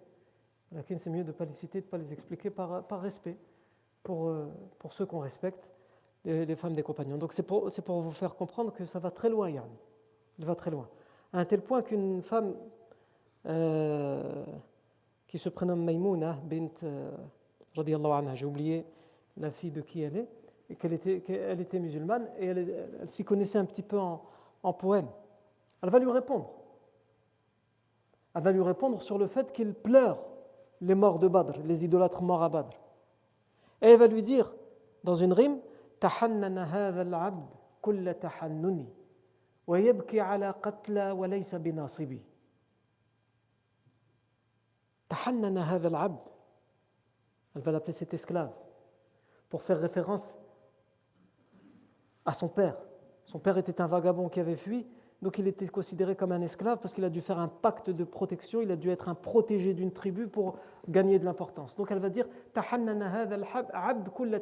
mais 0.72 0.84
c'est 0.98 1.10
mieux 1.10 1.24
de 1.24 1.28
ne 1.28 1.32
pas 1.32 1.46
les 1.46 1.54
citer, 1.54 1.80
de 1.80 1.86
ne 1.86 1.90
pas 1.90 1.98
les 1.98 2.12
expliquer 2.12 2.50
par, 2.50 2.86
par 2.86 3.00
respect 3.00 3.38
pour, 4.02 4.30
pour 4.78 4.92
ceux 4.92 5.06
qu'on 5.06 5.20
respecte 5.20 5.70
les, 6.24 6.56
femmes 6.56 6.74
des 6.74 6.82
compagnons. 6.82 7.16
Donc 7.16 7.32
c'est 7.32 7.42
pour, 7.42 7.68
vous 7.68 8.10
faire 8.10 8.34
comprendre 8.34 8.72
que 8.72 8.84
ça 8.84 8.98
va 8.98 9.10
très 9.10 9.28
loin, 9.28 9.50
Yann. 9.50 9.70
Il 10.38 10.44
va 10.44 10.54
très 10.54 10.70
loin. 10.70 10.88
À 11.32 11.40
un 11.40 11.44
tel 11.44 11.60
point 11.60 11.82
qu'une 11.82 12.22
femme 12.22 12.54
euh, 13.46 14.44
qui 15.26 15.38
se 15.38 15.48
prénomme 15.48 15.84
Maïmouna, 15.84 16.38
bint, 16.44 16.68
euh, 16.82 17.10
anha, 17.76 18.34
j'ai 18.34 18.46
oublié 18.46 18.84
la 19.36 19.50
fille 19.50 19.70
de 19.70 19.80
qui 19.80 20.02
elle 20.02 20.16
est, 20.16 20.28
et 20.68 20.76
qu'elle 20.76 20.92
était, 20.92 21.22
était 21.60 21.78
musulmane, 21.78 22.28
et 22.38 22.46
elle, 22.46 22.84
s'y 23.06 23.24
connaissait 23.24 23.58
un 23.58 23.64
petit 23.64 23.82
peu 23.82 23.98
en, 23.98 24.22
en 24.62 24.72
poème. 24.72 25.06
Elle 25.82 25.90
va 25.90 25.98
lui 25.98 26.10
répondre. 26.10 26.50
Elle 28.34 28.42
va 28.42 28.52
lui 28.52 28.62
répondre 28.62 29.00
sur 29.00 29.18
le 29.18 29.26
fait 29.26 29.52
qu'il 29.52 29.72
pleure 29.72 30.18
les 30.80 30.94
morts 30.94 31.18
de 31.18 31.28
Badr, 31.28 31.58
les 31.64 31.84
idolâtres 31.84 32.22
morts 32.22 32.42
à 32.42 32.48
Badr. 32.48 32.76
Et 33.82 33.90
elle 33.90 33.98
va 33.98 34.06
lui 34.06 34.22
dire, 34.22 34.52
dans 35.04 35.14
une 35.14 35.32
rime, 35.32 35.58
تحنن 36.01 36.57
هذا 36.57 37.01
العبد 37.01 37.49
كل 37.81 38.13
تحنني 38.13 38.85
ويبكي 39.67 40.21
على 40.21 40.49
قتلى 40.49 41.11
وليس 41.11 41.55
بناصبي 41.55 42.21
تحنن 45.09 45.57
هذا 45.57 45.87
العبد 45.87 46.19
elle 47.55 47.61
va 47.61 47.71
l'appeler 47.71 47.93
cet 47.93 48.13
esclave 48.13 48.51
pour 49.49 49.63
faire 49.63 49.79
référence 49.79 50.35
à 52.25 52.33
son 52.33 52.49
père 52.49 52.77
son 53.25 53.39
père 53.39 53.57
était 53.57 53.79
un 53.79 53.87
vagabond 53.87 54.27
qui 54.29 54.39
avait 54.41 54.57
fui 54.57 54.85
donc 55.21 55.39
il 55.39 55.47
était 55.47 55.67
considéré 55.67 56.15
comme 56.15 56.31
un 56.31 56.41
esclave 56.41 56.77
parce 56.79 56.93
qu'il 56.93 57.03
a 57.03 57.09
dû 57.09 57.21
faire 57.21 57.39
un 57.39 57.47
pacte 57.47 57.89
de 57.89 58.03
protection, 58.03 58.61
il 58.61 58.69
a 58.69 58.75
dû 58.75 58.89
être 58.89 59.09
un 59.09 59.15
protégé 59.15 59.73
d'une 59.73 59.91
tribu 59.91 60.27
pour 60.27 60.57
gagner 60.87 61.17
de 61.19 61.25
l'importance. 61.25 61.75
Donc 61.75 61.91
elle 61.91 61.99
va 61.99 62.09
dire 62.09 62.27
تحنن 62.53 63.01
هذا 63.01 63.35
العبد 63.35 64.09
كل 64.09 64.39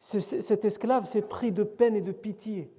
تحنني 0.00 0.42
cet 0.42 0.64
esclave 0.64 1.04
s'est 1.04 1.22
pris 1.22 1.52
de 1.52 1.62
peine 1.62 1.94
et 1.94 2.00
de 2.00 2.12
pitié. 2.12 2.72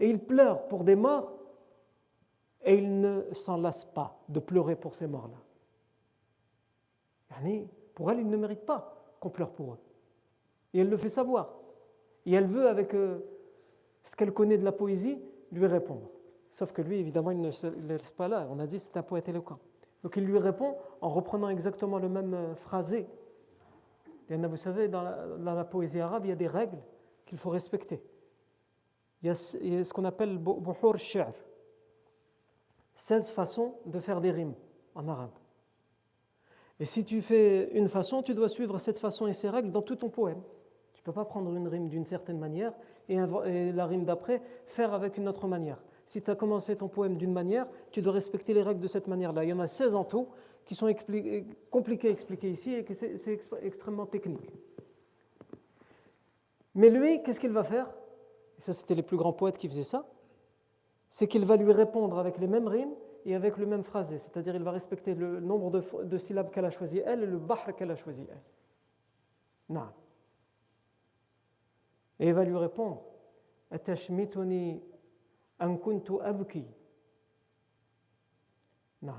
Et 0.00 0.10
il 0.10 0.18
pleure 0.18 0.68
pour 0.68 0.84
des 0.84 0.94
morts 0.94 1.32
et 2.64 2.74
il 2.76 3.00
ne 3.00 3.22
s'en 3.32 3.56
lasse 3.56 3.84
pas 3.84 4.18
de 4.28 4.40
pleurer 4.40 4.76
pour 4.76 4.94
ces 4.94 5.06
morts-là. 5.06 5.38
Pour 7.94 8.10
elle, 8.10 8.20
il 8.20 8.28
ne 8.28 8.36
mérite 8.36 8.64
pas 8.66 9.14
qu'on 9.20 9.30
pleure 9.30 9.50
pour 9.50 9.74
eux. 9.74 9.78
Et 10.74 10.80
elle 10.80 10.88
le 10.88 10.96
fait 10.96 11.08
savoir. 11.08 11.54
Et 12.24 12.32
elle 12.32 12.46
veut, 12.46 12.68
avec 12.68 12.94
euh, 12.94 13.18
ce 14.04 14.16
qu'elle 14.16 14.32
connaît 14.32 14.58
de 14.58 14.64
la 14.64 14.72
poésie, 14.72 15.18
lui 15.52 15.66
répondre. 15.66 16.10
Sauf 16.51 16.73
que 16.73 16.81
lui, 16.81 16.97
évidemment, 16.99 17.31
il 17.31 17.39
ne 17.39 17.51
se 17.51 17.67
laisse 17.67 18.11
pas 18.11 18.27
là. 18.27 18.47
On 18.49 18.59
a 18.59 18.67
dit 18.67 18.77
c'est 18.77 18.97
un 18.97 19.03
poète 19.03 19.29
éloquent. 19.29 19.57
Donc 20.03 20.17
il 20.17 20.25
lui 20.25 20.37
répond 20.37 20.75
en 20.99 21.09
reprenant 21.09 21.49
exactement 21.49 21.97
le 21.97 22.09
même 22.09 22.33
euh, 22.33 22.55
phrasé. 22.55 23.07
vous 24.29 24.57
savez, 24.57 24.87
dans 24.87 25.03
la, 25.03 25.63
poésie 25.63 25.99
arabe, 25.99 26.25
il 26.25 26.29
y 26.29 26.33
a 26.33 26.35
des 26.35 26.47
règles 26.47 26.79
qu'il 27.25 27.37
faut 27.37 27.49
respecter. 27.49 28.03
Il 29.21 29.27
y 29.27 29.29
a, 29.29 29.35
ce 29.35 29.93
qu'on 29.93 30.05
appelle 30.05 30.37
buhur 30.37 30.97
shi'r. 30.97 31.31
16 32.93 33.29
façons 33.29 33.75
de 33.85 33.99
faire 33.99 34.19
des 34.19 34.31
rimes 34.31 34.55
en 34.95 35.07
arabe. 35.07 35.31
Et 36.79 36.85
si 36.85 37.05
tu 37.05 37.21
fais 37.21 37.71
une 37.77 37.87
façon, 37.87 38.23
tu 38.23 38.33
dois 38.33 38.49
suivre 38.49 38.79
cette 38.79 38.99
façon 38.99 39.27
et 39.27 39.33
ces 39.33 39.49
règles 39.49 39.71
dans 39.71 39.83
tout 39.83 39.95
ton 39.95 40.09
poème. 40.09 40.41
Tu 40.93 41.01
ne 41.01 41.05
peux 41.05 41.13
pas 41.13 41.25
prendre 41.25 41.55
une 41.55 41.67
rime 41.67 41.87
d'une 41.87 42.05
certaine 42.05 42.39
manière 42.39 42.73
et 43.07 43.17
la 43.71 43.85
rime 43.85 44.03
d'après 44.03 44.41
faire 44.65 44.93
avec 44.93 45.17
une 45.17 45.29
autre 45.29 45.47
manière. 45.47 45.77
Si 46.11 46.21
tu 46.21 46.29
as 46.29 46.35
commencé 46.35 46.75
ton 46.75 46.89
poème 46.89 47.15
d'une 47.15 47.31
manière, 47.31 47.67
tu 47.89 48.01
dois 48.01 48.11
respecter 48.11 48.53
les 48.53 48.61
règles 48.61 48.81
de 48.81 48.87
cette 48.89 49.07
manière-là. 49.07 49.45
Il 49.45 49.49
y 49.49 49.53
en 49.53 49.61
a 49.61 49.67
16 49.67 49.95
en 49.95 50.03
tout 50.03 50.27
qui 50.65 50.75
sont 50.75 50.93
compliquées 51.69 52.09
à 52.09 52.11
expliquer 52.11 52.49
ici 52.49 52.73
et 52.73 52.85
c'est 52.93 53.39
extrêmement 53.61 54.05
technique. 54.05 54.51
Mais 56.75 56.89
lui, 56.89 57.23
qu'est-ce 57.23 57.39
qu'il 57.39 57.53
va 57.53 57.63
faire? 57.63 57.89
Et 58.57 58.61
Ça, 58.61 58.73
c'était 58.73 58.93
les 58.93 59.03
plus 59.03 59.15
grands 59.15 59.31
poètes 59.31 59.57
qui 59.57 59.69
faisaient 59.69 59.83
ça. 59.83 60.05
C'est 61.07 61.29
qu'il 61.29 61.45
va 61.45 61.55
lui 61.55 61.71
répondre 61.71 62.19
avec 62.19 62.39
les 62.39 62.47
mêmes 62.47 62.67
rimes 62.67 62.93
et 63.23 63.33
avec 63.33 63.55
le 63.55 63.65
même 63.65 63.85
phrasé. 63.85 64.17
C'est-à-dire, 64.17 64.53
il 64.53 64.63
va 64.63 64.71
respecter 64.71 65.13
le 65.13 65.39
nombre 65.39 65.81
de, 66.03 66.17
syllabes 66.17 66.51
qu'elle 66.51 66.65
a 66.65 66.71
choisi 66.71 67.01
elle 67.05 67.23
et 67.23 67.25
le 67.25 67.37
bahr 67.37 67.73
qu'elle 67.73 67.91
a 67.91 67.95
choisi 67.95 68.27
elle. 68.29 68.43
Non. 69.69 69.87
Et 72.19 72.27
il 72.27 72.33
va 72.33 72.43
lui 72.43 72.57
répondre 72.57 73.01
Kuntu 75.61 76.19
abki. 76.21 76.65
Non. 79.01 79.13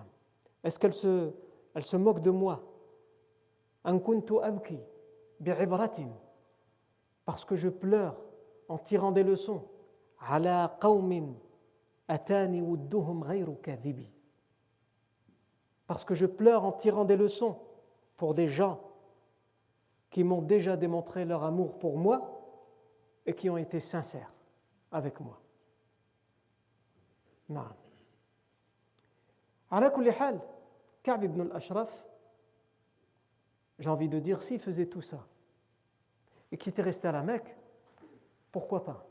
Est-ce 0.65 0.79
qu'elle 0.79 0.93
se, 0.93 1.97
moque 1.97 2.21
de 2.21 2.31
moi? 2.31 2.63
bi'ibratin. 5.41 6.09
Parce 7.25 7.45
que 7.45 7.57
je 7.57 7.69
pleure 7.69 8.17
en 8.69 8.79
tirant 8.79 9.13
des 9.13 9.23
leçons. 9.23 9.65
Parce 15.87 16.05
que 16.05 16.15
je 16.15 16.27
pleure 16.27 16.65
en 16.65 16.73
tirant 16.73 17.05
des 17.05 17.17
leçons 17.17 17.59
pour 18.17 18.35
des 18.35 18.47
gens 18.47 18.81
qui 20.11 20.23
m'ont 20.23 20.43
déjà 20.43 20.77
démontré 20.77 21.25
leur 21.25 21.43
amour 21.43 21.79
pour 21.79 21.99
moi 21.99 22.41
et 23.27 23.35
qui 23.35 23.51
ont 23.51 23.57
été 23.57 23.81
sincères 23.81 24.33
avec 24.93 25.19
moi. 25.21 25.42
Non. 27.50 27.68
على 29.72 29.90
كل 29.90 30.12
حال 30.12 30.40
كعب 31.04 31.24
ibn 31.24 31.42
al-Ashraf 31.42 31.90
j'ai 33.80 33.90
envie 33.90 34.10
de 34.10 34.20
dire 34.20 34.42
s'il 34.42 34.60
faisait 34.60 34.86
tout 34.86 35.02
ça 35.02 35.26
et 36.52 36.58
qu'il 36.58 36.72
était 36.72 36.82
resté 36.82 37.08
à 37.08 37.12
la 37.12 37.24
Mecque 37.24 37.56
pourquoi 38.52 38.84
pas 38.84 39.06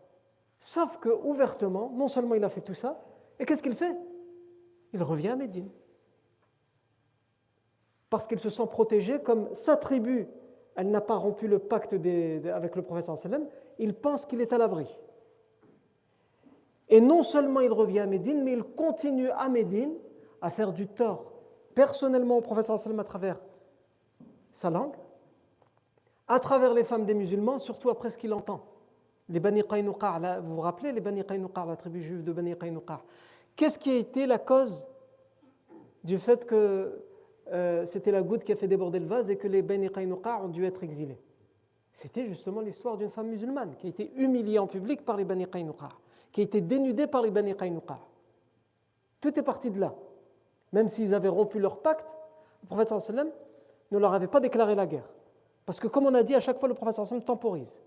sauf 0.60 0.98
que 0.98 1.08
ouvertement 1.08 1.90
non 1.90 2.08
seulement 2.08 2.34
il 2.34 2.44
a 2.44 2.48
fait 2.48 2.62
tout 2.62 2.74
ça 2.74 3.02
et 3.38 3.44
qu'est-ce 3.44 3.62
qu'il 3.62 3.74
fait 3.74 3.96
il 4.92 5.02
revient 5.02 5.28
à 5.28 5.36
Médine 5.36 5.70
parce 8.08 8.26
qu'il 8.26 8.40
se 8.40 8.50
sent 8.50 8.66
protégé 8.66 9.20
comme 9.20 9.54
sa 9.54 9.76
tribu 9.76 10.26
elle 10.76 10.90
n'a 10.90 11.00
pas 11.00 11.16
rompu 11.16 11.48
le 11.48 11.58
pacte 11.58 11.92
avec 11.94 12.76
le 12.76 12.82
professeur 12.82 13.16
sallam, 13.16 13.46
il 13.78 13.94
pense 13.94 14.26
qu'il 14.26 14.40
est 14.42 14.52
à 14.52 14.58
l'abri. 14.58 14.86
Et 16.91 16.99
non 16.99 17.23
seulement 17.23 17.61
il 17.61 17.71
revient 17.71 17.99
à 17.99 18.05
Médine, 18.05 18.43
mais 18.43 18.51
il 18.51 18.63
continue 18.63 19.29
à 19.31 19.47
Médine 19.47 19.93
à 20.41 20.51
faire 20.51 20.73
du 20.73 20.87
tort 20.87 21.31
personnellement 21.73 22.37
au 22.37 22.41
professeur 22.41 22.77
sallam 22.77 22.99
à 22.99 23.05
travers 23.05 23.39
sa 24.53 24.69
langue, 24.69 24.93
à 26.27 26.39
travers 26.39 26.73
les 26.73 26.83
femmes 26.83 27.05
des 27.05 27.13
musulmans, 27.13 27.59
surtout 27.59 27.89
après 27.89 28.09
ce 28.09 28.17
qu'il 28.17 28.33
entend. 28.33 28.65
Les 29.29 29.39
Bani 29.39 29.63
Qaynuqa, 29.63 30.41
vous 30.41 30.55
vous 30.55 30.61
rappelez 30.61 30.91
les 30.91 30.99
Bani 30.99 31.23
Qaynuqa, 31.23 31.65
la 31.65 31.77
tribu 31.77 32.01
juive 32.01 32.23
de 32.23 32.33
Bani 32.33 32.57
Qaynuqa 32.57 33.01
Qu'est-ce 33.55 33.79
qui 33.79 33.91
a 33.91 33.95
été 33.95 34.25
la 34.25 34.37
cause 34.37 34.85
du 36.03 36.17
fait 36.17 36.45
que 36.45 37.03
euh, 37.51 37.85
c'était 37.85 38.11
la 38.11 38.21
goutte 38.21 38.43
qui 38.43 38.51
a 38.51 38.55
fait 38.55 38.67
déborder 38.67 38.99
le 38.99 39.05
vase 39.05 39.29
et 39.29 39.37
que 39.37 39.47
les 39.47 39.61
Beni 39.61 39.89
Qaynuqa 39.89 40.41
ont 40.43 40.49
dû 40.49 40.65
être 40.65 40.83
exilés? 40.83 41.19
C'était 41.93 42.25
justement 42.25 42.61
l'histoire 42.61 42.97
d'une 42.97 43.09
femme 43.09 43.27
musulmane 43.27 43.75
qui 43.77 43.87
a 43.87 43.89
été 43.89 44.11
humiliée 44.15 44.59
en 44.59 44.67
public 44.67 45.05
par 45.05 45.15
les 45.15 45.23
Bani 45.23 45.45
Qaynuqa, 45.47 45.89
qui 46.31 46.41
a 46.41 46.43
été 46.43 46.61
dénudée 46.61 47.07
par 47.07 47.21
les 47.21 47.31
Bani. 47.31 47.53
Tout 49.19 49.39
est 49.39 49.43
parti 49.43 49.69
de 49.69 49.79
là. 49.79 49.93
Même 50.71 50.87
s'ils 50.87 51.13
avaient 51.13 51.29
rompu 51.29 51.59
leur 51.59 51.81
pacte, 51.81 52.05
le 52.63 52.67
prophète 52.67 52.89
sallam 52.99 53.29
ne 53.91 53.97
leur 53.97 54.13
avait 54.13 54.27
pas 54.27 54.39
déclaré 54.39 54.75
la 54.75 54.85
guerre. 54.85 55.09
Parce 55.65 55.79
que 55.79 55.87
comme 55.87 56.05
on 56.05 56.13
a 56.13 56.23
dit, 56.23 56.35
à 56.35 56.39
chaque 56.39 56.57
fois 56.57 56.69
le 56.69 56.75
prophète 56.75 57.05
sallam 57.05 57.23
temporise. 57.23 57.81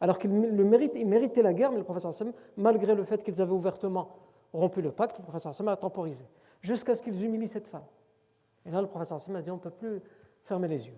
Alors 0.00 0.18
qu'il 0.18 0.30
mérite, 0.30 0.92
il 0.94 1.06
méritait 1.06 1.42
la 1.42 1.54
guerre, 1.54 1.70
mais 1.70 1.78
le 1.78 1.84
prophète 1.84 2.12
sallam, 2.12 2.34
malgré 2.56 2.94
le 2.94 3.04
fait 3.04 3.22
qu'ils 3.22 3.40
avaient 3.40 3.52
ouvertement 3.52 4.10
rompu 4.52 4.82
le 4.82 4.92
pacte, 4.92 5.18
le 5.18 5.24
prophète 5.24 5.52
sallam 5.52 5.68
a 5.68 5.76
temporisé. 5.76 6.24
Jusqu'à 6.60 6.94
ce 6.94 7.02
qu'ils 7.02 7.22
humilient 7.22 7.48
cette 7.48 7.66
femme. 7.66 7.84
Et 8.66 8.70
là, 8.70 8.80
le 8.80 8.86
professeur 8.86 9.16
Hassan 9.16 9.36
a 9.36 9.42
dit 9.42 9.50
on 9.50 9.56
ne 9.56 9.60
peut 9.60 9.70
plus 9.70 10.00
fermer 10.42 10.68
les 10.68 10.86
yeux. 10.86 10.96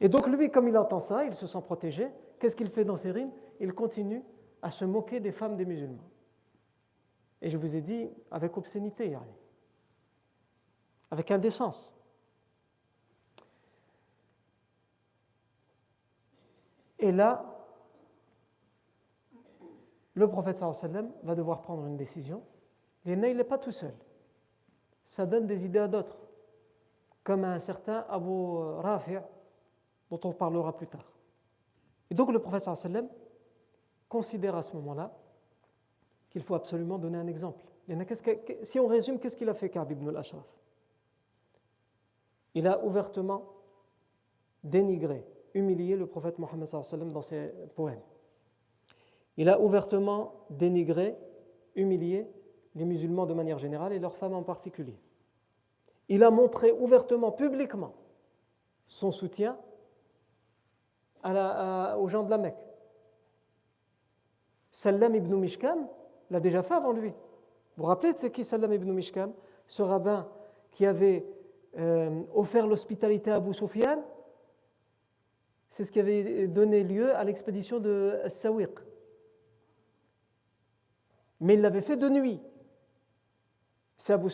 Et 0.00 0.08
donc, 0.08 0.26
lui, 0.28 0.50
comme 0.50 0.68
il 0.68 0.78
entend 0.78 1.00
ça, 1.00 1.24
il 1.24 1.34
se 1.34 1.46
sent 1.46 1.60
protégé. 1.64 2.08
Qu'est-ce 2.38 2.54
qu'il 2.54 2.70
fait 2.70 2.84
dans 2.84 2.96
ses 2.96 3.10
rimes? 3.10 3.32
Il 3.58 3.72
continue 3.74 4.22
à 4.62 4.70
se 4.70 4.84
moquer 4.84 5.20
des 5.20 5.32
femmes 5.32 5.56
des 5.56 5.64
musulmans. 5.64 6.08
Et 7.40 7.50
je 7.50 7.56
vous 7.56 7.76
ai 7.76 7.80
dit 7.80 8.08
avec 8.30 8.56
obscénité, 8.56 9.16
avec 11.10 11.30
indécence. 11.30 11.94
Et 16.98 17.12
là, 17.12 17.44
le 20.14 20.28
prophète 20.28 20.56
sallam 20.56 21.12
va 21.22 21.34
devoir 21.34 21.62
prendre 21.62 21.86
une 21.86 21.96
décision. 21.96 22.42
Et 23.06 23.12
il 23.12 23.20
n'est 23.20 23.44
pas 23.44 23.58
tout 23.58 23.72
seul. 23.72 23.94
Ça 25.04 25.24
donne 25.24 25.46
des 25.46 25.64
idées 25.64 25.78
à 25.78 25.88
d'autres 25.88 26.18
comme 27.22 27.44
un 27.44 27.58
certain 27.58 28.04
Abu 28.08 28.58
Rafi' 28.80 29.18
dont 30.10 30.20
on 30.24 30.32
parlera 30.32 30.76
plus 30.76 30.86
tard. 30.86 31.04
Et 32.10 32.14
donc 32.14 32.32
le 32.32 32.38
professeur 32.38 32.76
sallam 32.76 33.08
considère 34.08 34.56
à 34.56 34.62
ce 34.62 34.74
moment-là 34.76 35.16
qu'il 36.30 36.42
faut 36.42 36.54
absolument 36.54 36.98
donner 36.98 37.18
un 37.18 37.26
exemple. 37.26 37.64
si 38.62 38.78
on 38.78 38.86
résume, 38.86 39.18
qu'est-ce 39.18 39.36
qu'il 39.36 39.48
a 39.48 39.54
fait 39.54 39.70
Ka'b 39.70 39.90
ibn 39.90 40.08
al-Ashraf? 40.08 40.46
Il 42.54 42.66
a 42.66 42.84
ouvertement 42.84 43.44
dénigré, 44.64 45.24
humilié 45.54 45.96
le 45.96 46.06
prophète 46.06 46.38
Mohammed 46.38 46.68
dans 47.12 47.22
ses 47.22 47.52
poèmes. 47.74 48.00
Il 49.36 49.48
a 49.48 49.60
ouvertement 49.60 50.34
dénigré, 50.50 51.16
humilié 51.76 52.26
les 52.74 52.84
musulmans 52.84 53.26
de 53.26 53.34
manière 53.34 53.58
générale 53.58 53.92
et 53.92 53.98
leurs 53.98 54.16
femmes 54.16 54.34
en 54.34 54.42
particulier 54.42 54.98
il 56.08 56.22
a 56.24 56.30
montré 56.30 56.72
ouvertement, 56.72 57.32
publiquement, 57.32 57.92
son 58.86 59.12
soutien 59.12 59.58
aux 61.24 62.08
gens 62.08 62.22
de 62.22 62.30
la 62.30 62.38
Mecque. 62.38 62.67
Salam 64.78 65.16
ibn 65.16 65.34
Mishkan 65.34 65.88
l'a 66.30 66.38
déjà 66.38 66.62
fait 66.62 66.74
avant 66.74 66.92
lui. 66.92 67.08
Vous 67.08 67.82
vous 67.82 67.86
rappelez 67.86 68.12
de 68.12 68.18
c'est 68.18 68.30
qui 68.30 68.44
Salam 68.44 68.72
ibn 68.72 68.92
Mishkan 68.92 69.32
Ce 69.66 69.82
rabbin 69.82 70.28
qui 70.70 70.86
avait 70.86 71.26
euh, 71.76 72.22
offert 72.32 72.64
l'hospitalité 72.64 73.32
à 73.32 73.36
Abu 73.36 73.52
Sufyan? 73.52 74.04
C'est 75.68 75.84
ce 75.84 75.90
qui 75.90 75.98
avait 75.98 76.46
donné 76.46 76.84
lieu 76.84 77.12
à 77.16 77.24
l'expédition 77.24 77.80
de 77.80 78.20
Sawiq. 78.28 78.70
Mais 81.40 81.54
il 81.54 81.60
l'avait 81.60 81.80
fait 81.80 81.96
de 81.96 82.08
nuit. 82.08 82.40
C'est 83.96 84.12
Abu, 84.12 84.30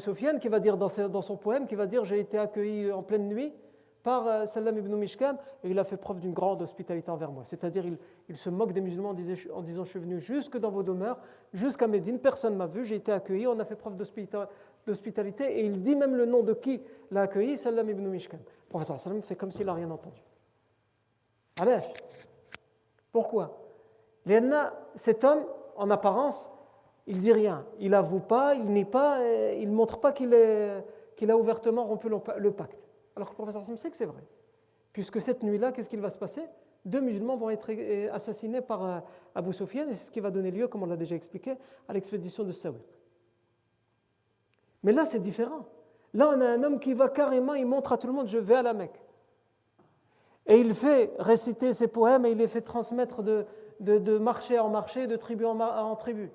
Sufyan 0.00 0.40
qui 0.40 0.48
va 0.48 0.58
dire 0.58 0.76
dans, 0.76 1.22
son 1.22 1.36
poème, 1.36 1.68
qui 1.68 1.76
va 1.76 1.86
dire 1.86 2.04
j'ai 2.04 2.18
été 2.18 2.36
accueilli 2.36 2.90
en 2.90 3.04
pleine 3.04 3.28
nuit 3.28 3.54
par 4.08 4.26
euh, 4.26 4.46
Salam 4.46 4.78
ibn 4.78 4.94
Mishkam 4.94 5.36
et 5.62 5.68
il 5.68 5.78
a 5.78 5.84
fait 5.84 5.98
preuve 5.98 6.18
d'une 6.18 6.32
grande 6.32 6.62
hospitalité 6.62 7.10
envers 7.10 7.30
moi. 7.30 7.42
C'est-à-dire 7.44 7.84
il, 8.30 8.36
se 8.38 8.48
moque 8.48 8.72
des 8.72 8.80
musulmans 8.80 9.10
en, 9.10 9.60
disant 9.62 9.84
je 9.84 9.90
suis 9.90 9.98
venu 9.98 10.18
jusque 10.18 10.56
dans 10.56 10.70
vos 10.70 10.82
demeures, 10.82 11.18
jusqu'à 11.52 11.86
Médine, 11.86 12.18
personne 12.18 12.54
ne 12.54 12.56
m'a 12.56 12.66
vu, 12.66 12.86
j'ai 12.86 12.94
été 12.94 13.12
accueilli, 13.12 13.46
on 13.46 13.58
a 13.58 13.66
fait 13.66 13.76
preuve 13.76 13.96
d'hospitalité 14.86 15.58
et 15.58 15.66
il 15.66 15.82
dit 15.82 15.94
même 15.94 16.16
le 16.16 16.24
nom 16.24 16.42
de 16.42 16.54
qui 16.54 16.80
l'a 17.10 17.20
accueilli, 17.22 17.58
Salam 17.58 17.90
ibn 17.90 18.08
Mishkam. 18.08 18.40
Le 18.40 18.70
professeur 18.70 18.98
Salam 18.98 19.20
fait 19.20 19.36
comme 19.36 19.52
s'il 19.52 19.66
n'a 19.66 19.74
rien 19.74 19.90
entendu. 19.90 20.22
Alors, 21.60 21.82
pourquoi? 23.12 23.58
Cet 24.94 25.22
homme, 25.22 25.44
en 25.76 25.90
apparence, 25.90 26.48
il 27.06 27.20
dit 27.20 27.34
rien, 27.34 27.66
il 27.78 27.92
avoue 27.92 28.20
pas, 28.20 28.54
il 28.54 28.70
n'est 28.70 28.86
pas, 28.86 29.22
il 29.52 29.70
montre 29.70 30.00
pas 30.00 30.12
qu'il 30.12 30.32
a 30.32 31.36
ouvertement 31.36 31.84
rompu 31.84 32.08
le 32.08 32.52
pacte. 32.52 32.87
Alors 33.18 33.26
que 33.26 33.32
le 33.32 33.36
professeur 33.36 33.66
Sam 33.66 33.76
sait 33.76 33.90
que 33.90 33.96
c'est 33.96 34.04
vrai. 34.04 34.22
Puisque 34.92 35.20
cette 35.20 35.42
nuit-là, 35.42 35.72
qu'est-ce 35.72 35.90
qu'il 35.90 36.00
va 36.00 36.08
se 36.08 36.18
passer? 36.18 36.42
Deux 36.84 37.00
musulmans 37.00 37.36
vont 37.36 37.50
être 37.50 37.66
euh, 37.70 38.14
assassinés 38.14 38.60
par 38.60 38.84
euh, 38.84 39.00
Abu 39.34 39.52
Sufyan, 39.52 39.88
et 39.88 39.94
c'est 39.94 40.06
ce 40.06 40.10
qui 40.12 40.20
va 40.20 40.30
donner 40.30 40.52
lieu, 40.52 40.68
comme 40.68 40.84
on 40.84 40.86
l'a 40.86 40.96
déjà 40.96 41.16
expliqué, 41.16 41.56
à 41.88 41.94
l'expédition 41.94 42.44
de 42.44 42.52
Sawiq. 42.52 42.80
Mais 44.84 44.92
là, 44.92 45.04
c'est 45.04 45.18
différent. 45.18 45.66
Là, 46.14 46.32
on 46.32 46.40
a 46.40 46.46
un 46.46 46.62
homme 46.62 46.78
qui 46.78 46.94
va 46.94 47.08
carrément, 47.08 47.54
il 47.54 47.66
montre 47.66 47.90
à 47.90 47.98
tout 47.98 48.06
le 48.06 48.12
monde, 48.12 48.28
je 48.28 48.38
vais 48.38 48.54
à 48.54 48.62
la 48.62 48.72
Mecque. 48.72 49.02
Et 50.46 50.60
il 50.60 50.72
fait 50.72 51.12
réciter 51.18 51.72
ses 51.72 51.88
poèmes 51.88 52.24
et 52.24 52.30
il 52.30 52.38
les 52.38 52.46
fait 52.46 52.60
transmettre 52.60 53.24
de, 53.24 54.18
marché 54.18 54.60
en 54.60 54.68
marché, 54.68 55.08
de 55.08 55.16
tribu 55.16 55.44
en 55.44 55.96
tribu 55.96 56.30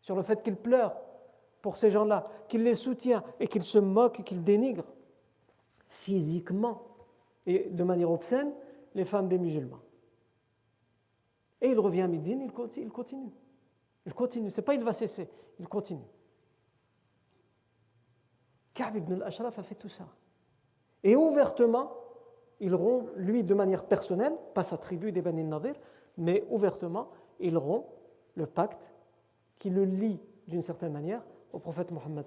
sur 0.00 0.16
le 0.16 0.22
fait 0.22 0.42
qu'il 0.42 0.56
pleure 0.56 0.96
pour 1.60 1.76
ces 1.76 1.90
gens-là, 1.90 2.26
qu'il 2.48 2.62
les 2.62 2.74
soutient 2.74 3.22
et 3.38 3.46
qu'il 3.48 3.62
se 3.62 3.78
moque 3.78 4.20
et 4.20 4.22
qu'il 4.22 4.42
dénigre 4.42 4.84
physiquement 5.88 6.82
et 7.46 7.68
de 7.70 7.84
manière 7.84 8.10
obscène 8.10 8.52
les 8.94 9.04
femmes 9.04 9.28
des 9.28 9.38
musulmans. 9.38 9.80
Et 11.60 11.68
il 11.68 11.78
revient 11.78 12.02
à 12.02 12.08
Médine, 12.08 12.40
il 12.42 12.52
continue. 12.52 12.86
Il 12.86 12.92
continue. 12.92 13.32
Il 14.04 14.14
continue. 14.14 14.50
C'est 14.50 14.62
pas 14.62 14.74
il 14.74 14.84
va 14.84 14.92
cesser, 14.92 15.28
il 15.58 15.68
continue. 15.68 16.04
Ka'b 18.74 18.96
ibn 18.96 19.14
al-Ashraf 19.14 19.58
a 19.58 19.62
fait 19.62 19.74
tout 19.74 19.88
ça. 19.88 20.06
Et 21.02 21.16
ouvertement, 21.16 21.92
il 22.60 22.74
rompt, 22.74 23.10
lui 23.16 23.42
de 23.42 23.54
manière 23.54 23.84
personnelle, 23.86 24.34
pas 24.54 24.62
sa 24.62 24.76
tribu 24.76 25.12
des 25.12 25.22
Bani 25.22 25.44
Nadir, 25.44 25.74
mais 26.18 26.44
ouvertement, 26.50 27.08
il 27.40 27.56
rompt 27.56 27.86
le 28.34 28.46
pacte 28.46 28.92
qui 29.58 29.70
le 29.70 29.84
lie 29.84 30.20
d'une 30.46 30.62
certaine 30.62 30.92
manière 30.92 31.22
au 31.52 31.58
prophète 31.58 31.90
Mohammed. 31.90 32.24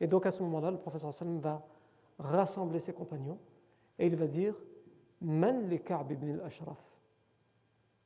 Et 0.00 0.06
donc 0.06 0.26
à 0.26 0.30
ce 0.30 0.42
moment-là, 0.42 0.70
le 0.70 0.78
prophète 0.78 1.02
va 1.40 1.66
rassembler 2.19 2.79
ses 2.79 2.93
compagnons 2.93 3.39
et 3.99 4.07
il 4.07 4.15
va 4.15 4.27
dire 4.27 4.55
من 5.21 5.69
لكعب 5.69 6.13
بن 6.13 6.29
الأشرف 6.29 6.77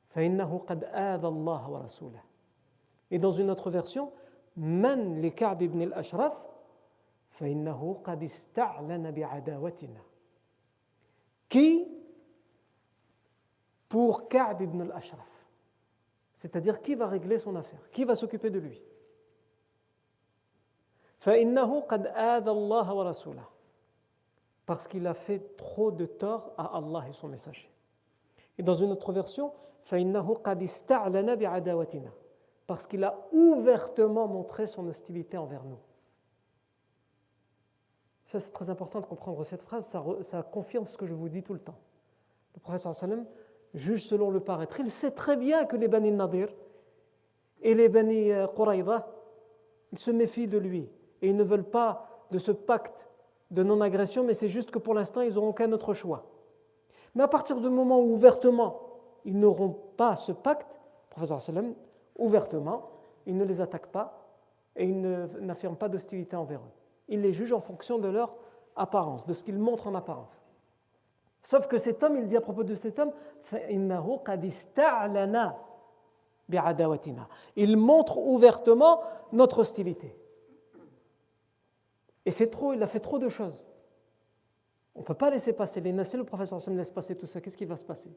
فإنه 0.08 0.58
قد 0.58 0.84
آذى 0.84 1.28
الله 1.28 1.70
ورسوله 1.70 2.22
Et 3.10 3.18
dans 3.18 3.32
une 3.32 3.50
autre 3.50 3.70
version, 3.70 4.10
من 4.56 5.22
لكعب 5.22 5.58
بن 5.58 5.82
الأشرف 5.82 6.32
فإنه 7.30 8.00
قد 8.04 8.22
استعلن 8.22 9.10
بعداوتنا 9.10 10.00
Qui 11.48 11.88
pour 13.88 14.28
Ka'b 14.28 14.60
ibn 14.60 14.82
al-Ashraf 14.82 15.48
C'est-à-dire 16.34 16.82
qui 16.82 16.94
va 16.94 17.06
régler 17.06 17.38
son 17.38 17.56
affaire 17.56 17.90
Qui 17.90 18.04
va 18.04 18.14
s'occuper 18.14 18.50
de 18.50 18.58
lui 18.58 18.82
فإنه 21.18 21.80
قد 21.80 22.06
آذى 22.06 22.50
الله 22.50 22.94
ورسوله 22.94 23.51
parce 24.65 24.87
qu'il 24.87 25.05
a 25.07 25.13
fait 25.13 25.57
trop 25.57 25.91
de 25.91 26.05
tort 26.05 26.53
à 26.57 26.77
Allah 26.77 27.05
et 27.09 27.13
son 27.13 27.27
messager. 27.27 27.69
Et 28.57 28.63
dans 28.63 28.73
une 28.73 28.91
autre 28.91 29.11
version, 29.11 29.51
parce 32.67 32.87
qu'il 32.87 33.03
a 33.03 33.27
ouvertement 33.31 34.27
montré 34.27 34.67
son 34.67 34.87
hostilité 34.87 35.37
envers 35.37 35.63
nous. 35.63 35.79
Ça, 38.25 38.39
c'est 38.39 38.51
très 38.51 38.69
important 38.69 39.01
de 39.01 39.05
comprendre 39.05 39.43
cette 39.43 39.61
phrase, 39.61 39.85
ça, 40.21 40.43
confirme 40.43 40.87
ce 40.87 40.97
que 40.97 41.05
je 41.05 41.13
vous 41.13 41.29
dis 41.29 41.43
tout 41.43 41.53
le 41.53 41.59
temps. 41.59 41.77
Le 42.55 42.61
professeur 42.61 42.95
sallam 42.95 43.25
juge 43.73 44.05
selon 44.05 44.29
le 44.29 44.39
paraître. 44.39 44.79
Il 44.79 44.89
sait 44.89 45.11
très 45.11 45.35
bien 45.35 45.65
que 45.65 45.75
les 45.75 45.87
Bani 45.87 46.11
Nadir 46.11 46.47
et 47.61 47.73
les 47.73 47.89
Bani 47.89 48.31
euh, 48.31 48.47
Quraïda, 48.47 49.07
ils 49.91 49.99
se 49.99 50.11
méfient 50.11 50.47
de 50.47 50.57
lui 50.57 50.89
et 51.21 51.29
ils 51.29 51.35
ne 51.35 51.43
veulent 51.43 51.69
pas 51.69 52.25
de 52.31 52.39
ce 52.39 52.51
pacte 52.51 53.07
de 53.53 53.63
non-agression, 53.63 54.23
mais 54.23 54.33
c'est 54.33 54.49
juste 54.49 54.71
que 54.71 54.79
pour 54.79 54.95
l'instant, 54.95 55.21
ils 55.21 55.35
n'auront 55.35 55.49
aucun 55.49 55.71
autre 55.71 55.93
choix. 55.93 56.25
Mais 57.15 57.23
à 57.23 57.27
partir 57.27 57.61
du 57.61 57.69
moment 57.69 57.99
où 57.99 58.13
ouvertement, 58.13 58.81
ils 59.25 59.37
n'auront 59.37 59.77
pas 59.95 60.15
ce 60.15 60.31
pacte, 60.31 60.79
professeur 61.11 61.39
Salem, 61.39 61.75
ouvertement, 62.17 62.89
ils 63.27 63.37
ne 63.37 63.45
les 63.45 63.61
attaquent 63.61 63.91
pas 63.91 64.27
et 64.75 64.85
ils 64.85 64.99
n'affirment 64.99 65.75
pas 65.75 65.87
d'hostilité 65.87 66.35
envers 66.35 66.59
eux. 66.59 66.73
Ils 67.07 67.21
les 67.21 67.31
jugent 67.31 67.53
en 67.53 67.59
fonction 67.59 67.99
de 67.99 68.07
leur 68.07 68.35
apparence, 68.75 69.27
de 69.27 69.33
ce 69.33 69.43
qu'ils 69.43 69.59
montrent 69.59 69.87
en 69.87 69.93
apparence. 69.93 70.41
Sauf 71.43 71.67
que 71.67 71.77
cet 71.77 72.01
homme, 72.01 72.17
il 72.17 72.27
dit 72.27 72.37
à 72.37 72.41
propos 72.41 72.63
de 72.63 72.73
cet 72.73 72.97
homme, 72.97 73.11
il 77.55 77.77
montre 77.77 78.17
ouvertement 78.17 79.01
notre 79.31 79.59
hostilité. 79.59 80.17
Et 82.25 82.31
c'est 82.31 82.49
trop, 82.49 82.73
il 82.73 82.81
a 82.81 82.87
fait 82.87 82.99
trop 82.99 83.19
de 83.19 83.29
choses. 83.29 83.65
On 84.95 84.99
ne 84.99 85.05
peut 85.05 85.13
pas 85.13 85.29
laisser 85.29 85.53
passer. 85.53 85.81
Les 85.81 85.91
nassés, 85.91 86.17
le 86.17 86.23
professeur 86.23 86.61
Sam 86.61 86.77
laisse 86.77 86.91
passer 86.91 87.15
tout 87.15 87.25
ça. 87.25 87.41
Qu'est-ce 87.41 87.57
qui 87.57 87.65
va 87.65 87.75
se 87.75 87.85
passer? 87.85 88.11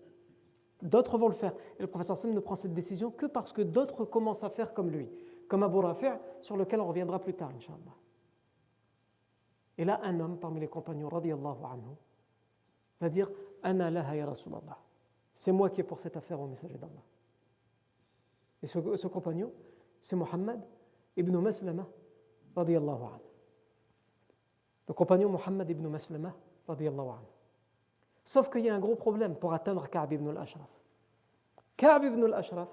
D'autres 0.83 1.17
vont 1.19 1.29
le 1.29 1.35
faire. 1.35 1.55
Et 1.79 1.83
le 1.83 1.87
professeur 1.87 2.17
Sam 2.17 2.33
ne 2.33 2.41
prend 2.41 2.57
cette 2.57 2.75
décision 2.75 3.11
que 3.11 3.27
parce 3.27 3.53
que 3.53 3.63
d'autres 3.63 4.05
commencent 4.05 4.45
à 4.45 4.51
faire 4.51 4.75
comme 4.75 4.91
lui. 4.91 5.09
Comme 5.49 5.63
Abu 5.63 5.79
Rafi' 5.79 6.07
sur 6.43 6.57
lequel 6.57 6.81
on 6.81 6.89
reviendra 6.89 7.19
plus 7.19 7.35
tard, 7.35 7.51
Inch'Allah. 7.57 7.97
Et 9.79 9.85
là, 9.85 10.01
un 10.03 10.21
homme 10.21 10.39
parmi 10.39 10.61
les 10.61 10.69
compagnons, 10.69 11.09
radiallahu 11.09 11.65
anhu, 11.65 11.97
va 13.01 13.09
dire 13.09 13.31
Ana 13.63 13.91
ya 13.91 14.27
Rasulallah. 14.27 14.79
C'est 15.35 15.53
moi 15.53 15.71
qui 15.71 15.81
ai 15.81 15.85
pour 15.85 15.99
cette 15.99 16.17
affaire 16.17 16.41
au 16.41 16.47
messager 16.47 16.79
d'Allah. 16.79 17.03
Et 18.63 18.67
ce, 18.67 19.07
compagnon, 19.07 19.53
c'est 20.01 20.17
Muhammad 20.17 20.63
ibn 21.17 21.37
Maslama, 21.37 21.87
radiallahu 22.55 23.03
anhu 23.03 23.26
le 24.89 24.95
compagnon 24.95 25.29
Mohammed 25.29 25.69
ibn 25.71 25.87
Maslama, 25.89 26.35
Sauf 28.25 28.51
qu'il 28.51 28.65
y 28.65 28.69
a 28.69 28.75
un 28.75 28.81
gros 28.81 28.97
problème 28.97 29.37
pour 29.37 29.53
atteindre 29.53 29.89
Ka'b 29.89 30.13
ibn 30.13 30.29
al-Ashraf. 30.29 30.69
Ka'b 31.77 32.05
ibn 32.05 32.25
al-Ashraf, 32.25 32.69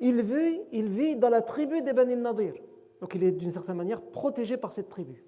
il 0.00 0.22
vit, 0.22 0.60
il 0.72 0.88
vit 0.88 1.16
dans 1.16 1.28
la 1.28 1.42
tribu 1.42 1.82
des 1.82 1.92
Bani 1.92 2.16
Nadir. 2.16 2.54
Donc 3.00 3.14
il 3.14 3.22
est 3.22 3.32
d'une 3.32 3.50
certaine 3.50 3.76
manière 3.76 4.00
protégé 4.00 4.56
par 4.56 4.72
cette 4.72 4.88
tribu. 4.88 5.24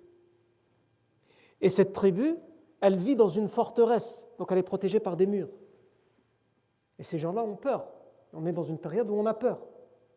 Et 1.61 1.68
cette 1.68 1.92
tribu, 1.92 2.36
elle 2.80 2.96
vit 2.96 3.16
dans 3.16 3.28
une 3.28 3.48
forteresse, 3.48 4.26
donc 4.38 4.50
elle 4.52 4.59
est 4.59 4.62
protégée 4.62 5.00
par 5.00 5.16
des 5.16 5.26
murs. 5.26 5.50
Et 6.98 7.02
ces 7.02 7.18
gens-là 7.18 7.42
ont 7.42 7.57
peur. 7.57 7.86
On 8.32 8.46
est 8.46 8.52
dans 8.52 8.62
une 8.62 8.78
période 8.78 9.11
où 9.11 9.14
on 9.14 9.26
a 9.26 9.34
peur. 9.34 9.61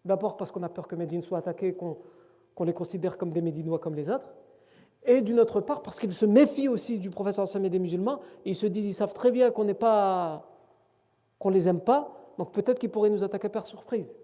D'abord 0.05 0.37
parce 0.37 0.51
qu'on 0.51 0.63
a 0.63 0.69
peur 0.69 0.87
que 0.87 0.95
Médine 0.95 1.21
soit 1.21 1.37
attaqué, 1.37 1.73
qu'on 1.73 2.63
les 2.63 2.73
considère 2.73 3.17
comme 3.17 3.31
des 3.31 3.41
Médinois 3.41 3.79
comme 3.79 3.95
les 3.95 4.09
autres 4.09 4.27
et 5.03 5.21
d'une 5.21 5.39
autre 5.39 5.61
part 5.61 5.81
parce 5.81 5.99
qu'ils 5.99 6.13
se 6.13 6.25
méfient 6.25 6.67
aussi 6.67 6.99
du 6.99 7.09
professeur 7.09 7.45
et 7.55 7.69
des 7.69 7.79
musulmans, 7.79 8.19
ils 8.45 8.55
se 8.55 8.65
disent, 8.65 8.85
ils 8.85 8.93
savent 8.93 9.13
très 9.13 9.31
bien 9.31 9.51
qu'on 9.51 9.63
n'est 9.63 9.73
pas, 9.73 10.45
qu'on 11.39 11.49
les 11.49 11.67
aime 11.67 11.79
pas, 11.79 12.11
donc 12.37 12.51
peut-être 12.51 12.79
qu'ils 12.79 12.91
pourraient 12.91 13.09
nous 13.09 13.23
attaquer 13.23 13.49
par 13.49 13.65
surprise. 13.65 14.15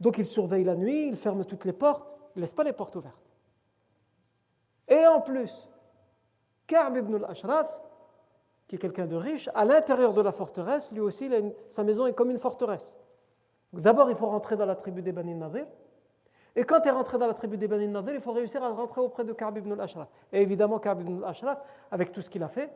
Donc 0.00 0.18
ils 0.18 0.26
surveillent 0.26 0.64
la 0.64 0.76
nuit, 0.76 1.08
ils 1.08 1.16
ferment 1.16 1.44
toutes 1.44 1.64
les 1.64 1.72
portes, 1.72 2.06
ils 2.34 2.38
ne 2.38 2.40
laissent 2.42 2.54
pas 2.54 2.64
les 2.64 2.72
portes 2.72 2.96
ouvertes. 2.96 3.30
Et 4.88 5.06
en 5.06 5.20
plus, 5.20 5.50
Ka'b 6.66 6.96
ibn 6.96 7.14
al-Ashraf, 7.16 7.68
qui 8.66 8.76
est 8.76 8.78
quelqu'un 8.78 9.06
de 9.06 9.16
riche, 9.16 9.48
à 9.54 9.64
l'intérieur 9.64 10.14
de 10.14 10.20
la 10.20 10.32
forteresse, 10.32 10.90
lui 10.92 11.00
aussi, 11.00 11.30
sa 11.68 11.84
maison 11.84 12.06
est 12.06 12.12
comme 12.12 12.30
une 12.30 12.38
forteresse. 12.38 12.96
D'abord, 13.72 14.10
il 14.10 14.16
faut 14.16 14.26
rentrer 14.26 14.56
dans 14.56 14.66
la 14.66 14.74
tribu 14.74 15.02
des 15.02 15.12
Bani 15.12 15.34
Nadir, 15.34 15.66
et 16.56 16.64
quand 16.64 16.80
tu 16.80 16.88
es 16.88 16.90
rentré 16.90 17.18
dans 17.18 17.26
la 17.26 17.34
tribu 17.34 17.56
des 17.56 17.68
Bani 17.68 17.86
Nadir, 17.88 18.14
il 18.14 18.20
faut 18.20 18.32
réussir 18.32 18.62
à 18.62 18.70
rentrer 18.70 19.00
auprès 19.00 19.24
de 19.24 19.32
Ka'b 19.32 19.56
ibn 19.58 19.72
al-Ashraf. 19.72 20.08
Et 20.32 20.42
évidemment, 20.42 20.78
Ka'b 20.78 21.00
ibn 21.00 21.22
al-Ashraf, 21.22 21.58
avec 21.90 22.12
tout 22.12 22.22
ce 22.22 22.30
qu'il 22.30 22.42
a 22.42 22.48
fait, 22.48 22.70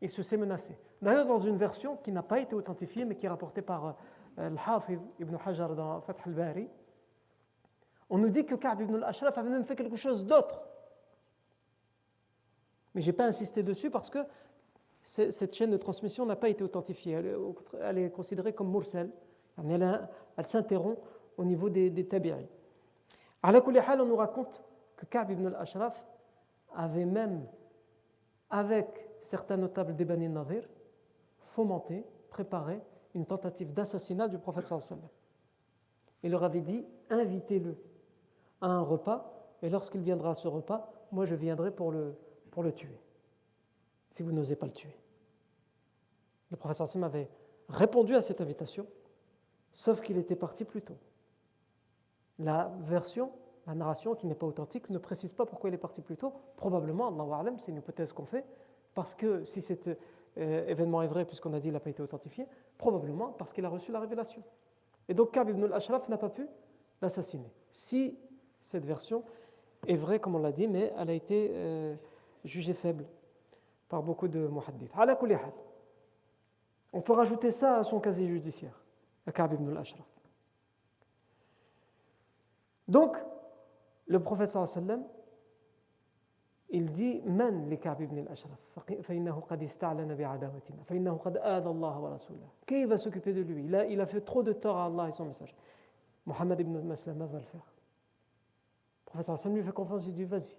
il 0.00 0.10
se 0.10 0.22
sait 0.22 0.36
menacé. 0.36 0.76
D'ailleurs, 1.00 1.26
dans 1.26 1.38
une 1.38 1.56
version 1.56 1.96
qui 1.96 2.10
n'a 2.10 2.22
pas 2.22 2.40
été 2.40 2.54
authentifiée, 2.54 3.04
mais 3.04 3.14
qui 3.14 3.26
est 3.26 3.28
rapportée 3.28 3.62
par 3.62 3.96
euh, 4.38 4.50
al-Hafiz 4.66 4.98
ibn 5.20 5.36
Hajar 5.44 5.74
dans 5.74 6.00
Fath 6.00 6.18
al-Bari, 6.26 6.68
on 8.10 8.18
nous 8.18 8.30
dit 8.30 8.44
que 8.44 8.56
Ka'b 8.56 8.80
ibn 8.80 8.96
al-Ashraf 8.96 9.38
avait 9.38 9.50
même 9.50 9.64
fait 9.64 9.76
quelque 9.76 9.96
chose 9.96 10.26
d'autre. 10.26 10.62
Mais 12.94 13.00
je 13.00 13.06
n'ai 13.06 13.16
pas 13.16 13.26
insisté 13.26 13.62
dessus 13.62 13.90
parce 13.90 14.10
que 14.10 14.18
cette 15.02 15.54
chaîne 15.54 15.70
de 15.70 15.76
transmission 15.76 16.24
n'a 16.24 16.36
pas 16.36 16.48
été 16.48 16.64
authentifiée. 16.64 17.20
Elle 17.82 17.98
est, 17.98 18.10
considérée 18.10 18.54
comme 18.54 18.70
mursal. 18.70 19.10
Elle, 19.58 20.08
s'interrompt 20.46 20.98
au 21.36 21.44
niveau 21.44 21.68
des, 21.68 21.90
des. 21.90 22.08
À 23.44 23.52
la 23.52 23.62
on 23.62 24.06
nous 24.06 24.16
raconte 24.16 24.64
que 24.96 25.04
Ka'b 25.04 25.30
ibn 25.30 25.48
al-Ashraf 25.48 26.02
avait 26.74 27.04
même, 27.04 27.46
avec 28.48 28.86
certains 29.20 29.58
notables 29.58 29.94
des 29.94 30.06
Bani 30.06 30.30
Nadir, 30.30 30.66
fomenté, 31.52 32.06
préparé 32.30 32.80
une 33.14 33.26
tentative 33.26 33.74
d'assassinat 33.74 34.28
du 34.28 34.38
prophète 34.38 34.66
sallallahu 34.66 35.10
Il 36.22 36.30
leur 36.30 36.42
avait 36.42 36.62
dit 36.62 36.86
invitez-le 37.10 37.76
à 38.62 38.68
un 38.68 38.80
repas, 38.80 39.30
et 39.60 39.68
lorsqu'il 39.68 40.00
viendra 40.00 40.30
à 40.30 40.34
ce 40.34 40.48
repas, 40.48 40.90
moi 41.12 41.26
je 41.26 41.34
viendrai 41.34 41.70
pour 41.70 41.92
le, 41.92 42.16
tuer, 42.74 42.98
si 44.08 44.22
vous 44.22 44.32
n'osez 44.32 44.56
pas 44.56 44.64
le 44.64 44.72
tuer. 44.72 44.96
Le 46.50 46.56
prophète 46.56 46.86
sallallahu 46.86 47.04
avait 47.04 47.30
répondu 47.68 48.14
à 48.14 48.22
cette 48.22 48.40
invitation, 48.40 48.86
sauf 49.74 50.00
qu'il 50.00 50.16
était 50.16 50.34
parti 50.34 50.64
plus 50.64 50.80
tôt. 50.80 50.96
La 52.38 52.72
version, 52.80 53.30
la 53.66 53.74
narration 53.74 54.14
qui 54.14 54.26
n'est 54.26 54.34
pas 54.34 54.46
authentique, 54.46 54.90
ne 54.90 54.98
précise 54.98 55.32
pas 55.32 55.46
pourquoi 55.46 55.70
il 55.70 55.74
est 55.74 55.78
parti 55.78 56.02
plus 56.02 56.16
tôt. 56.16 56.32
Probablement, 56.56 57.08
Allah 57.08 57.52
c'est 57.58 57.70
une 57.70 57.78
hypothèse 57.78 58.12
qu'on 58.12 58.26
fait, 58.26 58.44
parce 58.94 59.14
que 59.14 59.44
si 59.44 59.62
cet 59.62 59.88
euh, 59.88 60.66
événement 60.66 61.02
est 61.02 61.06
vrai, 61.06 61.24
puisqu'on 61.24 61.52
a 61.52 61.58
dit 61.58 61.64
qu'il 61.64 61.72
n'a 61.72 61.80
pas 61.80 61.90
été 61.90 62.02
authentifié, 62.02 62.46
probablement 62.76 63.28
parce 63.28 63.52
qu'il 63.52 63.64
a 63.64 63.68
reçu 63.68 63.92
la 63.92 64.00
révélation. 64.00 64.42
Et 65.08 65.14
donc 65.14 65.32
Kab 65.32 65.48
ibn 65.48 65.64
al-Ashraf 65.64 66.08
n'a 66.08 66.18
pas 66.18 66.30
pu 66.30 66.48
l'assassiner. 67.00 67.50
Si 67.72 68.18
cette 68.60 68.84
version 68.84 69.22
est 69.86 69.96
vraie, 69.96 70.18
comme 70.18 70.34
on 70.34 70.38
l'a 70.38 70.52
dit, 70.52 70.66
mais 70.66 70.92
elle 70.98 71.10
a 71.10 71.12
été 71.12 71.50
euh, 71.52 71.94
jugée 72.44 72.74
faible 72.74 73.04
par 73.88 74.02
beaucoup 74.02 74.28
de 74.28 74.48
muhaddith. 74.48 74.90
On 76.92 77.00
peut 77.00 77.12
rajouter 77.12 77.50
ça 77.50 77.78
à 77.78 77.84
son 77.84 78.00
casier 78.00 78.26
judiciaire, 78.26 78.82
à 79.26 79.32
Kab 79.32 79.52
ibn 79.52 79.68
al-Ashraf. 79.70 80.13
Donc, 82.87 83.17
le 84.07 84.19
professeur 84.19 84.67
sallam, 84.67 85.03
il 86.71 86.91
dit 86.91 87.21
من 87.25 87.69
لكعب 87.69 88.03
بن 88.03 88.17
الأشرف 88.17 88.79
فإنه 89.01 89.39
قد 89.39 89.63
استعلن 89.63 90.15
بعداوتنا 90.15 90.83
فإنه 90.83 91.17
قد 91.17 91.37
آذى 91.37 91.69
الله 91.69 91.99
ورسوله 91.99 92.47
Qui 92.67 92.85
va 92.85 92.97
s'occuper 92.97 93.33
de 93.33 93.41
lui 93.41 93.65
il 93.65 93.75
a, 93.75 93.85
il 93.85 93.99
a 93.99 94.05
fait 94.05 94.21
trop 94.21 94.43
de 94.43 94.53
tort 94.53 94.77
à 94.77 94.85
Allah 94.85 95.09
et 95.09 95.11
son 95.11 95.25
message. 95.25 95.55
Mohammed 96.25 96.59
ibn 96.59 96.79
Maslama 96.81 97.25
va 97.25 97.39
le 97.39 97.45
faire. 97.45 97.65
Le 99.05 99.05
professeur 99.05 99.39
sallam 99.39 99.57
lui 99.57 99.63
fait 99.63 99.71
confiance, 99.71 100.03
il 100.05 100.13
dit 100.13 100.25
vas-y. 100.25 100.55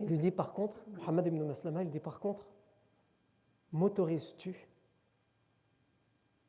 Il 0.00 0.06
lui 0.06 0.18
dit 0.18 0.30
par 0.30 0.52
contre, 0.52 0.76
Mohammed 0.88 1.26
ibn 1.26 1.42
Maslama, 1.44 1.82
il 1.82 1.90
dit 1.90 2.00
par 2.00 2.18
contre, 2.18 2.44
m'autorises-tu 3.72 4.68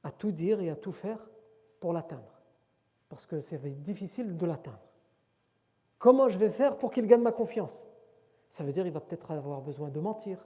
à 0.04 0.12
tout 0.12 0.32
dire 0.32 0.62
et 0.62 0.70
à 0.70 0.76
tout 0.76 0.94
faire 0.94 1.20
pour 1.80 1.94
l'atteindre 1.94 2.33
Parce 3.15 3.27
que 3.27 3.39
c'est 3.39 3.65
difficile 3.81 4.37
de 4.37 4.45
l'atteindre. 4.45 4.81
Comment 6.01 6.29
je 6.29 6.37
vais 6.37 6.51
faire 6.51 6.77
pour 6.77 6.91
qu'il 6.91 7.07
gagne 7.07 7.23
ma 7.23 7.31
confiance? 7.31 7.87
Ça 8.51 8.65
veut 8.65 8.73
dire 8.73 8.83
qu'il 8.83 8.93
va 8.93 8.99
peut-être 8.99 9.31
avoir 9.31 9.61
besoin 9.61 9.89
de 9.89 10.01
mentir. 10.01 10.45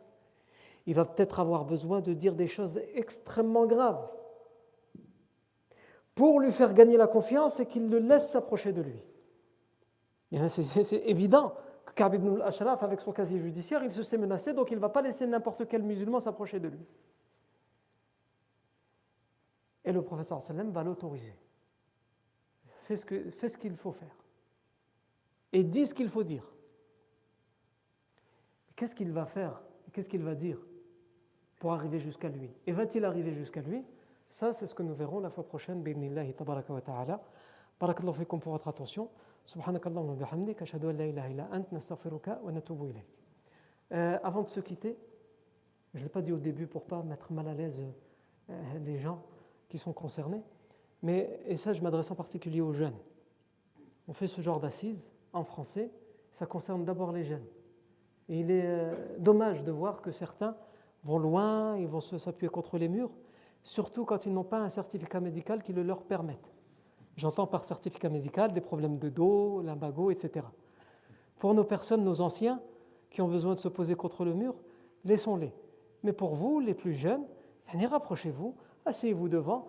il 0.85 0.95
va 0.95 1.07
peut-être 1.07 1.41
avoir 1.41 1.64
besoin 1.64 2.03
de 2.03 2.12
dire 2.12 2.35
des 2.35 2.47
choses 2.47 2.79
extrêmement 2.93 3.66
graves 3.66 4.07
pour 6.14 6.41
lui 6.41 6.53
faire 6.53 6.75
gagner 6.75 6.99
la 6.99 7.07
confiance 7.07 7.59
et 7.59 7.64
qu'il 7.64 7.89
le 7.89 8.01
laisse 8.01 8.29
s'approcher 8.29 8.75
de 8.75 8.83
lui. 8.83 9.03
C'est 10.49 10.97
évident 11.07 11.55
que 11.87 11.95
Ka'b 11.95 12.16
ibn 12.16 12.35
al-Ashraf, 12.35 12.83
avec 12.83 13.01
son 13.01 13.12
casier 13.12 13.39
judiciaire, 13.39 13.83
il 13.83 13.93
se 13.93 14.03
sait 14.03 14.19
menacé, 14.19 14.53
donc 14.53 14.71
il 14.71 14.75
ne 14.75 14.81
va 14.81 14.91
pas 14.91 15.01
laisser 15.01 15.27
n'importe 15.27 15.66
quel 15.69 15.83
musulman 15.83 16.21
s'approcher 16.21 16.61
de 16.61 16.69
lui. 16.69 16.87
Et 19.87 19.93
le 19.93 20.03
professeur 20.03 20.43
sallam 20.43 20.71
va 20.71 20.83
l'autoriser. 20.83 21.35
Fais 22.89 22.97
ce 23.49 23.59
qu'il 23.59 23.76
faut 23.76 23.93
faire. 23.93 24.16
Et 25.53 25.62
dis 25.62 25.84
ce 25.84 25.93
qu'il 25.93 26.09
faut 26.09 26.22
dire. 26.22 26.51
Qu'est-ce 28.74 28.95
qu'il 28.95 29.12
va 29.12 29.26
faire 29.26 29.61
Qu'est-ce 29.93 30.09
qu'il 30.09 30.22
va 30.22 30.34
dire 30.34 30.59
pour 31.59 31.74
arriver 31.74 31.99
jusqu'à 31.99 32.30
lui? 32.30 32.51
Et 32.66 32.72
va-t-il 32.72 33.05
arriver 33.05 33.34
jusqu'à 33.34 33.61
lui? 33.61 33.84
Ça, 34.30 34.55
c'est 34.55 34.66
ce 34.66 34.74
que 34.74 34.82
nous 34.82 34.95
verrons 34.95 35.20
la 35.20 35.28
fois 35.28 35.47
prochaine. 35.47 35.82
Bidnillahi 35.82 36.32
tabaraka 36.32 36.72
wa 36.72 36.80
ta'ala. 36.80 37.20
Barakallahu 37.78 38.14
fikum 38.14 38.41
pour 38.41 38.53
votre 38.53 38.68
attention. 38.68 39.11
Subhanakallahumma 39.45 40.14
bihamdik. 40.14 40.62
Ashhadu 40.62 40.89
an 40.89 40.93
la 40.95 41.07
ilaha 41.07 41.28
illa 41.28 41.49
ant. 41.53 41.70
Nastaghfiruka 41.70 42.41
wa 42.43 42.53
natubu 42.53 42.89
ilayk. 42.89 43.07
Euh, 43.93 44.18
avant 44.22 44.45
de 44.45 44.49
se 44.49 44.61
quitter, 44.61 44.97
je 45.93 45.99
ne 45.99 46.05
l'ai 46.05 46.09
pas 46.09 46.22
dit 46.22 46.32
au 46.32 46.39
début 46.39 46.66
pour 46.66 46.86
pas 46.86 47.03
mettre 47.03 47.32
mal 47.32 47.49
à 47.49 47.55
l'aise 47.55 47.82
euh, 48.49 48.78
les 48.78 48.99
gens 48.99 49.22
qui 49.68 49.76
sont 49.76 49.93
concernés, 49.93 50.43
mais, 51.03 51.41
et 51.47 51.57
ça 51.57 51.73
je 51.73 51.83
m'adresse 51.83 52.11
en 52.11 52.15
particulier 52.15 52.61
aux 52.61 52.73
jeunes. 52.73 52.97
On 54.09 54.13
fait 54.13 54.27
ce 54.27 54.41
genre 54.41 54.61
d'assises 54.61 55.11
en 55.33 55.45
français, 55.45 55.91
ça 56.33 56.47
concerne 56.47 56.85
d'abord 56.85 57.13
les 57.13 57.25
jeunes. 57.25 57.45
Et 58.29 58.41
il 58.41 58.51
est 58.51 58.67
euh, 58.67 58.95
dommage 59.19 59.63
de 59.65 59.73
voir 59.73 60.03
que 60.03 60.11
certains 60.11 60.57
vont 61.05 61.19
loin, 61.19 61.77
ils 61.77 61.87
vont 61.87 62.01
s'appuyer 62.01 62.51
contre 62.51 62.79
les 62.79 62.89
murs, 62.89 63.11
surtout 63.63 64.05
quand 64.05 64.27
ils 64.27 64.33
n'ont 64.33 64.45
pas 64.45 64.59
un 64.59 64.69
certificat 64.69 65.21
médical 65.21 65.63
qui 65.63 65.73
le 65.73 65.83
leur 65.83 66.03
permette. 66.03 66.53
J'entends 67.17 67.47
par 67.47 67.65
certificat 67.65 68.09
médical 68.09 68.53
des 68.53 68.61
problèmes 68.61 68.99
de 68.99 69.09
dos, 69.09 69.63
lumbago, 69.63 70.11
etc. 70.11 70.47
Pour 71.39 71.55
nos 71.55 71.65
personnes, 71.65 72.05
nos 72.05 72.21
anciens, 72.21 72.61
qui 73.11 73.23
ont 73.23 73.29
besoin 73.29 73.55
de 73.55 73.61
se 73.61 73.69
poser 73.69 73.95
contre 73.95 74.25
le 74.25 74.35
mur, 74.35 74.55
laissons-les. 75.05 75.53
Mais 76.03 76.13
pour 76.13 76.35
vous, 76.35 76.61
les 76.61 76.75
plus 76.75 76.95
jeunes, 76.95 77.25
rapprochez-vous, 77.67 78.55
asseyez-vous 78.85 79.29
devant, 79.29 79.69